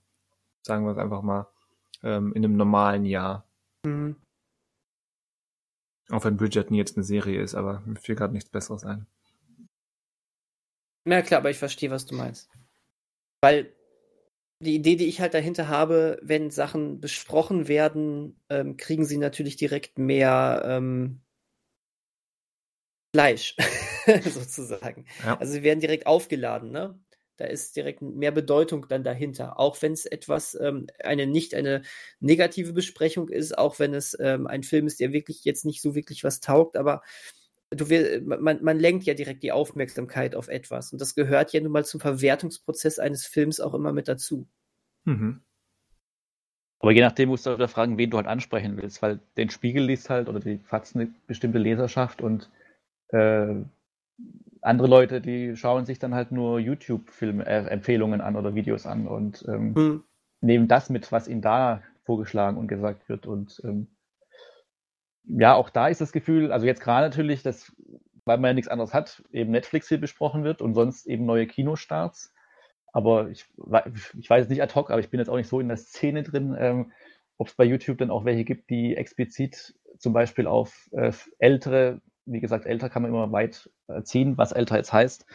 [0.62, 1.48] sagen wir es einfach mal,
[2.02, 3.46] ähm, in einem normalen Jahr.
[3.84, 4.16] Mhm.
[6.10, 9.06] Auch wenn Bridgerton jetzt eine Serie ist, aber mir fiel gerade nichts Besseres ein.
[11.06, 12.50] Ja, klar, aber ich verstehe, was du meinst.
[13.40, 13.72] Weil
[14.60, 19.56] die Idee, die ich halt dahinter habe, wenn Sachen besprochen werden, ähm, kriegen sie natürlich
[19.56, 21.20] direkt mehr ähm,
[23.14, 23.56] Fleisch,
[24.24, 25.06] sozusagen.
[25.24, 25.38] Ja.
[25.38, 26.98] Also sie werden direkt aufgeladen, ne?
[27.38, 29.58] Da ist direkt mehr Bedeutung dann dahinter.
[29.58, 31.82] Auch wenn es etwas, ähm, eine nicht eine
[32.20, 35.94] negative Besprechung ist, auch wenn es ähm, ein Film ist, der wirklich jetzt nicht so
[35.94, 37.02] wirklich was taugt, aber
[37.70, 40.92] du will, man, man lenkt ja direkt die Aufmerksamkeit auf etwas.
[40.92, 44.46] Und das gehört ja nun mal zum Verwertungsprozess eines Films auch immer mit dazu.
[45.04, 45.40] Mhm.
[46.78, 49.84] Aber je nachdem musst du wieder fragen, wen du halt ansprechen willst, weil den Spiegel
[49.84, 52.50] liest halt oder die Fatz eine bestimmte Leserschaft und
[53.08, 53.54] äh,
[54.60, 59.74] andere Leute, die schauen sich dann halt nur YouTube-Film-Empfehlungen an oder Videos an und ähm,
[59.74, 60.04] Hm.
[60.40, 63.26] nehmen das mit, was ihnen da vorgeschlagen und gesagt wird.
[63.26, 63.86] Und ähm,
[65.26, 67.74] ja, auch da ist das Gefühl, also jetzt gerade natürlich, dass,
[68.24, 71.46] weil man ja nichts anderes hat, eben Netflix hier besprochen wird und sonst eben neue
[71.46, 72.32] Kinostarts.
[72.92, 73.44] Aber ich,
[74.18, 75.76] ich weiß es nicht ad hoc, aber ich bin jetzt auch nicht so in der
[75.76, 76.92] Szene drin, ähm,
[77.38, 82.00] ob es bei YouTube dann auch welche gibt, die explizit zum Beispiel auf äh, ältere,
[82.24, 85.26] wie gesagt, älter kann man immer weit äh, ziehen, was älter jetzt heißt,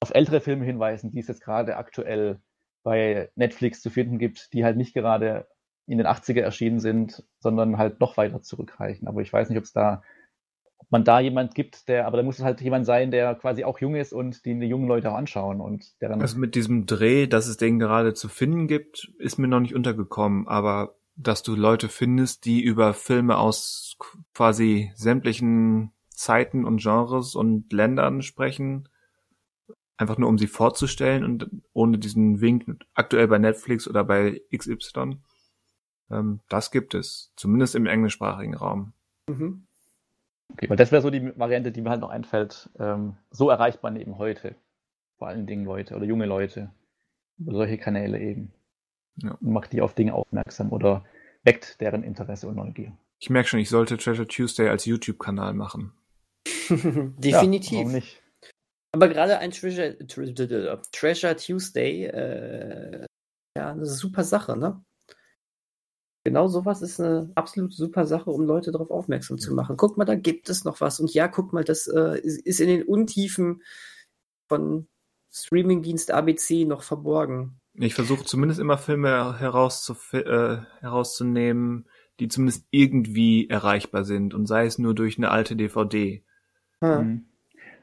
[0.00, 2.40] auf ältere Filme hinweisen, die es jetzt gerade aktuell
[2.82, 5.46] bei Netflix zu finden gibt, die halt nicht gerade
[5.86, 9.08] in den 80er erschienen sind, sondern halt noch weiter zurückreichen.
[9.08, 10.02] Aber ich weiß nicht, ob es da,
[10.78, 13.64] ob man da jemand gibt, der, aber da muss es halt jemand sein, der quasi
[13.64, 16.20] auch jung ist und die die jungen Leute auch anschauen und der dann.
[16.20, 19.74] Also mit diesem Dreh, dass es den gerade zu finden gibt, ist mir noch nicht
[19.74, 23.96] untergekommen, aber dass du Leute findest, die über Filme aus
[24.34, 28.88] quasi sämtlichen Zeiten und Genres und Ländern sprechen,
[29.96, 35.18] einfach nur um sie vorzustellen und ohne diesen Wink aktuell bei Netflix oder bei XY.
[36.10, 38.92] Ähm, das gibt es, zumindest im englischsprachigen Raum.
[39.28, 39.66] Mhm.
[40.52, 42.70] Okay, weil das wäre so die Variante, die mir halt noch einfällt.
[42.78, 44.54] Ähm, so erreicht man eben heute
[45.18, 46.70] vor allen Dingen Leute oder junge Leute
[47.38, 48.52] über solche Kanäle eben.
[49.16, 49.32] Ja.
[49.32, 51.04] Und macht die auf Dinge aufmerksam oder
[51.42, 52.92] weckt deren Interesse und Neugier.
[53.18, 55.92] Ich merke schon, ich sollte Treasure Tuesday als YouTube-Kanal machen.
[56.68, 57.72] Definitiv.
[57.72, 58.22] Ja, warum nicht?
[58.92, 63.06] Aber gerade ein Treasure, Tre- Treasure Tuesday, äh,
[63.56, 64.82] ja, eine super Sache, ne?
[66.26, 69.76] Genau sowas ist eine absolut super Sache, um Leute darauf aufmerksam zu machen.
[69.76, 70.98] Guck mal, da gibt es noch was.
[70.98, 73.62] Und ja, guck mal, das äh, ist, in den Untiefen
[74.48, 74.88] von
[75.32, 77.60] Streamingdienst ABC noch verborgen.
[77.74, 81.86] Ich versuche zumindest immer Filme herauszuf äh, herauszunehmen,
[82.18, 86.24] die zumindest irgendwie erreichbar sind und sei es nur durch eine alte DVD.
[86.80, 86.90] Hm.
[86.90, 87.24] Mhm.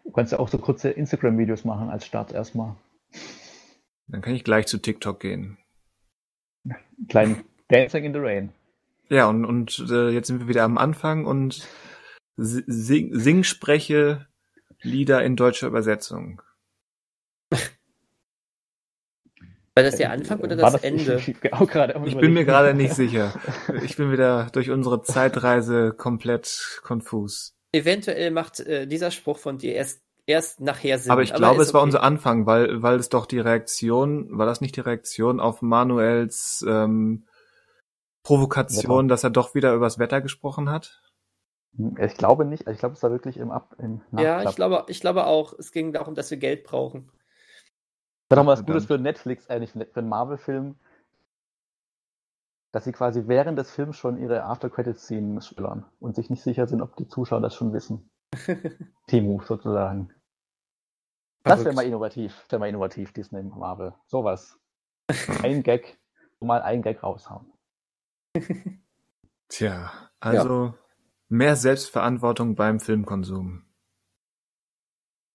[0.03, 2.76] Du kannst ja auch so kurze Instagram-Videos machen als Start erstmal.
[4.07, 5.57] Dann kann ich gleich zu TikTok gehen.
[7.07, 8.54] Kleinen Dancing in the Rain.
[9.10, 11.68] Ja, und, und äh, jetzt sind wir wieder am Anfang und
[12.38, 14.28] si- sing, sing spreche
[14.82, 16.41] Lieder in deutscher Übersetzung.
[19.76, 21.16] War das der Anfang oder Äh, War das Ende?
[21.18, 23.34] Ich, ich, auch gerade am Ich bin mir gerade nicht sicher.
[23.84, 27.56] Ich bin wieder durch unsere Zeitreise komplett konfus.
[27.72, 31.12] Eventuell macht äh, dieser Spruch von dir erst, erst nachher Sinn.
[31.12, 31.88] Aber ich glaube, ist es war okay.
[31.88, 36.64] unser Anfang, weil, weil es doch die Reaktion, war das nicht die Reaktion auf Manuels
[36.68, 37.26] ähm,
[38.24, 41.02] Provokation, dass er doch wieder übers Wetter gesprochen hat?
[42.00, 42.68] Ich glaube nicht.
[42.68, 45.72] Ich glaube, es war wirklich im Ab im Ja, ich glaube, ich glaube auch, es
[45.72, 47.10] ging darum, dass wir Geld brauchen.
[48.30, 50.76] Das ist doch mal was Gutes dann- für Netflix, eigentlich für einen Marvel-Film,
[52.72, 56.82] dass sie quasi während des Films schon ihre After-Credit-Szenen spillern und sich nicht sicher sind,
[56.82, 58.10] ob die Zuschauer das schon wissen.
[59.08, 60.12] Team-Move sozusagen.
[61.44, 61.76] Das wäre Verrückt.
[61.76, 62.40] mal innovativ.
[62.44, 63.94] Das wäre mal innovativ, Disney Marvel.
[64.08, 64.58] Sowas.
[65.44, 66.00] Ein Gag,
[66.40, 67.52] mal ein Gag raushauen.
[69.47, 70.73] Tja, also
[71.30, 73.64] mehr Selbstverantwortung beim Filmkonsum.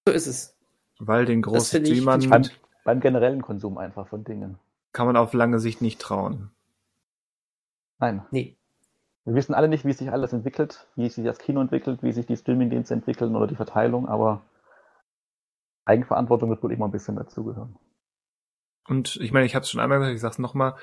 [0.06, 0.56] So ist es.
[0.98, 2.44] Weil den großen finde Beim,
[2.84, 4.58] beim generellen Konsum einfach von Dingen.
[4.92, 6.50] kann man auf lange Sicht nicht trauen.
[7.98, 8.24] Nein.
[8.30, 8.56] Nee.
[9.24, 12.26] Wir wissen alle nicht, wie sich alles entwickelt, wie sich das Kino entwickelt, wie sich
[12.26, 14.42] die Streamingdienste entwickeln oder die Verteilung, aber
[15.84, 17.76] Eigenverantwortung wird wohl immer ein bisschen dazugehören.
[18.88, 20.76] Und ich meine, ich habe es schon einmal gesagt, ich sag's nochmal,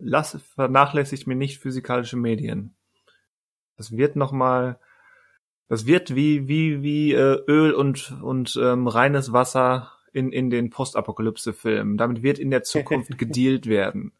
[0.00, 2.74] lass vernachlässigt mir nicht physikalische Medien.
[3.76, 4.78] Das wird nochmal,
[5.68, 10.70] das wird wie wie wie äh, Öl und und ähm, reines Wasser in, in den
[10.70, 11.96] Postapokalypse-Filmen.
[11.96, 14.12] Damit wird in der Zukunft gedealt werden.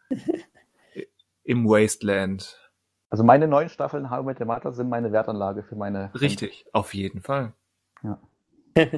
[1.42, 2.70] Im Wasteland.
[3.08, 6.10] Also meine neuen Staffeln How I Met Your Mother sind meine Wertanlage für meine.
[6.14, 7.52] Richtig, auf jeden Fall.
[8.02, 8.20] Ja.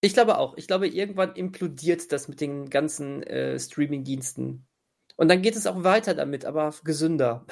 [0.00, 0.56] ich glaube auch.
[0.56, 4.66] Ich glaube, irgendwann implodiert das mit den ganzen äh, Streaming-Diensten.
[5.16, 7.44] Und dann geht es auch weiter damit, aber gesünder.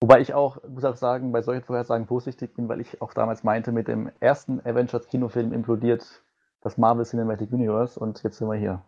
[0.00, 3.42] Wobei ich auch, muss auch sagen, bei solchen Vorhersagen vorsichtig bin, weil ich auch damals
[3.42, 6.22] meinte, mit dem ersten Avengers-Kinofilm implodiert
[6.60, 8.84] das Marvel Cinematic Universe und jetzt sind wir hier.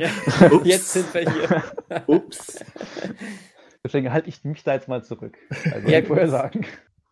[0.00, 0.08] Ja,
[0.64, 1.62] jetzt sind wir hier.
[2.08, 2.64] Ups.
[3.84, 5.38] Deswegen halte ich mich da jetzt mal zurück.
[5.72, 6.66] Also Ja, ja, Vorhersagen.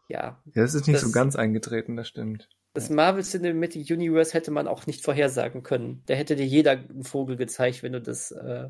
[0.09, 2.48] Ja, Ja, das ist nicht Das- so ganz eingetreten, das stimmt.
[2.79, 6.03] Das Marvel Cinematic Universe hätte man auch nicht vorhersagen können.
[6.07, 8.69] Da hätte dir jeder einen Vogel gezeigt, wenn du das äh,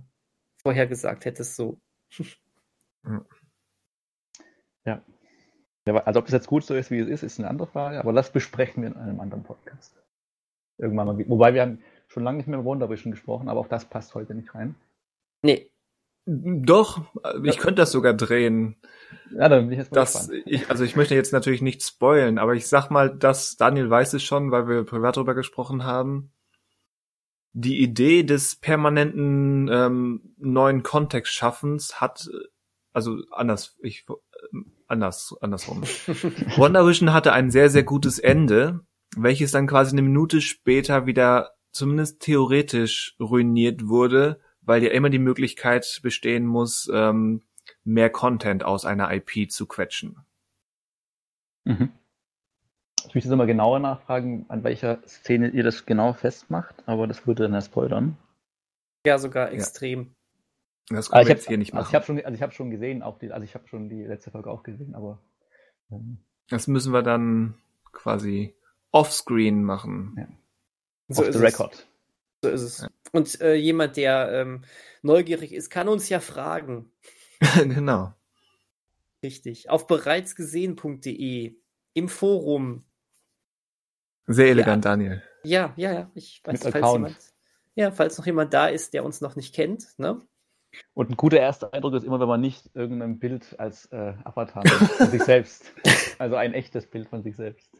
[0.62, 1.78] vorhergesagt hättest so.
[4.84, 5.02] Ja,
[5.86, 7.98] aber- Also ob das jetzt gut so ist, wie es ist, ist eine andere Frage,
[8.00, 9.94] aber das besprechen wir in einem anderen Podcast.
[10.78, 11.28] Irgendwann mal.
[11.28, 14.34] Wobei wir haben schon lange nicht mehr über WandaVision gesprochen, aber auch das passt heute
[14.34, 14.74] nicht rein.
[15.42, 15.70] Nee,
[16.30, 17.00] Doch,
[17.42, 18.76] ich könnte das sogar drehen.
[19.30, 22.38] Ja, dann bin ich jetzt mal Das, ich, also ich möchte jetzt natürlich nicht spoilen,
[22.38, 26.30] aber ich sag mal, dass Daniel weiß es schon, weil wir privat darüber gesprochen haben.
[27.52, 32.28] Die Idee des permanenten ähm, neuen Kontextschaffens hat,
[32.92, 35.82] also anders, ich äh, anders, andersrum.
[36.56, 38.80] WandaVision hatte ein sehr, sehr gutes Ende,
[39.16, 45.18] welches dann quasi eine Minute später wieder zumindest theoretisch ruiniert wurde, weil ja immer die
[45.18, 47.42] Möglichkeit bestehen muss, ähm,
[47.84, 50.18] mehr Content aus einer IP zu quetschen.
[51.64, 51.92] Mhm.
[52.98, 57.26] Ich möchte jetzt nochmal genauer nachfragen, an welcher Szene ihr das genau festmacht, aber das
[57.26, 58.16] würde dann ja spoilern.
[59.06, 60.14] ja sogar extrem.
[60.90, 61.90] Das Ah, können ich wir habe jetzt hier nicht also machen.
[61.90, 64.04] ich hab schon, also ich habe schon gesehen, auch die, also ich habe schon die
[64.04, 65.18] letzte Folge auch gesehen, aber
[65.90, 66.18] ähm,
[66.50, 67.54] das müssen wir dann
[67.92, 68.54] quasi
[68.90, 70.38] offscreen machen.
[71.08, 71.52] So off ist the es.
[71.52, 71.86] record.
[72.42, 72.78] So ist es.
[72.82, 72.88] Ja.
[73.12, 74.64] Und äh, jemand, der ähm,
[75.02, 76.92] neugierig ist, kann uns ja fragen.
[77.54, 78.12] genau.
[79.22, 79.70] Richtig.
[79.70, 81.56] Auf bereitsgesehen.de
[81.94, 82.84] im Forum.
[84.26, 85.22] Sehr elegant, Daniel.
[85.44, 86.10] Ja, ja, ja.
[86.14, 86.94] Ich weiß, Mit falls Account.
[86.94, 87.16] jemand,
[87.74, 90.20] ja, falls noch jemand da ist, der uns noch nicht kennt, ne?
[90.94, 94.62] Und ein guter erster Eindruck ist immer, wenn man nicht irgendein Bild als äh, Avatar
[94.64, 95.72] nimmt von sich selbst.
[96.20, 97.70] Also ein echtes Bild von sich selbst.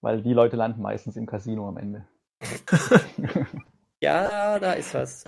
[0.00, 2.08] Weil die Leute landen meistens im Casino am Ende.
[4.00, 5.24] Ja, da ist was.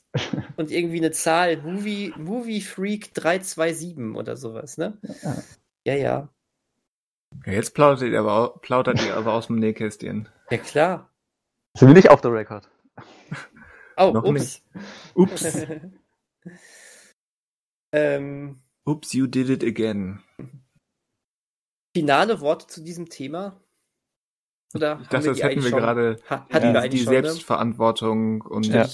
[0.56, 4.96] Und irgendwie eine Zahl, Movie, Movie Freak 327 oder sowas, ne?
[5.22, 5.42] Ja.
[5.84, 6.28] Ja, ja.
[7.46, 10.28] Jetzt plaudert ihr aber, au- plaudert ihr aber aus dem Nähkästchen.
[10.52, 11.10] Ja, klar.
[11.76, 12.70] Sind wir nicht auf der Record?
[13.96, 14.62] Oh, Noch ups.
[15.14, 15.44] Ups.
[17.92, 20.22] ähm, Ups, you did it again.
[21.96, 23.60] finale Worte zu diesem Thema?
[24.74, 25.78] Oder Ich dachte, das die hätten wir schon?
[25.80, 27.22] gerade Ha, hatten Ja, wir die, eigentlich die schon, ne?
[27.22, 28.88] Selbstverantwortung und Ja.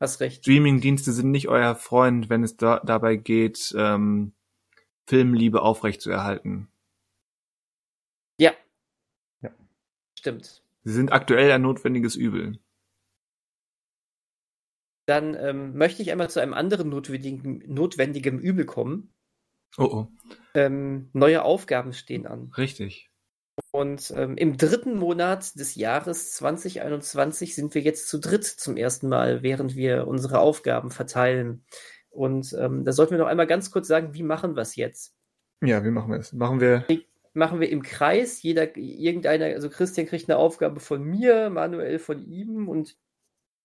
[0.00, 0.42] Hast recht.
[0.42, 4.32] Streamingdienste sind nicht euer Freund, wenn es da, dabei geht, ähm,
[5.06, 6.68] Filmliebe aufrechtzuerhalten.
[8.38, 8.52] Ja.
[9.42, 9.50] Ja.
[10.18, 10.62] Stimmt.
[10.84, 12.58] Sie sind aktuell ein notwendiges Übel.
[15.06, 19.12] Dann ähm, möchte ich einmal zu einem anderen notwendigen, notwendigen Übel kommen.
[19.76, 20.08] Oh, oh,
[20.54, 22.52] Ähm, neue Aufgaben stehen an.
[22.56, 23.09] richtig.
[23.72, 29.08] Und ähm, im dritten Monat des Jahres 2021 sind wir jetzt zu dritt zum ersten
[29.08, 31.64] Mal, während wir unsere Aufgaben verteilen.
[32.10, 35.14] Und ähm, da sollten wir noch einmal ganz kurz sagen, wie machen wir es jetzt?
[35.62, 36.32] Ja, wie machen wir es?
[36.32, 36.84] Machen wir,
[37.32, 42.20] Machen wir im Kreis, jeder, irgendeiner, also Christian kriegt eine Aufgabe von mir, Manuel von
[42.28, 42.96] ihm und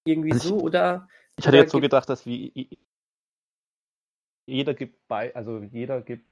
[0.05, 1.07] irgendwie Also ich- so, oder?
[1.37, 2.69] Ich hatte Oder jetzt so gedacht, dass wie
[4.45, 6.25] jeder gibt bei, also jeder gibt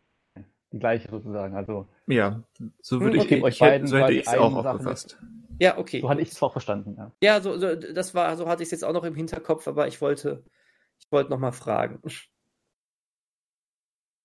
[0.71, 1.55] die gleiche sozusagen.
[1.55, 2.43] Also ja,
[2.81, 3.37] so würde okay.
[3.37, 5.17] ich, Euch beiden so hätte ich es auch aufgefasst.
[5.59, 6.01] Ja, okay.
[6.01, 6.95] so hatte ich es auch verstanden.
[6.97, 7.11] Ja.
[7.21, 9.87] Ja, so, so, das war, so hatte ich es jetzt auch noch im Hinterkopf, aber
[9.87, 10.43] ich wollte,
[10.99, 12.01] ich wollte noch mal fragen.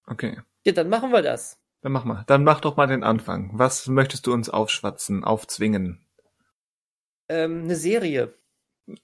[0.07, 1.61] Okay, Ja, dann machen wir das.
[1.83, 2.25] dann mach mal.
[2.27, 3.51] Dann mach doch mal den Anfang.
[3.53, 6.05] Was möchtest du uns aufschwatzen, aufzwingen?
[7.29, 8.35] Ähm, eine Serie,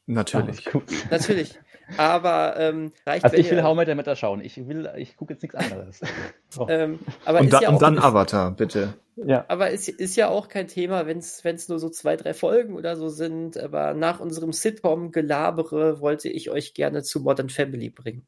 [0.06, 0.64] Natürlich.
[0.64, 0.84] Gut.
[1.10, 1.60] natürlich.
[1.97, 4.40] Aber ähm, reicht Also ich will ihr- How Met Mother schauen.
[4.40, 6.01] Ich will, ich gucke jetzt nichts anderes.
[6.48, 6.66] So.
[6.69, 8.94] ähm, aber Und, ist da, ja und auch, dann Avatar, bitte.
[9.16, 9.44] ja.
[9.48, 12.97] aber ist, ist ja auch kein Thema, wenn es nur so zwei, drei Folgen oder
[12.97, 13.56] so sind.
[13.59, 18.27] Aber nach unserem Sitcom-Gelabere wollte ich euch gerne zu Modern Family bringen.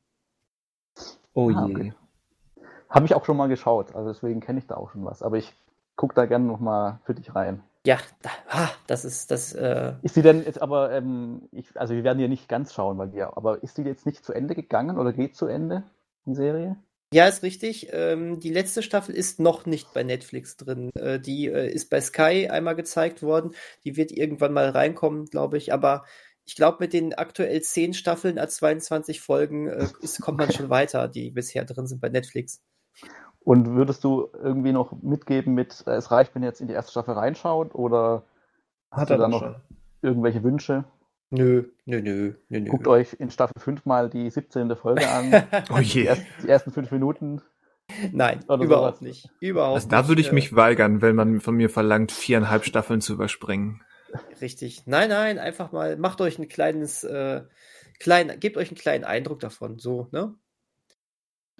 [1.34, 1.92] Oh Ah, okay.
[2.88, 5.22] Habe ich auch schon mal geschaut, also deswegen kenne ich da auch schon was.
[5.22, 5.52] Aber ich
[5.96, 7.62] gucke da gerne noch mal für dich rein.
[7.86, 9.52] Ja, da, ah, das ist das.
[9.52, 12.74] Äh, Ist die denn jetzt aber, ähm, ich, also wir werden die ja nicht ganz
[12.74, 15.84] schauen, weil ja, aber ist die jetzt nicht zu Ende gegangen oder geht zu Ende,
[16.24, 16.76] die Serie?
[17.12, 17.90] Ja, ist richtig.
[17.92, 20.90] Ähm, die letzte Staffel ist noch nicht bei Netflix drin.
[20.96, 23.52] Äh, die äh, ist bei Sky einmal gezeigt worden.
[23.84, 25.72] Die wird irgendwann mal reinkommen, glaube ich.
[25.72, 26.04] Aber
[26.44, 30.70] ich glaube, mit den aktuell zehn Staffeln als 22 Folgen äh, ist, kommt man schon
[30.70, 32.60] weiter, die bisher drin sind bei Netflix.
[33.46, 36.74] Und würdest du irgendwie noch mitgeben mit, äh, es reicht, wenn ihr jetzt in die
[36.74, 38.24] erste Staffel reinschaut oder
[38.90, 39.54] Hat hast er du da noch schon.
[40.02, 40.84] irgendwelche Wünsche?
[41.30, 42.70] Nö, nö, nö, nö, nö.
[42.70, 44.74] Guckt euch in Staffel 5 mal die 17.
[44.74, 45.30] Folge an.
[45.70, 46.02] Oh die, je.
[46.06, 47.40] erst, die ersten fünf Minuten.
[48.12, 49.00] Nein, Oder überhaupt sowas.
[49.00, 49.30] nicht.
[49.38, 50.08] Überhaupt Also da nicht.
[50.08, 53.80] würde ich Äh, mich weigern, wenn man von mir verlangt, viereinhalb Staffeln zu überspringen.
[54.40, 54.82] Richtig.
[54.86, 57.42] Nein, nein, einfach mal, macht euch ein kleines, äh,
[58.00, 59.78] klein, gebt euch einen kleinen Eindruck davon.
[59.78, 60.34] So, ne?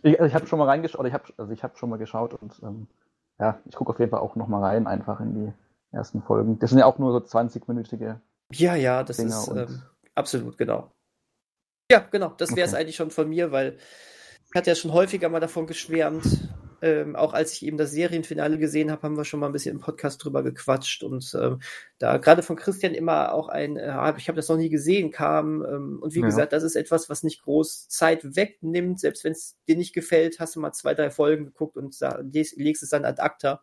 [0.06, 1.96] Ich, also ich habe schon mal reingeschaut, oder ich habe also ich hab schon mal
[1.96, 2.86] geschaut und ähm,
[3.40, 5.52] ja, ich gucke auf jeden Fall auch noch mal rein, einfach in die
[5.96, 6.60] ersten Folgen.
[6.60, 8.20] Das sind ja auch nur so 20-minütige.
[8.52, 9.82] Ja, ja, das Dinger ist ähm,
[10.14, 10.92] absolut, genau.
[11.90, 12.82] Ja, genau, das wäre es Okay.
[12.82, 13.78] eigentlich schon von mir, weil
[14.48, 16.24] ich hatte ja schon häufiger mal davon geschwärmt.
[16.82, 19.74] Ähm, auch als ich eben das Serienfinale gesehen habe, haben wir schon mal ein bisschen
[19.76, 21.60] im Podcast drüber gequatscht und ähm,
[21.98, 25.10] da gerade von Christian immer auch ein, äh, hab- ich habe das noch nie gesehen,
[25.10, 25.64] kam.
[25.64, 26.26] Ähm, und wie Ja.
[26.26, 29.00] gesagt, das ist etwas, was nicht groß Zeit wegnimmt.
[29.00, 32.82] Selbst wenn es dir nicht gefällt, hast du mal zwei, drei Folgen geguckt und legst,
[32.82, 33.62] es dann ad acta.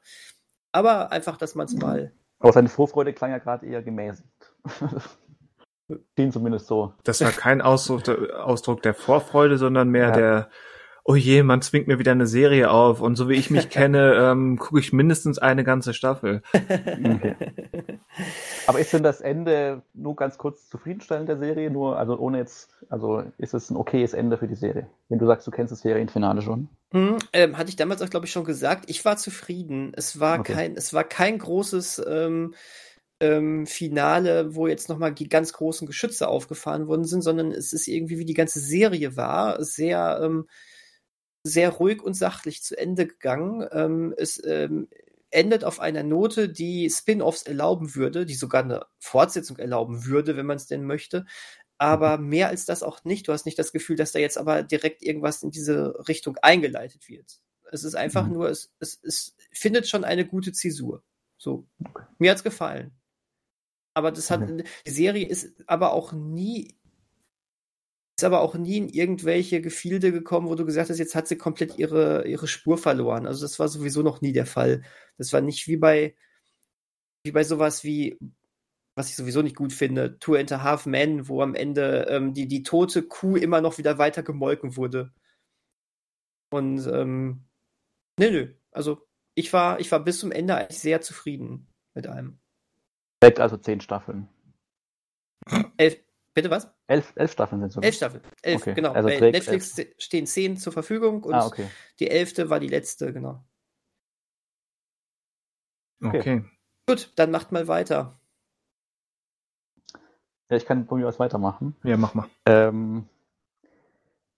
[0.71, 4.27] Aber einfach, dass man es mal Aber seine Vorfreude klang ja gerade eher gemäßigt.
[6.17, 6.93] Den zumindest so.
[7.03, 10.11] Das war kein Ausdruck der, Ausdruck der Vorfreude, sondern mehr Ja.
[10.11, 10.49] der,
[11.05, 13.01] oh je, man zwingt mir wieder eine Serie auf.
[13.01, 16.41] Und so wie ich mich kenne, ähm, gucke ich mindestens eine ganze Staffel.
[16.53, 17.35] Okay.
[18.67, 21.69] Aber ist denn das Ende nur ganz kurz zufriedenstellend der Serie?
[21.69, 24.87] Nur, also ohne jetzt, also ist es ein okayes Ende für die Serie?
[25.09, 26.69] Wenn du sagst, du kennst das Serienfinale schon.
[26.91, 28.85] Hm, ähm, hatte ich damals auch, glaube ich, schon gesagt.
[28.87, 29.91] Ich war zufrieden.
[29.95, 30.53] Es war Okay.
[30.53, 32.53] kein, es war kein großes ähm,
[33.19, 37.87] ähm, Finale, wo jetzt nochmal die ganz großen Geschütze aufgefahren worden sind, sondern es ist
[37.87, 40.47] irgendwie, wie die ganze Serie war, sehr, ähm,
[41.43, 43.67] sehr ruhig und sachlich zu Ende gegangen.
[43.71, 44.87] Ähm, es ähm,
[45.29, 50.45] endet auf einer Note, die Spin-offs erlauben würde, die sogar eine Fortsetzung erlauben würde, wenn
[50.45, 51.25] man es denn möchte.
[51.79, 53.27] Aber mehr als das auch nicht.
[53.27, 57.09] Du hast nicht das Gefühl, dass da jetzt aber direkt irgendwas in diese Richtung eingeleitet
[57.09, 57.39] wird.
[57.71, 58.33] Es ist einfach Mhm.
[58.33, 61.03] nur, es, es, es findet schon eine gute Zäsur.
[61.37, 61.65] So.
[62.19, 62.91] Mir hat's gefallen.
[63.95, 64.63] Aber das hat, Mhm.
[64.85, 66.75] die Serie ist aber auch nie,
[68.23, 71.37] ist aber auch nie in irgendwelche Gefilde gekommen, wo du gesagt hast, jetzt hat sie
[71.37, 73.27] komplett ihre, ihre Spur verloren.
[73.27, 74.83] Also das war sowieso noch nie der Fall.
[75.17, 76.15] Das war nicht wie bei,
[77.25, 78.17] wie bei sowas wie,
[78.95, 82.33] was ich sowieso nicht gut finde, Two and a Half Men, wo am Ende ähm,
[82.33, 85.11] die, die tote Kuh immer noch wieder weiter gemolken wurde.
[86.49, 87.43] Und ähm,
[88.17, 88.53] nö, nö.
[88.71, 89.05] Also
[89.35, 92.39] ich war, ich war bis zum Ende eigentlich sehr zufrieden mit allem.
[93.21, 94.29] Direkt also zehn Staffeln.
[95.75, 95.99] Elf,
[96.33, 96.67] bitte was?
[96.87, 97.83] Elf, elf Staffeln sind es.
[97.85, 98.23] Elf Staffeln.
[98.41, 98.93] Elf, Okay, genau.
[98.93, 101.67] also Bei Netflix stehen zehn zur Verfügung und Ah, okay.
[101.99, 103.43] die elfte war die letzte, genau.
[106.03, 106.19] Okay.
[106.19, 106.45] Okay.
[106.87, 108.19] Gut, dann macht mal weiter.
[110.49, 111.75] Ja, ich kann von mir aus weitermachen.
[111.83, 112.27] Ja, mach mal.
[112.45, 113.07] Ähm,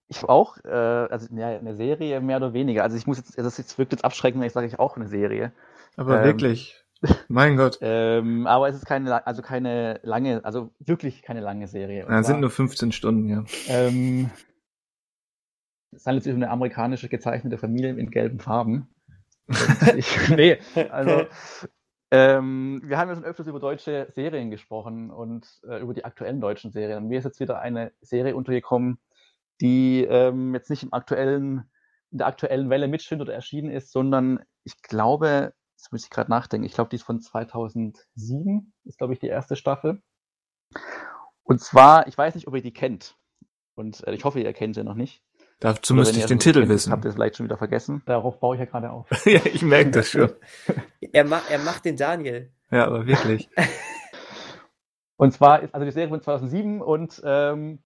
[0.08, 2.84] ich auch, äh, also ja, eine Serie mehr oder weniger.
[2.84, 5.08] Also ich muss jetzt, das jetzt wirkt jetzt abschreckend, wenn ich sage, ich auch eine
[5.08, 5.52] Serie.
[5.98, 6.85] Aber Ähm, wirklich.
[7.28, 7.80] Mein Gott.
[7.88, 12.06] Ähm, aber es ist keine, also keine lange, also wirklich keine lange Serie.
[12.08, 13.44] Ja, sind zwar, nur 15 Stunden, ja.
[13.68, 14.30] ähm,
[15.92, 18.90] es handelt sich um eine amerikanische gezeichnete Familie in gelben Farben.
[19.96, 20.58] Ich, nee,
[20.90, 21.28] also
[22.12, 26.40] ähm, wir haben ja schon öfters über deutsche Serien gesprochen und äh, über die aktuellen
[26.40, 27.04] deutschen Serien.
[27.04, 29.00] Und mir ist jetzt wieder eine Serie untergekommen,
[29.62, 31.70] die ähm, jetzt nicht im aktuellen,
[32.12, 35.54] in der aktuellen Welle mitschwimmt oder erschienen ist, sondern ich glaube,
[35.86, 39.28] jetzt muss ich gerade nachdenken, ich glaube, die ist von 2007, ist glaube ich die
[39.28, 40.02] erste Staffel.
[41.44, 43.16] Und zwar, ich weiß nicht, ob ihr die kennt.
[43.76, 45.22] Und äh, ich hoffe, ihr kennt sie noch nicht.
[45.60, 46.92] Dazu Oder müsste ich den Titel kennt, wissen.
[46.92, 48.02] Habt ihr es vielleicht schon wieder vergessen?
[48.08, 49.08] Darauf baue ich ja gerade auf.
[49.26, 50.32] ja, ich merke das schon.
[51.02, 52.52] Er, ma er macht den Daniel.
[52.72, 53.48] Ja, aber wirklich.
[55.18, 57.82] Und zwar ist also die Serie von 2007 und ähm,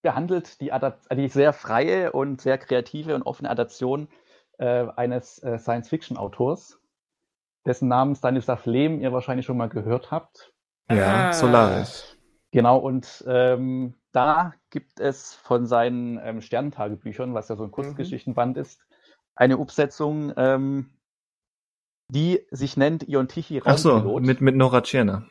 [0.00, 4.08] behandelt die, äh, die sehr freie und sehr kreative und offene Adaption
[4.58, 6.78] äh, eines äh, Science-Fiction-Autors,
[7.68, 10.52] dessen Namen Stanislav Lem ihr wahrscheinlich schon mal gehört habt.
[10.90, 11.32] Ja, Ah.
[11.32, 12.16] Solaris.
[12.50, 18.56] Genau, und ähm, da gibt es von seinen ähm, Sternentagebüchern, was ja so ein Kurzgeschichtenband
[18.56, 18.80] ist,
[19.36, 20.90] eine Umsetzung, ähm,
[22.10, 24.22] die sich nennt Ion Tichy Ach so, Raumpilot.
[24.24, 25.26] mit, mit Nora Tschirner.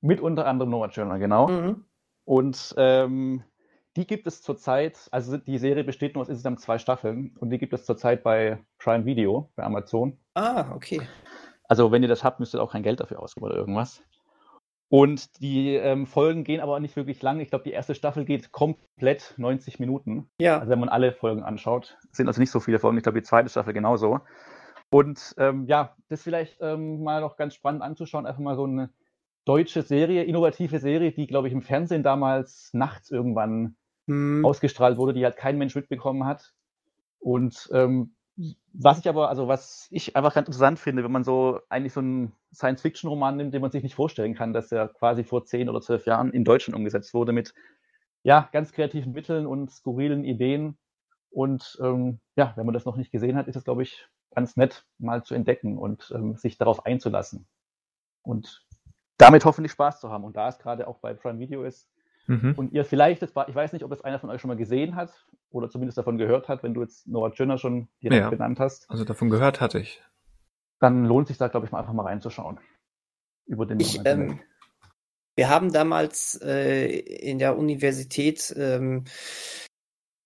[0.00, 1.48] mit unter anderem Noah Journal, genau.
[1.48, 1.84] Mhm.
[2.24, 3.44] Und ähm,
[3.96, 7.58] die gibt es zurzeit, also die Serie besteht nur aus insgesamt zwei Staffeln und die
[7.58, 10.18] gibt es zurzeit bei Prime Video, bei Amazon.
[10.34, 11.02] Ah, okay.
[11.68, 14.02] Also wenn ihr das habt, müsst ihr auch kein Geld dafür ausgeben oder irgendwas.
[14.90, 17.40] Und die ähm, Folgen gehen aber nicht wirklich lang.
[17.40, 20.30] Ich glaube, die erste Staffel geht komplett 90 Minuten.
[20.40, 20.58] Ja.
[20.58, 22.96] Also wenn man alle Folgen anschaut, sind also nicht so viele Folgen.
[22.96, 24.20] Ich glaube, die zweite Staffel genauso.
[24.90, 28.24] Und ähm, ja, das vielleicht ähm, mal noch ganz spannend anzuschauen.
[28.24, 28.88] Einfach mal so eine
[29.44, 33.76] deutsche Serie, innovative Serie, die, glaube ich, im Fernsehen damals nachts irgendwann
[34.08, 34.42] Hm.
[34.44, 36.54] ausgestrahlt wurde, die halt kein Mensch mitbekommen hat.
[37.20, 38.14] Und ähm,
[38.72, 42.00] was ich aber, also was ich einfach ganz interessant finde, wenn man so eigentlich so
[42.00, 45.80] einen Science-Fiction-Roman nimmt, den man sich nicht vorstellen kann, dass er quasi vor zehn oder
[45.80, 47.54] zwölf Jahren in Deutschland umgesetzt wurde mit
[48.22, 50.76] ja, ganz kreativen Mitteln und skurrilen Ideen.
[51.30, 54.56] Und ähm, ja, wenn man das noch nicht gesehen hat, ist es, glaube ich, ganz
[54.56, 57.46] nett, mal zu entdecken und ähm, sich darauf einzulassen.
[58.22, 58.64] Und
[59.16, 60.24] damit hoffentlich Spaß zu haben.
[60.24, 61.88] Und da es gerade auch bei Prime Video ist,
[62.28, 62.54] Mhm.
[62.56, 64.94] und ihr vielleicht, war, ich weiß nicht, ob es einer von euch schon mal gesehen
[64.94, 68.30] hat oder zumindest davon gehört hat, wenn du jetzt Noah Jonas schon direkt Ja.
[68.30, 70.02] benannt hast, Also davon gehört hatte ich.
[70.80, 72.60] dann lohnt sich da, glaube ich, mal einfach mal reinzuschauen.
[73.46, 74.40] Über den Ich, ähm.
[75.36, 79.04] Wir haben damals äh, in der Universität ähm,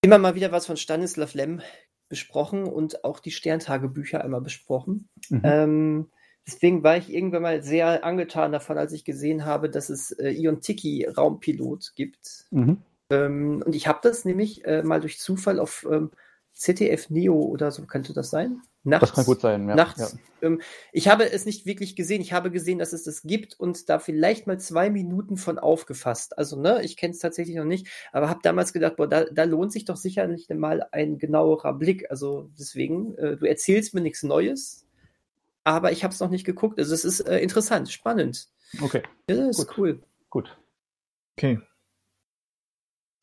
[0.03, 1.61] immer mal wieder was von Stanislav Lem
[2.09, 5.09] besprochen und auch die Sterntagebücher einmal besprochen.
[5.31, 5.41] Mhm.
[5.45, 6.11] Ähm,
[6.47, 10.31] deswegen war ich irgendwann mal sehr angetan davon, als ich gesehen habe, dass es äh,
[10.31, 12.47] Ion Tiki Raumpilot gibt.
[12.51, 12.79] Mhm.
[13.11, 16.11] Ähm, und ich habe das nämlich äh, mal durch Zufall auf ähm,
[16.53, 18.63] ZDF Neo oder so, könnte das sein?
[18.85, 19.11] Nachts.
[19.11, 19.77] Das kann gut sein, ja.
[19.77, 20.19] Nachts.
[20.43, 20.61] Ähm,
[20.91, 22.21] ich habe es nicht wirklich gesehen.
[22.21, 26.37] Ich habe gesehen, dass es das gibt und da vielleicht mal zwei Minuten von aufgefasst.
[26.37, 29.45] Also, ne, ich kenne es tatsächlich noch nicht, aber habe damals gedacht, boah, da, da
[29.45, 32.11] lohnt sich doch sicherlich mal ein genauerer Blick.
[32.11, 34.85] Also deswegen, äh, du erzählst mir nichts Neues,
[35.65, 36.79] aber ich habe es noch nicht geguckt.
[36.79, 38.49] Also es ist äh, interessant, spannend.
[38.81, 39.79] Okay, Ja, das ist Gut.
[39.79, 40.03] cool.
[40.31, 40.57] gut.
[41.37, 41.61] Okay.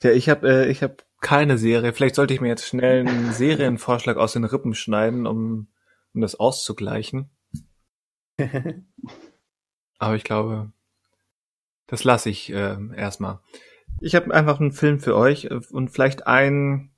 [0.04, 1.92] Ja, ich habe äh, ich hab keine Serie.
[1.94, 5.68] Vielleicht sollte ich mir jetzt schnell einen Serienvorschlag aus den Rippen schneiden, um,
[6.14, 7.30] um das auszugleichen.
[9.98, 10.72] Aber ich glaube,
[11.88, 13.40] das lasse ich äh, erstmal.
[14.00, 16.89] Ich habe einfach einen Film für euch äh, und vielleicht einen,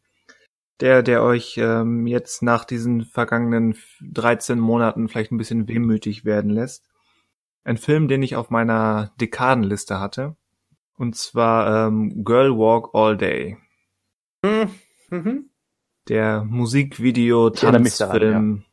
[0.79, 6.49] der, der euch ähm, jetzt nach diesen vergangenen 13 Monaten vielleicht ein bisschen wehmütig werden
[6.49, 6.89] lässt.
[7.63, 10.35] Ein Film, den ich auf meiner Dekadenliste hatte.
[10.97, 13.57] Und zwar ähm, Girl Walk All Day.
[14.43, 14.69] Hm,
[15.09, 15.49] mhm.
[16.07, 18.65] Der Musikvideo Ich erinnere mich daran, Tanzfilm.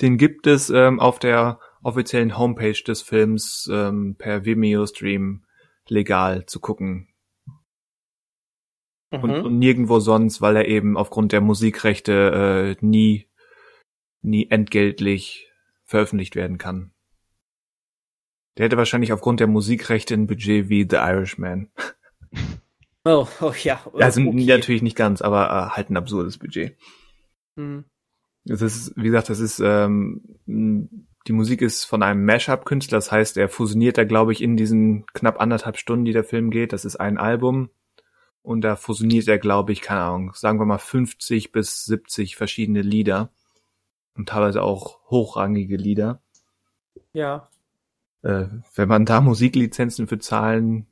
[0.00, 5.44] Den gibt es ähm, auf der offiziellen Homepage des Films ähm, per Vimeo Stream
[5.88, 7.13] legal zu gucken
[9.10, 9.44] Mhm.
[9.44, 13.28] und nirgendwo sonst, weil er eben aufgrund der Musikrechte äh, nie
[14.24, 15.52] nie entgeltlich
[15.84, 16.92] veröffentlicht werden kann.
[18.56, 21.70] Der hätte wahrscheinlich aufgrund der Musikrechte ein Budget wie The Irishman.
[23.06, 23.84] Oh, oh ja.
[23.92, 24.46] Also okay.
[24.46, 26.74] natürlich nicht ganz, aber äh, halt ein absurdes Budget.
[27.58, 27.84] Hm.
[28.46, 33.36] Das ist, wie gesagt, das ist, ähm, die Musik ist von einem Mashup-Künstler, das heißt,
[33.36, 36.86] er fusioniert da, glaube ich, in diesen knapp anderthalb Stunden, die der Film geht, das
[36.86, 37.68] ist ein Album.
[38.44, 42.82] Und da fusioniert er, glaube ich, keine Ahnung, sagen wir mal 50 bis 70 verschiedene
[42.82, 43.30] Lieder.
[44.14, 46.20] Und teilweise auch hochrangige Lieder.
[47.14, 47.48] Ja.
[48.20, 48.44] Äh,
[48.74, 50.86] wenn man da Musiklizenzen für zahlen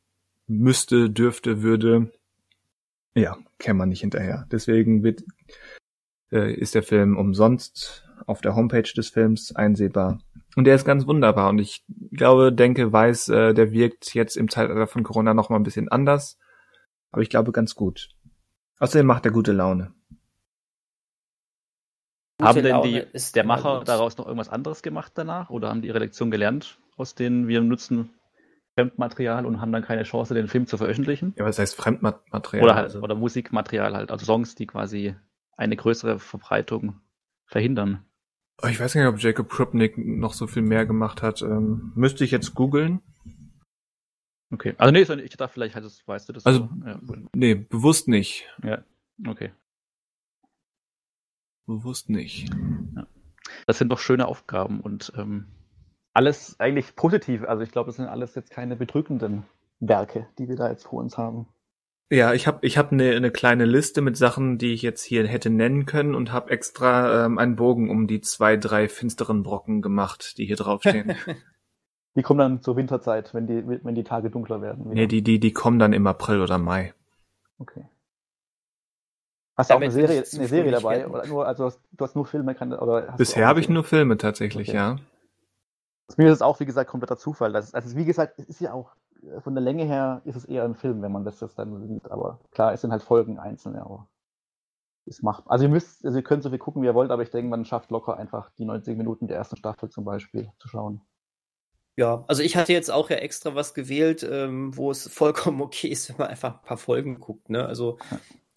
[0.46, 2.10] müsste, dürfte, würde,
[3.14, 4.46] ja, käme man nicht hinterher.
[4.50, 5.22] Deswegen wird,
[6.32, 10.20] äh, ist der Film umsonst auf der Homepage des Films einsehbar.
[10.56, 11.50] Und der ist ganz wunderbar.
[11.50, 15.56] Und ich glaube, denke, weiß, äh, der wirkt jetzt im Zeitalter von Corona noch mal
[15.56, 16.38] ein bisschen anders.
[17.12, 18.08] Aber ich glaube ganz gut.
[18.80, 19.92] Außerdem macht er gute Laune.
[22.38, 23.88] Gute haben denn Laune die, ist der Macher gut.
[23.88, 25.50] daraus noch irgendwas anderes gemacht danach?
[25.50, 28.10] Oder haben die ihre Lektion gelernt aus denen wir nutzen
[28.74, 31.34] Fremdmaterial und haben dann keine Chance, den Film zu veröffentlichen?
[31.36, 32.64] Ja, was heißt Fremdmaterial?
[32.64, 35.14] oder halt, Also, oder Musikmaterial halt, also Songs, die quasi
[35.56, 37.00] eine größere Verbreitung
[37.44, 38.04] verhindern.
[38.66, 41.42] Ich weiß gar nicht, ob Jacob Krupnik noch so viel mehr gemacht hat.
[41.42, 43.02] Ähm, müsste ich jetzt googeln.
[44.52, 44.74] Okay.
[44.76, 46.44] Also nee, ich dachte vielleicht halt, das weißt du das.
[46.44, 46.86] Also- so.
[46.86, 47.00] ja.
[47.34, 48.46] Nee, bewusst nicht.
[48.62, 48.84] ja,
[49.26, 49.52] okay.
[51.66, 52.50] Bewusst nicht.
[53.66, 55.46] Das sind doch schöne Aufgaben und ähm,
[56.12, 57.44] alles eigentlich positiv.
[57.44, 59.44] Also ich glaube, das sind alles jetzt keine bedrückenden
[59.80, 61.46] Werke, die wir da jetzt vor uns haben.
[62.10, 65.26] Ja, ich habe ich hab eine ne kleine Liste mit Sachen, die ich jetzt hier
[65.26, 69.80] hätte nennen können und habe extra ähm, einen Bogen um die zwei, drei finsteren Brocken
[69.80, 71.16] gemacht, die hier draufstehen.
[72.14, 74.84] Die kommen dann zur Winterzeit, wenn die, wenn die Tage dunkler werden.
[74.84, 74.94] wieder.
[74.94, 76.92] nee, die, die, die kommen dann im April oder Mai.
[77.58, 77.86] Okay.
[79.56, 80.98] Hast du auch eine Serie, eine Serie dabei?
[80.98, 81.12] werden.
[81.12, 84.16] Oder nur, also hast- du hast nur Filme, kann, oder Bisher habe ich nur Filme
[84.16, 84.76] tatsächlich, Okay.
[84.76, 84.96] ja.
[86.16, 87.52] Mir ist es auch, wie gesagt, kompletter Zufall.
[87.52, 88.94] Das ist, also wie gesagt, es ist ja auch,
[89.40, 92.10] von der Länge her ist es eher ein Film, wenn man das jetzt dann sieht.
[92.10, 94.08] Aber klar, es sind halt Folgen einzeln, ja, aber
[95.06, 95.52] ist machbar.
[95.52, 97.48] Also ihr müsst, also ihr könnt so viel gucken, wie ihr wollt, aber ich denke,
[97.48, 101.00] man schafft locker einfach die 90 Minuten der ersten Staffel zum Beispiel zu schauen.
[101.96, 105.88] Ja, also ich hatte jetzt auch ja extra was gewählt, ähm, wo es vollkommen okay
[105.88, 107.50] ist, wenn man einfach ein paar Folgen guckt.
[107.50, 107.66] Ne?
[107.66, 107.98] Also,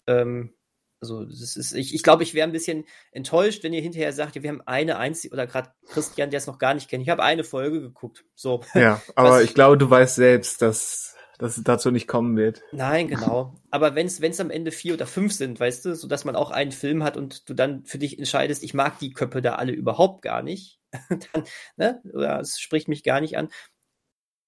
[0.06, 0.54] ähm,
[1.00, 4.42] also das ist, ich, ich glaube, ich wäre ein bisschen enttäuscht, wenn ihr hinterher sagt,
[4.42, 7.22] wir haben eine einzige, oder gerade Christian, der es noch gar nicht kennt, ich habe
[7.22, 8.24] eine Folge geguckt.
[8.34, 8.62] So.
[8.74, 12.62] Ja, aber ich glaube, du weißt selbst, dass, dass es dazu nicht kommen wird.
[12.72, 13.54] Nein, genau.
[13.70, 16.50] Aber wenn es am Ende vier oder fünf sind, weißt du, so dass man auch
[16.50, 19.72] einen Film hat und du dann für dich entscheidest, ich mag die Köpfe da alle
[19.72, 20.80] überhaupt gar nicht,
[21.32, 21.44] dann,
[21.76, 23.48] ne, oder es spricht mich gar nicht an,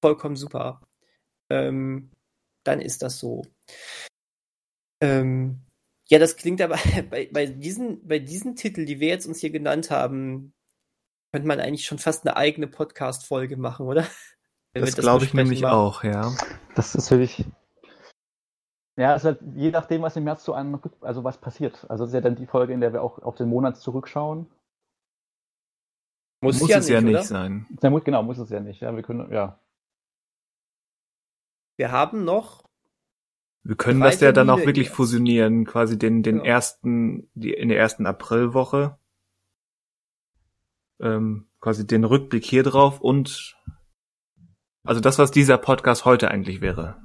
[0.00, 0.80] vollkommen super.
[1.50, 2.10] Ähm,
[2.64, 3.42] dann ist das so.
[5.00, 5.60] Ähm,
[6.10, 6.78] ja, das klingt aber
[7.10, 10.54] bei, bei, diesen, bei diesen Titeln, die wir jetzt uns hier genannt haben,
[11.32, 14.06] könnte man eigentlich schon fast eine eigene Podcast-Folge machen, oder?
[14.74, 15.72] Das, das glaube ich nämlich mal.
[15.72, 16.32] auch, ja.
[16.74, 17.44] Das ist wirklich.
[18.96, 21.86] Ja, es ist halt je nachdem, was im März so an, also was passiert.
[21.88, 24.46] Also es ist ja dann die Folge, in der wir auch auf den Monat zurückschauen.
[26.40, 27.66] Muss, muss ja es nicht, ja nicht sein.
[27.82, 28.80] Ja, genau, muss es ja nicht.
[28.80, 29.60] Ja, wir können, ja.
[31.76, 32.64] Wir haben noch.
[33.64, 36.46] Wir können das ja dann auch wirklich fusionieren, quasi den, den genau.
[36.46, 38.98] ersten, die, in der ersten Aprilwoche.
[41.00, 43.56] Ähm, quasi den Rückblick hier drauf und
[44.88, 46.96] also das, was dieser Podcast heute eigentlich wäre.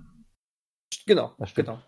[1.06, 1.80] Genau, genau.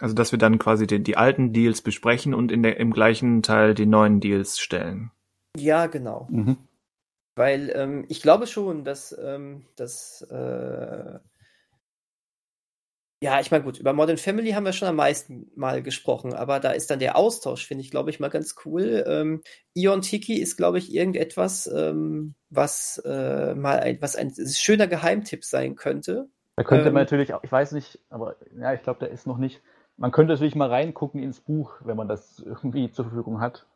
[0.00, 3.42] Also dass wir dann quasi die, die alten Deals besprechen und in der, im gleichen
[3.42, 5.10] Teil die neuen Deals stellen.
[5.56, 6.26] Ja, genau.
[6.30, 6.58] Mhm.
[7.36, 11.18] Weil ähm, ich glaube schon, dass, ähm, dass äh,
[13.20, 16.60] ja, ich meine, gut, über Modern Family haben wir schon am meisten mal gesprochen, aber
[16.60, 19.04] da ist dann der Austausch, finde ich, glaube ich, mal ganz cool.
[19.08, 19.42] Ähm,
[19.74, 25.44] Ion Tiki ist, glaube ich, irgendetwas, ähm, was äh, mal ein, was ein schöner Geheimtipp
[25.44, 26.28] sein könnte.
[26.54, 29.26] Da könnte ähm, man natürlich auch, ich weiß nicht, aber ja, ich glaube, der ist
[29.26, 29.60] noch nicht.
[29.96, 33.66] Man könnte natürlich mal reingucken ins Buch, wenn man das irgendwie zur Verfügung hat.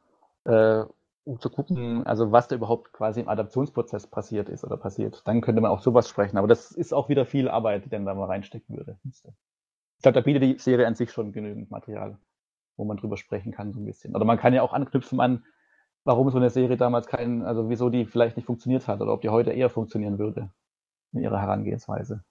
[0.44, 0.85] Äh,
[1.24, 5.22] um zu gucken, also was da überhaupt quasi im Adaptionsprozess passiert ist oder passiert.
[5.24, 6.36] Dann könnte man auch sowas sprechen.
[6.36, 8.98] Aber das ist auch wieder viel Arbeit, die dann da mal reinstecken würde.
[9.04, 9.22] Ich
[10.02, 12.18] glaube, da bietet die Serie an sich schon genügend Material,
[12.76, 14.16] wo man drüber sprechen kann, so ein bisschen.
[14.16, 15.44] Oder man kann ja auch anknüpfen an,
[16.04, 19.20] warum so eine Serie damals keinen, also wieso die vielleicht nicht funktioniert hat oder ob
[19.20, 20.50] die heute eher funktionieren würde
[21.12, 22.24] in ihrer Herangehensweise.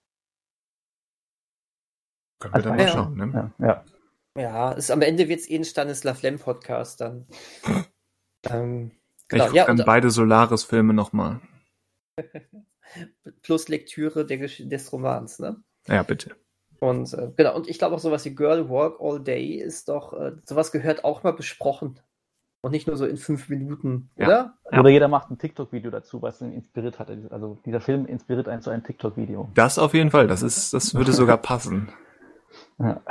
[2.39, 2.91] Können wir also, dann mal ja.
[2.91, 3.53] schauen, ne?
[3.59, 3.83] Ja, ja.
[4.41, 7.27] ja ist, am Ende wird es eh ein Stanislav Lem Podcast dann.
[8.49, 8.91] Ähm,
[9.27, 11.39] genau, ich ja, dann beide Solaris-Filme nochmal.
[13.41, 15.63] Plus Lektüre der, des Romans, ne?
[15.87, 16.35] Ja, bitte.
[16.79, 20.13] Und äh, genau, und ich glaube auch sowas wie Girl Walk All Day ist doch,
[20.13, 21.99] äh, sowas gehört auch mal besprochen.
[22.63, 24.27] Und nicht nur so in fünf Minuten, ja.
[24.27, 24.57] oder?
[24.71, 24.79] Ja.
[24.79, 27.09] Oder jeder macht ein TikTok-Video dazu, was ihn inspiriert hat.
[27.31, 29.49] Also dieser Film inspiriert einen zu einem TikTok-Video.
[29.55, 31.91] Das auf jeden Fall, das ist, das würde sogar passen.
[32.79, 33.01] Ja.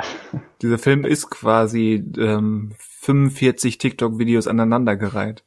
[0.61, 5.43] Dieser Film ist quasi ähm, 45 TikTok-Videos aneinandergereiht.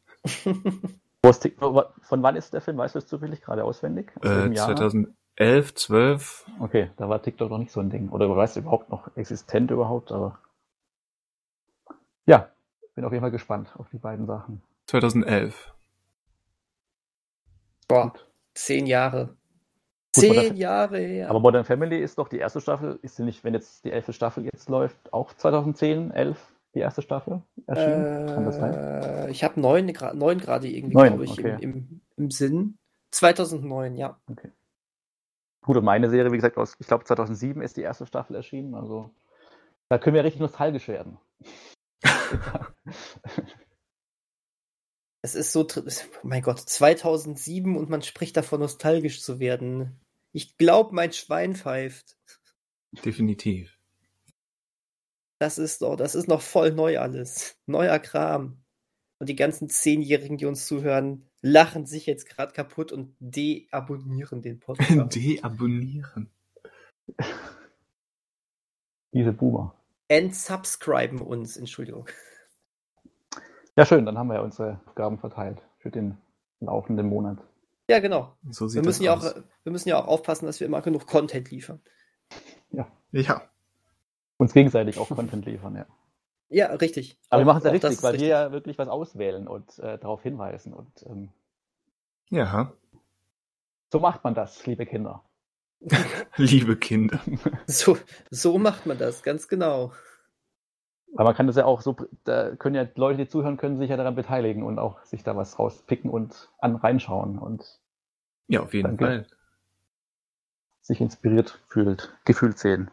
[1.23, 2.79] Von wann ist der Film?
[2.79, 4.13] Weißt du es zufällig gerade auswendig?
[4.23, 6.47] Äh, 2011, 12.
[6.61, 8.09] Okay, da war TikTok noch nicht so ein Ding.
[8.11, 10.13] Oder weißt du überhaupt noch existent überhaupt?
[10.13, 10.39] Aber
[12.27, 12.49] ja,
[12.95, 14.63] bin auf jeden Fall gespannt auf die beiden Sachen.
[14.87, 15.73] 2011.
[17.89, 18.27] Boah, Gut.
[18.55, 19.37] zehn Jahre.
[20.15, 21.29] Gut, Zehn Jahre her.
[21.29, 24.13] Aber Modern Family ist doch die erste Staffel, ist sie nicht, wenn jetzt die elfte
[24.13, 26.39] Staffel jetzt läuft, auch 2010, 11
[26.75, 28.27] die erste Staffel erschienen?
[28.29, 29.29] Kann das sein?
[29.31, 31.57] Ich habe neun, neun gerade irgendwie, glaube ich, okay.
[31.61, 32.79] im, im, im, Sinn.
[33.11, 34.17] 2009, ja.
[34.31, 34.53] Okay.
[35.63, 38.77] Gut, und meine Serie, wie gesagt, aus, ich glaube 2007 ist die erste Staffel erschienen,
[38.77, 39.11] also
[39.89, 41.19] da können wir richtig nostalgisch werden.
[45.23, 45.67] es ist so,
[46.23, 49.99] mein Gott, 2007 und man spricht davon, nostalgisch zu werden.
[50.35, 52.17] Ich glaube, mein Schwein pfeift.
[53.05, 53.79] Definitiv.
[55.39, 57.57] Das ist doch, das ist noch voll neu alles.
[57.67, 58.59] Neuer Kram.
[59.21, 64.59] Und die ganzen Zehnjährigen, die uns zuhören, lachen sich jetzt gerade kaputt und deabonnieren den
[64.59, 65.15] Podcast.
[65.15, 66.29] deabonnieren.
[69.13, 69.77] Diese Boomer.
[70.09, 72.09] Entsubscriben uns, Entschuldigung.
[73.77, 76.19] Ja, schön, dann haben wir ja unsere Aufgaben verteilt für den
[76.59, 77.39] laufenden Monat.
[77.89, 78.37] Ja, genau.
[78.51, 81.51] So wir, müssen ja auch, wir müssen ja auch aufpassen, dass wir immer genug Content
[81.51, 81.81] liefern.
[82.71, 82.87] Ja.
[83.13, 83.43] Ja.
[84.39, 85.87] Uns gegenseitig auch Content liefern, ja.
[86.49, 87.19] Ja, richtig.
[87.29, 88.29] Aber auch, wir machen es ja richtig, weil richtig.
[88.29, 90.73] wir ja wirklich was auswählen und äh, darauf hinweisen.
[90.73, 91.31] Und, ähm,
[92.31, 92.73] ja.
[93.93, 95.23] So macht man das, liebe Kinder.
[96.37, 97.21] liebe Kinder.
[97.67, 97.99] So,
[98.31, 99.93] so macht man das, ganz genau.
[101.15, 103.91] Aber man kann das ja auch so, da können ja Leute, die zuhören, können sich
[103.91, 107.81] ja daran beteiligen und auch sich da was rauspicken und an reinschauen und
[108.49, 109.27] ja, auf jeden Fall.
[110.81, 112.91] Sich inspiriert fühlt, gefühlt sehen.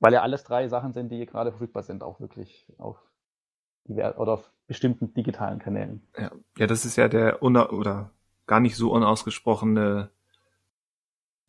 [0.00, 2.98] Weil ja alles drei Sachen sind, die gerade verfügbar sind, auch wirklich auf
[3.84, 6.06] oder auf bestimmten digitalen Kanälen.
[6.18, 8.10] Ja, ja das ist ja der oder
[8.46, 10.10] gar nicht so unausgesprochene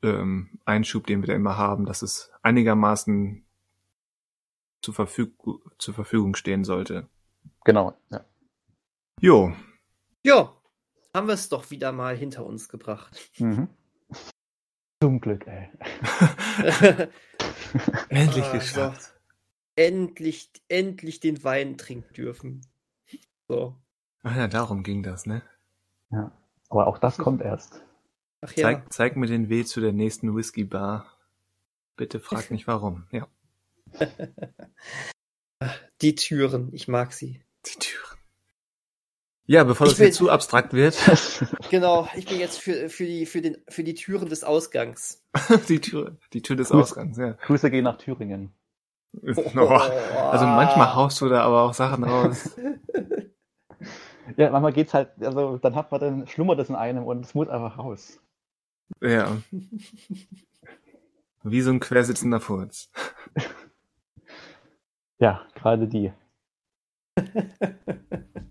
[0.01, 3.43] ähm, Einschub, den wir da immer haben, dass es einigermaßen
[4.81, 5.33] zur, Verfüg
[5.77, 7.07] zur Verfügung stehen sollte.
[7.63, 8.25] Genau, ja.
[9.19, 9.53] Jo.
[10.23, 10.55] Ja,
[11.13, 13.19] haben wir es doch wieder mal hinter uns gebracht.
[13.37, 13.67] Mhm.
[15.01, 15.69] Zum Glück, ey.
[18.09, 19.01] Endlich Ah, geschafft.
[19.03, 19.11] so.
[19.75, 22.61] Endlich, endlich den Wein trinken dürfen.
[23.47, 23.75] So.
[24.23, 25.41] Ach ja, darum ging das, ne?
[26.11, 26.31] Ja.
[26.69, 27.81] Aber auch das kommt erst.
[28.41, 28.63] Ach ja.
[28.63, 31.05] Zeig, zeig mir den Weg zu der nächsten Whisky-Bar.
[31.95, 33.07] Bitte frag nicht warum.
[33.11, 33.27] Ja.
[36.01, 37.43] Die Türen, ich mag sie.
[37.65, 38.17] Die Türen.
[39.45, 40.95] Ja, bevor Ich das hier will- zu abstrakt wird.
[41.69, 45.23] Genau, ich bin jetzt für, für, die, für, den, für die Türen des Ausgangs.
[45.69, 46.81] die Tür, die Tür des Gut.
[46.81, 47.31] Ausgangs, ja.
[47.33, 48.53] Grüße gehen nach Thüringen.
[49.23, 52.51] Oh, also manchmal haust du da aber auch Sachen raus.
[54.37, 57.33] Ja, manchmal geht's halt, also dann hat man dann, schlummert es in einem und es
[57.33, 58.19] muss einfach raus.
[59.01, 59.35] Ja.
[61.43, 62.89] Wie so ein quersitzender Furz.
[65.21, 66.11] Ja, gerade die.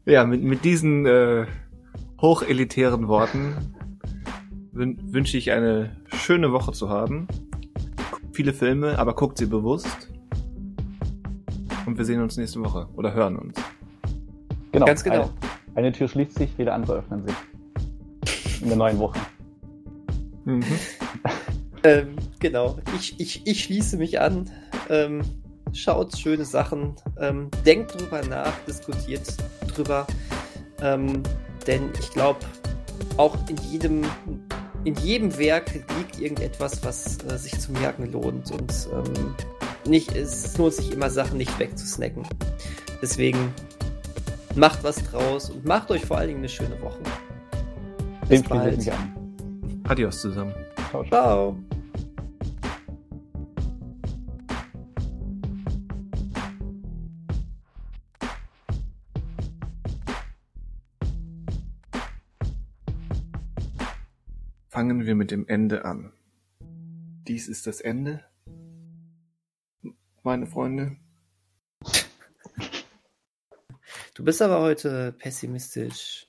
[0.06, 1.46] Ja, mit, mit diesen äh,
[2.20, 3.54] hochelitären Worten
[4.72, 7.28] wün wünsche ich eine schöne Woche zu haben.
[8.10, 10.10] Guckt viele Filme, aber guckt sie bewusst.
[11.86, 13.60] Und wir sehen uns nächste Woche oder hören uns.
[14.72, 14.86] Genau.
[14.86, 15.30] Ganz genau.
[15.74, 18.62] Eine, eine Tür schließt sich, viele andere öffnen sich.
[18.62, 19.18] In der neuen Woche.
[20.44, 20.64] Mhm.
[21.82, 24.50] Ähm, genau, ich, ich, ich schließe mich an.
[24.90, 25.22] Ähm,
[25.72, 29.22] schaut schöne Sachen, ähm, denkt drüber nach, diskutiert
[29.74, 30.06] drüber.
[30.80, 31.22] Ähm,
[31.66, 32.40] denn ich glaube,
[33.16, 34.02] auch in jedem,
[34.84, 38.50] in jedem Werk liegt irgendetwas, was äh, sich zu merken lohnt.
[38.50, 39.34] Und ähm,
[39.86, 42.24] nicht, es lohnt sich immer, Sachen nicht wegzusnacken.
[43.02, 43.52] Deswegen
[44.54, 47.00] macht was draus und macht euch vor allen Dingen eine schöne Woche.
[48.28, 48.90] Bis ich bald.
[49.84, 50.54] Adios zusammen.
[50.90, 51.08] Ciao, ciao.
[51.08, 51.69] Ciao.
[64.80, 66.10] Fangen wir mit dem Ende an.
[67.28, 68.24] Dies ist das Ende,
[70.22, 70.96] meine Freunde.
[74.14, 76.28] Du bist aber heute pessimistisch.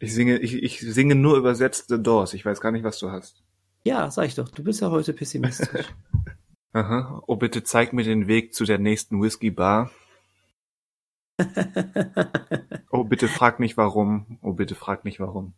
[0.00, 2.34] Ich singe, ich, ich singe nur übersetzt The Doors.
[2.34, 3.44] Ich weiß gar nicht, was du hast.
[3.84, 5.86] Ja, sag ich doch, du bist ja heute pessimistisch.
[6.72, 7.22] Aha.
[7.28, 9.92] Oh, bitte zeig mir den Weg zu der nächsten Whisky Bar.
[12.90, 14.38] Oh, bitte frag nicht warum.
[14.42, 15.54] Oh, bitte frag nicht warum.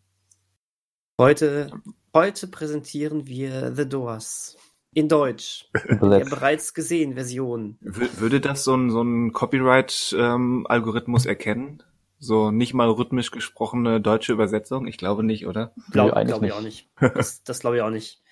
[1.18, 1.70] heute,
[2.14, 4.56] heute präsentieren wir The Doors.
[4.94, 5.68] In Deutsch.
[5.74, 6.30] Der Übersetzt.
[6.30, 7.78] bereits gesehen Version.
[7.82, 11.82] Wür- Würde das so ein, so ein Copyright-Algorithmus erkennen?
[12.18, 14.86] So nicht mal rhythmisch gesprochene deutsche Übersetzung?
[14.86, 15.72] Ich glaube nicht, oder?
[15.92, 16.88] Glaube eigentlich glaub ich auch nicht.
[17.00, 18.22] Das, das glaube ich auch nicht.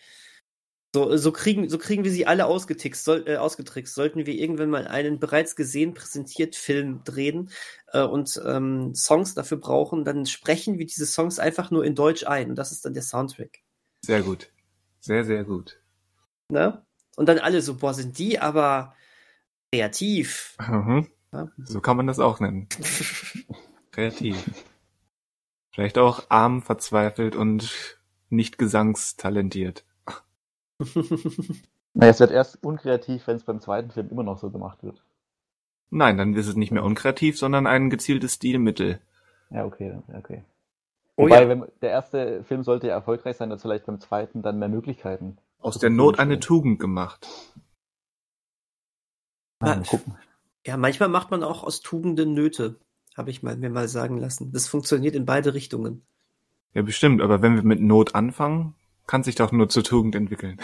[0.94, 3.94] So, so, kriegen, so kriegen wir sie alle ausgetixt, soll, äh, ausgetrickst.
[3.94, 7.50] Sollten wir irgendwann mal einen bereits gesehen präsentiert Film drehen
[7.92, 12.24] äh, und ähm, Songs dafür brauchen, dann sprechen wir diese Songs einfach nur in Deutsch
[12.26, 12.48] ein.
[12.48, 13.58] Und das ist dann der Soundtrack.
[14.06, 14.52] Sehr gut.
[15.00, 15.80] Sehr, sehr gut.
[16.48, 16.80] Ne?
[17.16, 18.94] Und dann alle so, boah, sind die aber
[19.72, 20.56] kreativ.
[20.60, 21.08] Mhm.
[21.32, 21.48] Ja.
[21.58, 22.68] So kann man das auch nennen.
[23.90, 24.48] Kreativ.
[25.72, 27.98] Vielleicht auch arm, verzweifelt und
[28.30, 29.84] nicht gesangstalentiert.
[31.98, 35.02] Naja, es wird erst unkreativ, wenn es beim zweiten Film immer noch so gemacht wird.
[35.88, 39.00] Nein, dann ist es nicht mehr unkreativ, sondern ein gezieltes Stilmittel.
[39.48, 40.44] Ja, okay, okay.
[41.16, 41.48] Oh Wobei, ja.
[41.48, 45.38] wenn, der erste Film sollte ja erfolgreich sein, dass vielleicht beim zweiten dann mehr Möglichkeiten.
[45.59, 47.26] Aus der Not eine Tugend gemacht.
[49.60, 49.82] Mal Ja.
[49.82, 50.16] gucken.
[50.66, 52.76] Ja, manchmal macht man auch aus Tugenden Nöte,
[53.16, 54.52] habe ich mal, mir mal sagen lassen.
[54.52, 56.05] Das funktioniert in beide Richtungen.
[56.74, 58.74] Ja, bestimmt, aber wenn wir mit Not anfangen,
[59.06, 60.60] kann sich doch nur zur Tugend entwickeln.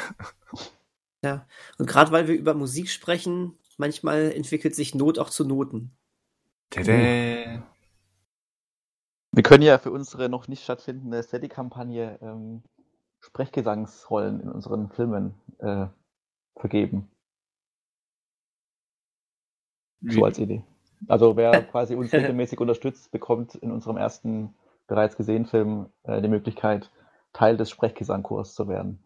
[1.24, 1.47] Ja.
[1.79, 5.93] Und gerade weil wir über Musik sprechen, manchmal entwickelt sich Not auch zu Noten.
[6.70, 7.62] Tada.
[9.33, 12.63] Wir können ja für unsere noch nicht stattfindende Steady-Kampagne ähm,
[13.21, 15.87] Sprechgesangsrollen in unseren Filmen äh,
[16.57, 17.11] vergeben.
[20.03, 20.65] So als Idee.
[21.09, 24.55] Also wer quasi uns regelmäßig unterstützt, bekommt in unserem ersten
[24.87, 26.91] bereits gesehenen Film äh, die Möglichkeit,
[27.33, 29.03] Teil des Sprechgesangkurs zu werden.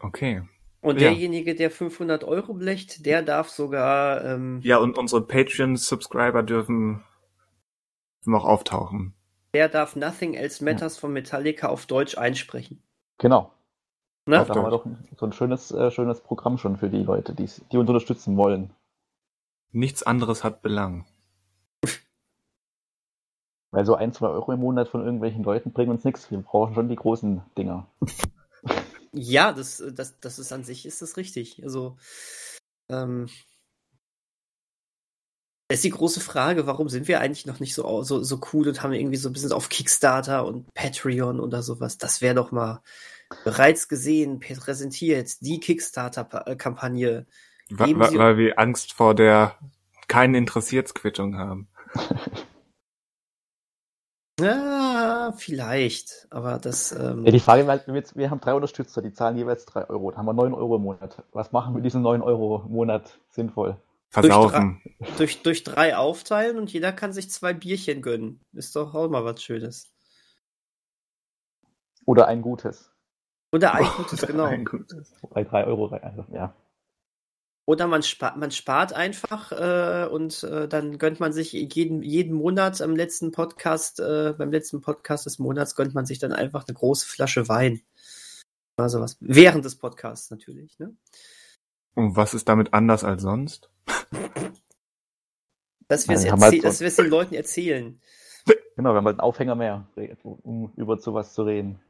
[0.00, 0.42] Okay.
[0.82, 1.08] Und Ja.
[1.08, 7.04] derjenige, der 500 Euro blecht, der darf sogar, ähm, Ja, und unsere Patreon-Subscriber dürfen
[8.24, 9.14] noch auftauchen.
[9.54, 12.82] Der darf Nothing Else Matters von Metallica auf Deutsch einsprechen.
[13.18, 13.52] Genau.
[14.26, 14.36] Ne?
[14.36, 14.86] Da haben wir doch
[15.18, 18.70] so ein schönes, äh, schönes Programm schon für die Leute, die's- die uns unterstützen wollen.
[19.72, 21.04] Nichts anderes hat Belang.
[23.72, 26.30] Weil so ein, zwei Euro im Monat von irgendwelchen Leuten bringen uns nichts.
[26.30, 27.86] Wir brauchen schon die großen Dinger.
[29.12, 31.62] Ja, das, das, das ist an sich ist das richtig.
[31.64, 31.96] Also,
[32.88, 33.28] ähm,
[35.72, 38.68] das ist die große Frage, warum sind wir eigentlich noch nicht so, so, so cool
[38.68, 41.96] und haben irgendwie so ein bisschen auf Kickstarter und Patreon oder sowas.
[41.96, 42.82] Das wäre doch mal
[43.44, 47.24] bereits gesehen, präsentiert, die Kickstarter-Kampagne.
[47.70, 49.56] Weil, weil, weil wir Angst vor der
[50.08, 51.68] keinen Interessiertsquittung haben.
[54.40, 56.90] Ja, vielleicht, aber das.
[56.90, 60.10] Ähm, ja, die Frage ist, wir, wir haben drei Unterstützer, die zahlen jeweils drei Euro.
[60.10, 61.22] Dann haben wir neun Euro im Monat.
[61.32, 63.76] Was machen wir mit diesen neun Euro im Monat sinnvoll?
[64.12, 64.82] Versaufen.
[64.84, 68.40] Durch drei, durch, durch drei aufteilen und jeder kann sich zwei Bierchen gönnen.
[68.52, 69.90] Ist doch auch mal was Schönes.
[72.04, 72.92] Oder ein gutes.
[73.52, 74.44] Oder ein gutes, genau.
[74.44, 75.14] Ein gutes.
[75.30, 76.54] Bei drei Euro, also, ja.
[77.64, 82.34] Oder man spart, man spart einfach äh, und äh, dann gönnt man sich jeden, jeden
[82.34, 86.66] Monat am letzten Podcast, äh, beim letzten Podcast des Monats gönnt man sich dann einfach
[86.66, 87.80] eine große Flasche Wein.
[88.76, 89.16] Also was.
[89.20, 90.94] Während des Podcasts natürlich, ne?
[91.94, 93.71] Und was ist damit anders als sonst?
[95.88, 98.00] Dass wir es halt dass den Leuten erzählen.
[98.76, 99.86] Genau, wir haben halt einen Aufhänger mehr,
[100.22, 101.80] um über sowas zu reden.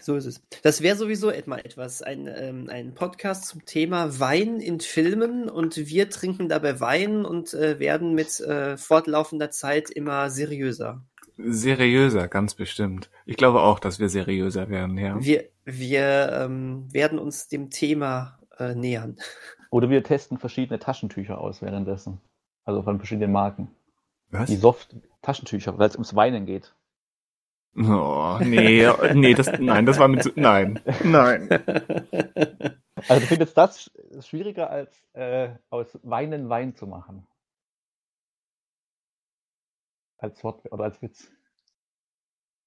[0.00, 0.42] So ist es.
[0.62, 5.76] Das wäre sowieso mal etwas, ein, ähm, ein Podcast zum Thema Wein in Filmen und
[5.76, 11.04] wir trinken dabei Wein und äh, werden mit äh, fortlaufender Zeit immer seriöser.
[11.36, 13.10] Seriöser, ganz bestimmt.
[13.26, 15.22] Ich glaube auch, dass wir seriöser werden, ja.
[15.22, 19.18] Wir, wir ähm, werden uns dem Thema äh, nähern.
[19.70, 22.20] Oder wir testen verschiedene Taschentücher aus währenddessen.
[22.64, 23.74] Also von verschiedenen Marken.
[24.30, 24.48] Was?
[24.48, 26.74] Die Soft-Taschentücher, weil es ums Weinen geht.
[27.76, 31.48] Oh, nee, nee, das, nein, das war mit, nein, nein.
[33.08, 33.90] Also du findest das
[34.20, 37.26] schwieriger als äh, aus Weinen Wein zu machen?
[40.16, 41.30] Als Wort oder als Witz?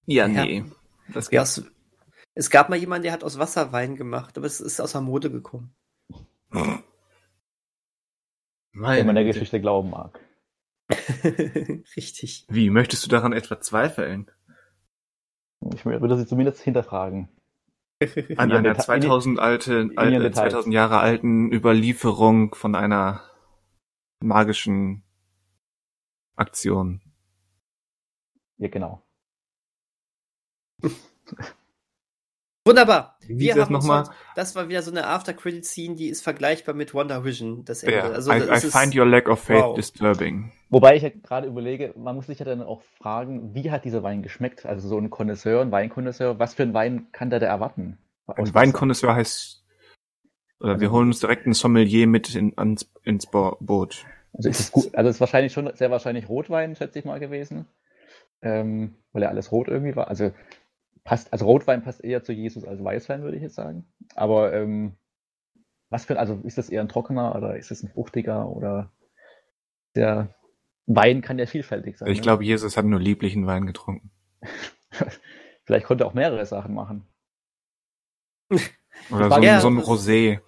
[0.06, 0.64] Ja, nee.
[1.14, 1.64] Das ja, es,
[2.34, 5.02] es gab mal jemanden, der hat aus Wasser Wein gemacht, aber es ist aus der
[5.02, 5.76] Mode gekommen.
[8.74, 10.20] Wenn man der Geschichte glauben mag.
[11.96, 12.46] Richtig.
[12.50, 14.30] Wie, möchtest du daran etwa zweifeln?
[15.74, 17.30] Ich würde sie zumindest hinterfragen.
[18.38, 23.22] An einer 2000, alte, alte, 2000 Jahre alten Überlieferung von einer
[24.22, 25.04] magischen
[26.36, 27.02] Aktion.
[28.58, 29.04] Ja, genau.
[32.72, 33.18] Wunderbar.
[33.28, 34.06] Wie wir haben nochmal.
[34.36, 37.64] Das war wieder so eine After-Credit-Scene, die ist vergleichbar mit Wonder Vision.
[37.66, 37.98] Das Ende.
[37.98, 39.76] Ja, also, I, I find your lack of faith wow.
[39.76, 40.52] disturbing.
[40.70, 44.04] Wobei ich ja gerade überlege, man muss sich ja dann auch fragen, wie hat dieser
[44.04, 44.66] Wein geschmeckt?
[44.66, 47.98] Also so ein Connoisseur, ein Weinkonnoisseur, was für ein Wein kann der da erwarten?
[48.28, 49.66] Ein Weinkonnoisseur heißt,
[50.62, 54.06] oder wir holen uns direkt ein Sommelier mit in, ans, ins Boot.
[54.34, 57.66] Also ist es gut, also ist wahrscheinlich schon sehr wahrscheinlich Rotwein, schätze ich mal gewesen.
[58.42, 60.08] Ähm, weil ja alles rot irgendwie war.
[60.08, 60.32] Also
[61.04, 63.86] passt, also Rotwein passt eher zu Jesus als Weißwein, würde ich jetzt sagen.
[64.16, 64.98] Aber ähm,
[65.90, 68.92] was für, also ist das eher ein trockener oder ist es ein fruchtiger oder
[69.96, 70.34] der
[70.88, 72.10] Wein kann ja vielfältig sein.
[72.10, 72.24] Ich ne?
[72.24, 74.12] glaube, Jesus hat nur lieblichen Wein getrunken.
[75.64, 77.08] Vielleicht konnte er auch mehrere Sachen machen.
[79.10, 80.42] Oder so, ja, so ein Rosé.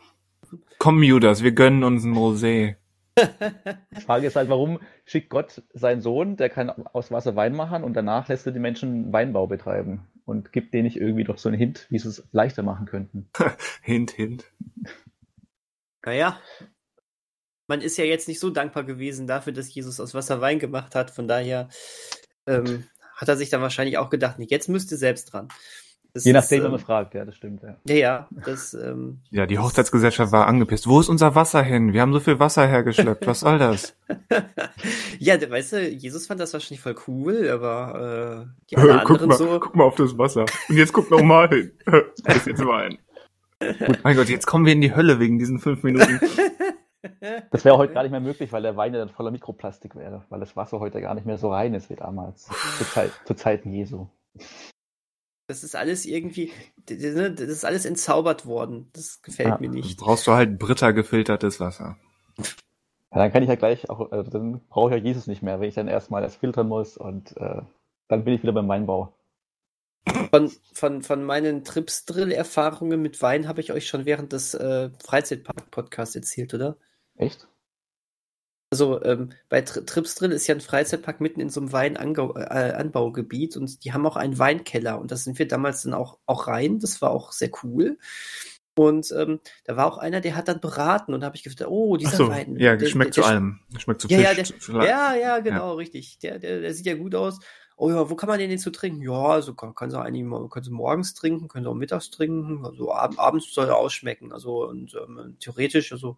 [0.78, 2.76] Komm, Judas, wir gönnen uns ein Rosé.
[3.18, 7.84] Die Frage ist halt, warum schickt Gott seinen Sohn, der kann aus Wasser Wein machen
[7.84, 11.50] und danach lässt er die Menschen Weinbau betreiben und gibt denen nicht irgendwie doch so
[11.50, 13.30] einen Hint, wie sie es leichter machen könnten.
[13.82, 14.46] hint, hint.
[16.06, 16.40] Naja,
[17.68, 20.96] man ist ja jetzt nicht so dankbar gewesen dafür, dass Jesus aus Wasser Wein gemacht
[20.96, 21.12] hat.
[21.12, 21.70] Von daher
[22.46, 22.86] ähm,
[23.16, 25.48] hat er sich dann wahrscheinlich auch gedacht, nee, jetzt müsste selbst dran.
[26.14, 27.76] Das Je nachdem, ist, ähm, man fragt, ja, das stimmt, ja.
[27.88, 30.88] Ja, ja, das, ähm, Ja, die Hochzeitsgesellschaft war angepisst.
[30.88, 31.92] Wo ist unser Wasser hin?
[31.92, 33.26] Wir haben so viel Wasser hergeschleppt.
[33.26, 33.96] Was soll das?
[35.20, 39.38] ja, weißt du, Jesus fand das wahrscheinlich voll cool, aber äh, die anderen guck mal,
[39.38, 39.60] so.
[39.60, 40.46] Guck mal auf das Wasser.
[40.70, 41.72] Und jetzt guck noch mal hin.
[42.24, 43.00] das jetzt Wein.
[43.60, 46.20] Gut, mein Gott, jetzt kommen wir in die Hölle wegen diesen fünf Minuten.
[47.52, 50.24] Das wäre heute gar nicht mehr möglich, weil der Wein ja dann voller Mikroplastik wäre,
[50.30, 53.34] weil das Wasser heute gar nicht mehr so rein ist wie damals, zu, Zeit, zu
[53.34, 54.08] Zeiten Jesu.
[55.48, 56.52] Das ist alles irgendwie,
[56.90, 58.90] ne, das ist alles entzaubert worden.
[58.94, 59.58] Das gefällt ja.
[59.60, 60.00] mir nicht.
[60.00, 61.98] Brauchst du halt Britta gefiltertes Wasser.
[62.38, 65.60] Ja, dann kann ich ja gleich auch, also dann brauche ich ja Jesus nicht mehr,
[65.60, 67.62] wenn ich dann erstmal das filtern muss und äh,
[68.08, 69.14] dann bin ich wieder beim Weinbau.
[70.32, 76.16] Von, von, von meinen Trips-Drill-Erfahrungen mit Wein habe ich euch schon während des äh, Freizeitpark-Podcasts
[76.16, 76.76] erzählt, oder?
[77.16, 77.48] Echt?
[78.74, 83.60] Also ähm, bei Tri Tripsdrill ist ja ein Freizeitpark mitten in so einem Weinanbaugebiet äh,
[83.60, 86.80] und die haben auch einen Weinkeller und da sind wir damals dann auch, auch rein.
[86.80, 88.00] Das war auch sehr cool.
[88.74, 91.70] Und ähm, da war auch einer, der hat dann beraten und da habe ich gedacht,
[91.70, 92.56] oh, dieser so, Wein.
[92.58, 93.60] Ja, der, schmeckt der, zu allem.
[93.78, 94.26] Schmeckt zu ja, Fisch.
[94.26, 95.74] Ja, der, zu ja, ja, genau, ja.
[95.74, 96.18] richtig.
[96.18, 97.38] Der, der, der sieht ja gut aus.
[97.78, 99.04] oh ja, wo kann man den denn zu trinken?
[99.04, 102.10] Ja, also kann, kann sie eigentlich mal, können sie morgens trinken, können sie auch mittags
[102.10, 104.34] trinken, also ab, abends soll er ausschmecken.
[104.34, 106.18] Also und ähm, theoretisch, also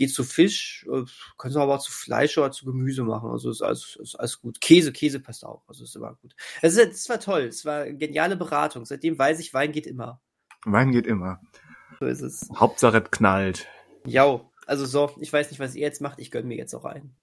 [0.00, 1.04] geht zu Fisch, äh,
[1.36, 3.30] können sie aber auch zu Fleisch oder zu Gemüse machen.
[3.30, 4.58] Also ist alles, ist alles gut.
[4.60, 5.62] Käse, Käse passt auch.
[5.68, 6.34] Also ist immer gut.
[6.62, 6.76] Es,
[7.10, 7.42] war toll.
[7.42, 8.86] Es war eine geniale Beratung.
[8.86, 10.22] Seitdem weiß ich, Wein geht immer.
[10.64, 11.42] Wein geht immer.
[12.00, 12.48] So ist es.
[12.56, 13.68] Hauptsache es knallt.
[14.06, 16.18] Ja, also so, ich weiß nicht, was ihr jetzt macht.
[16.18, 17.14] Ich gönne mir jetzt auch ein.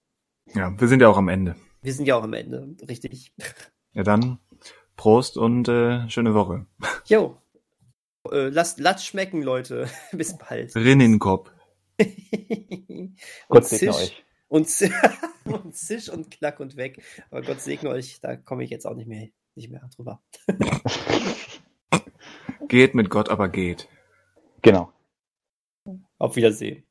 [0.54, 1.56] Ja, wir sind ja auch am Ende.
[1.82, 3.34] Wir sind ja auch am Ende, richtig.
[3.94, 4.38] Ja, dann
[4.96, 6.66] Prost und äh, schöne Woche.
[7.06, 7.38] Jo.
[8.30, 9.88] Äh, lasst Latz schmecken, Leute.
[10.12, 10.76] Bis bald.
[10.76, 11.50] Rinnenkopf.
[13.48, 14.24] Gott segne euch.
[14.48, 14.68] Und,
[15.44, 17.02] und zisch und knack und weg.
[17.30, 20.22] Aber Gott segne euch, da komme ich jetzt auch nicht mehr, nicht mehr drüber.
[22.68, 23.88] geht mit Gott, aber geht.
[24.62, 24.92] Genau.
[26.18, 26.84] Auf Wiedersehen.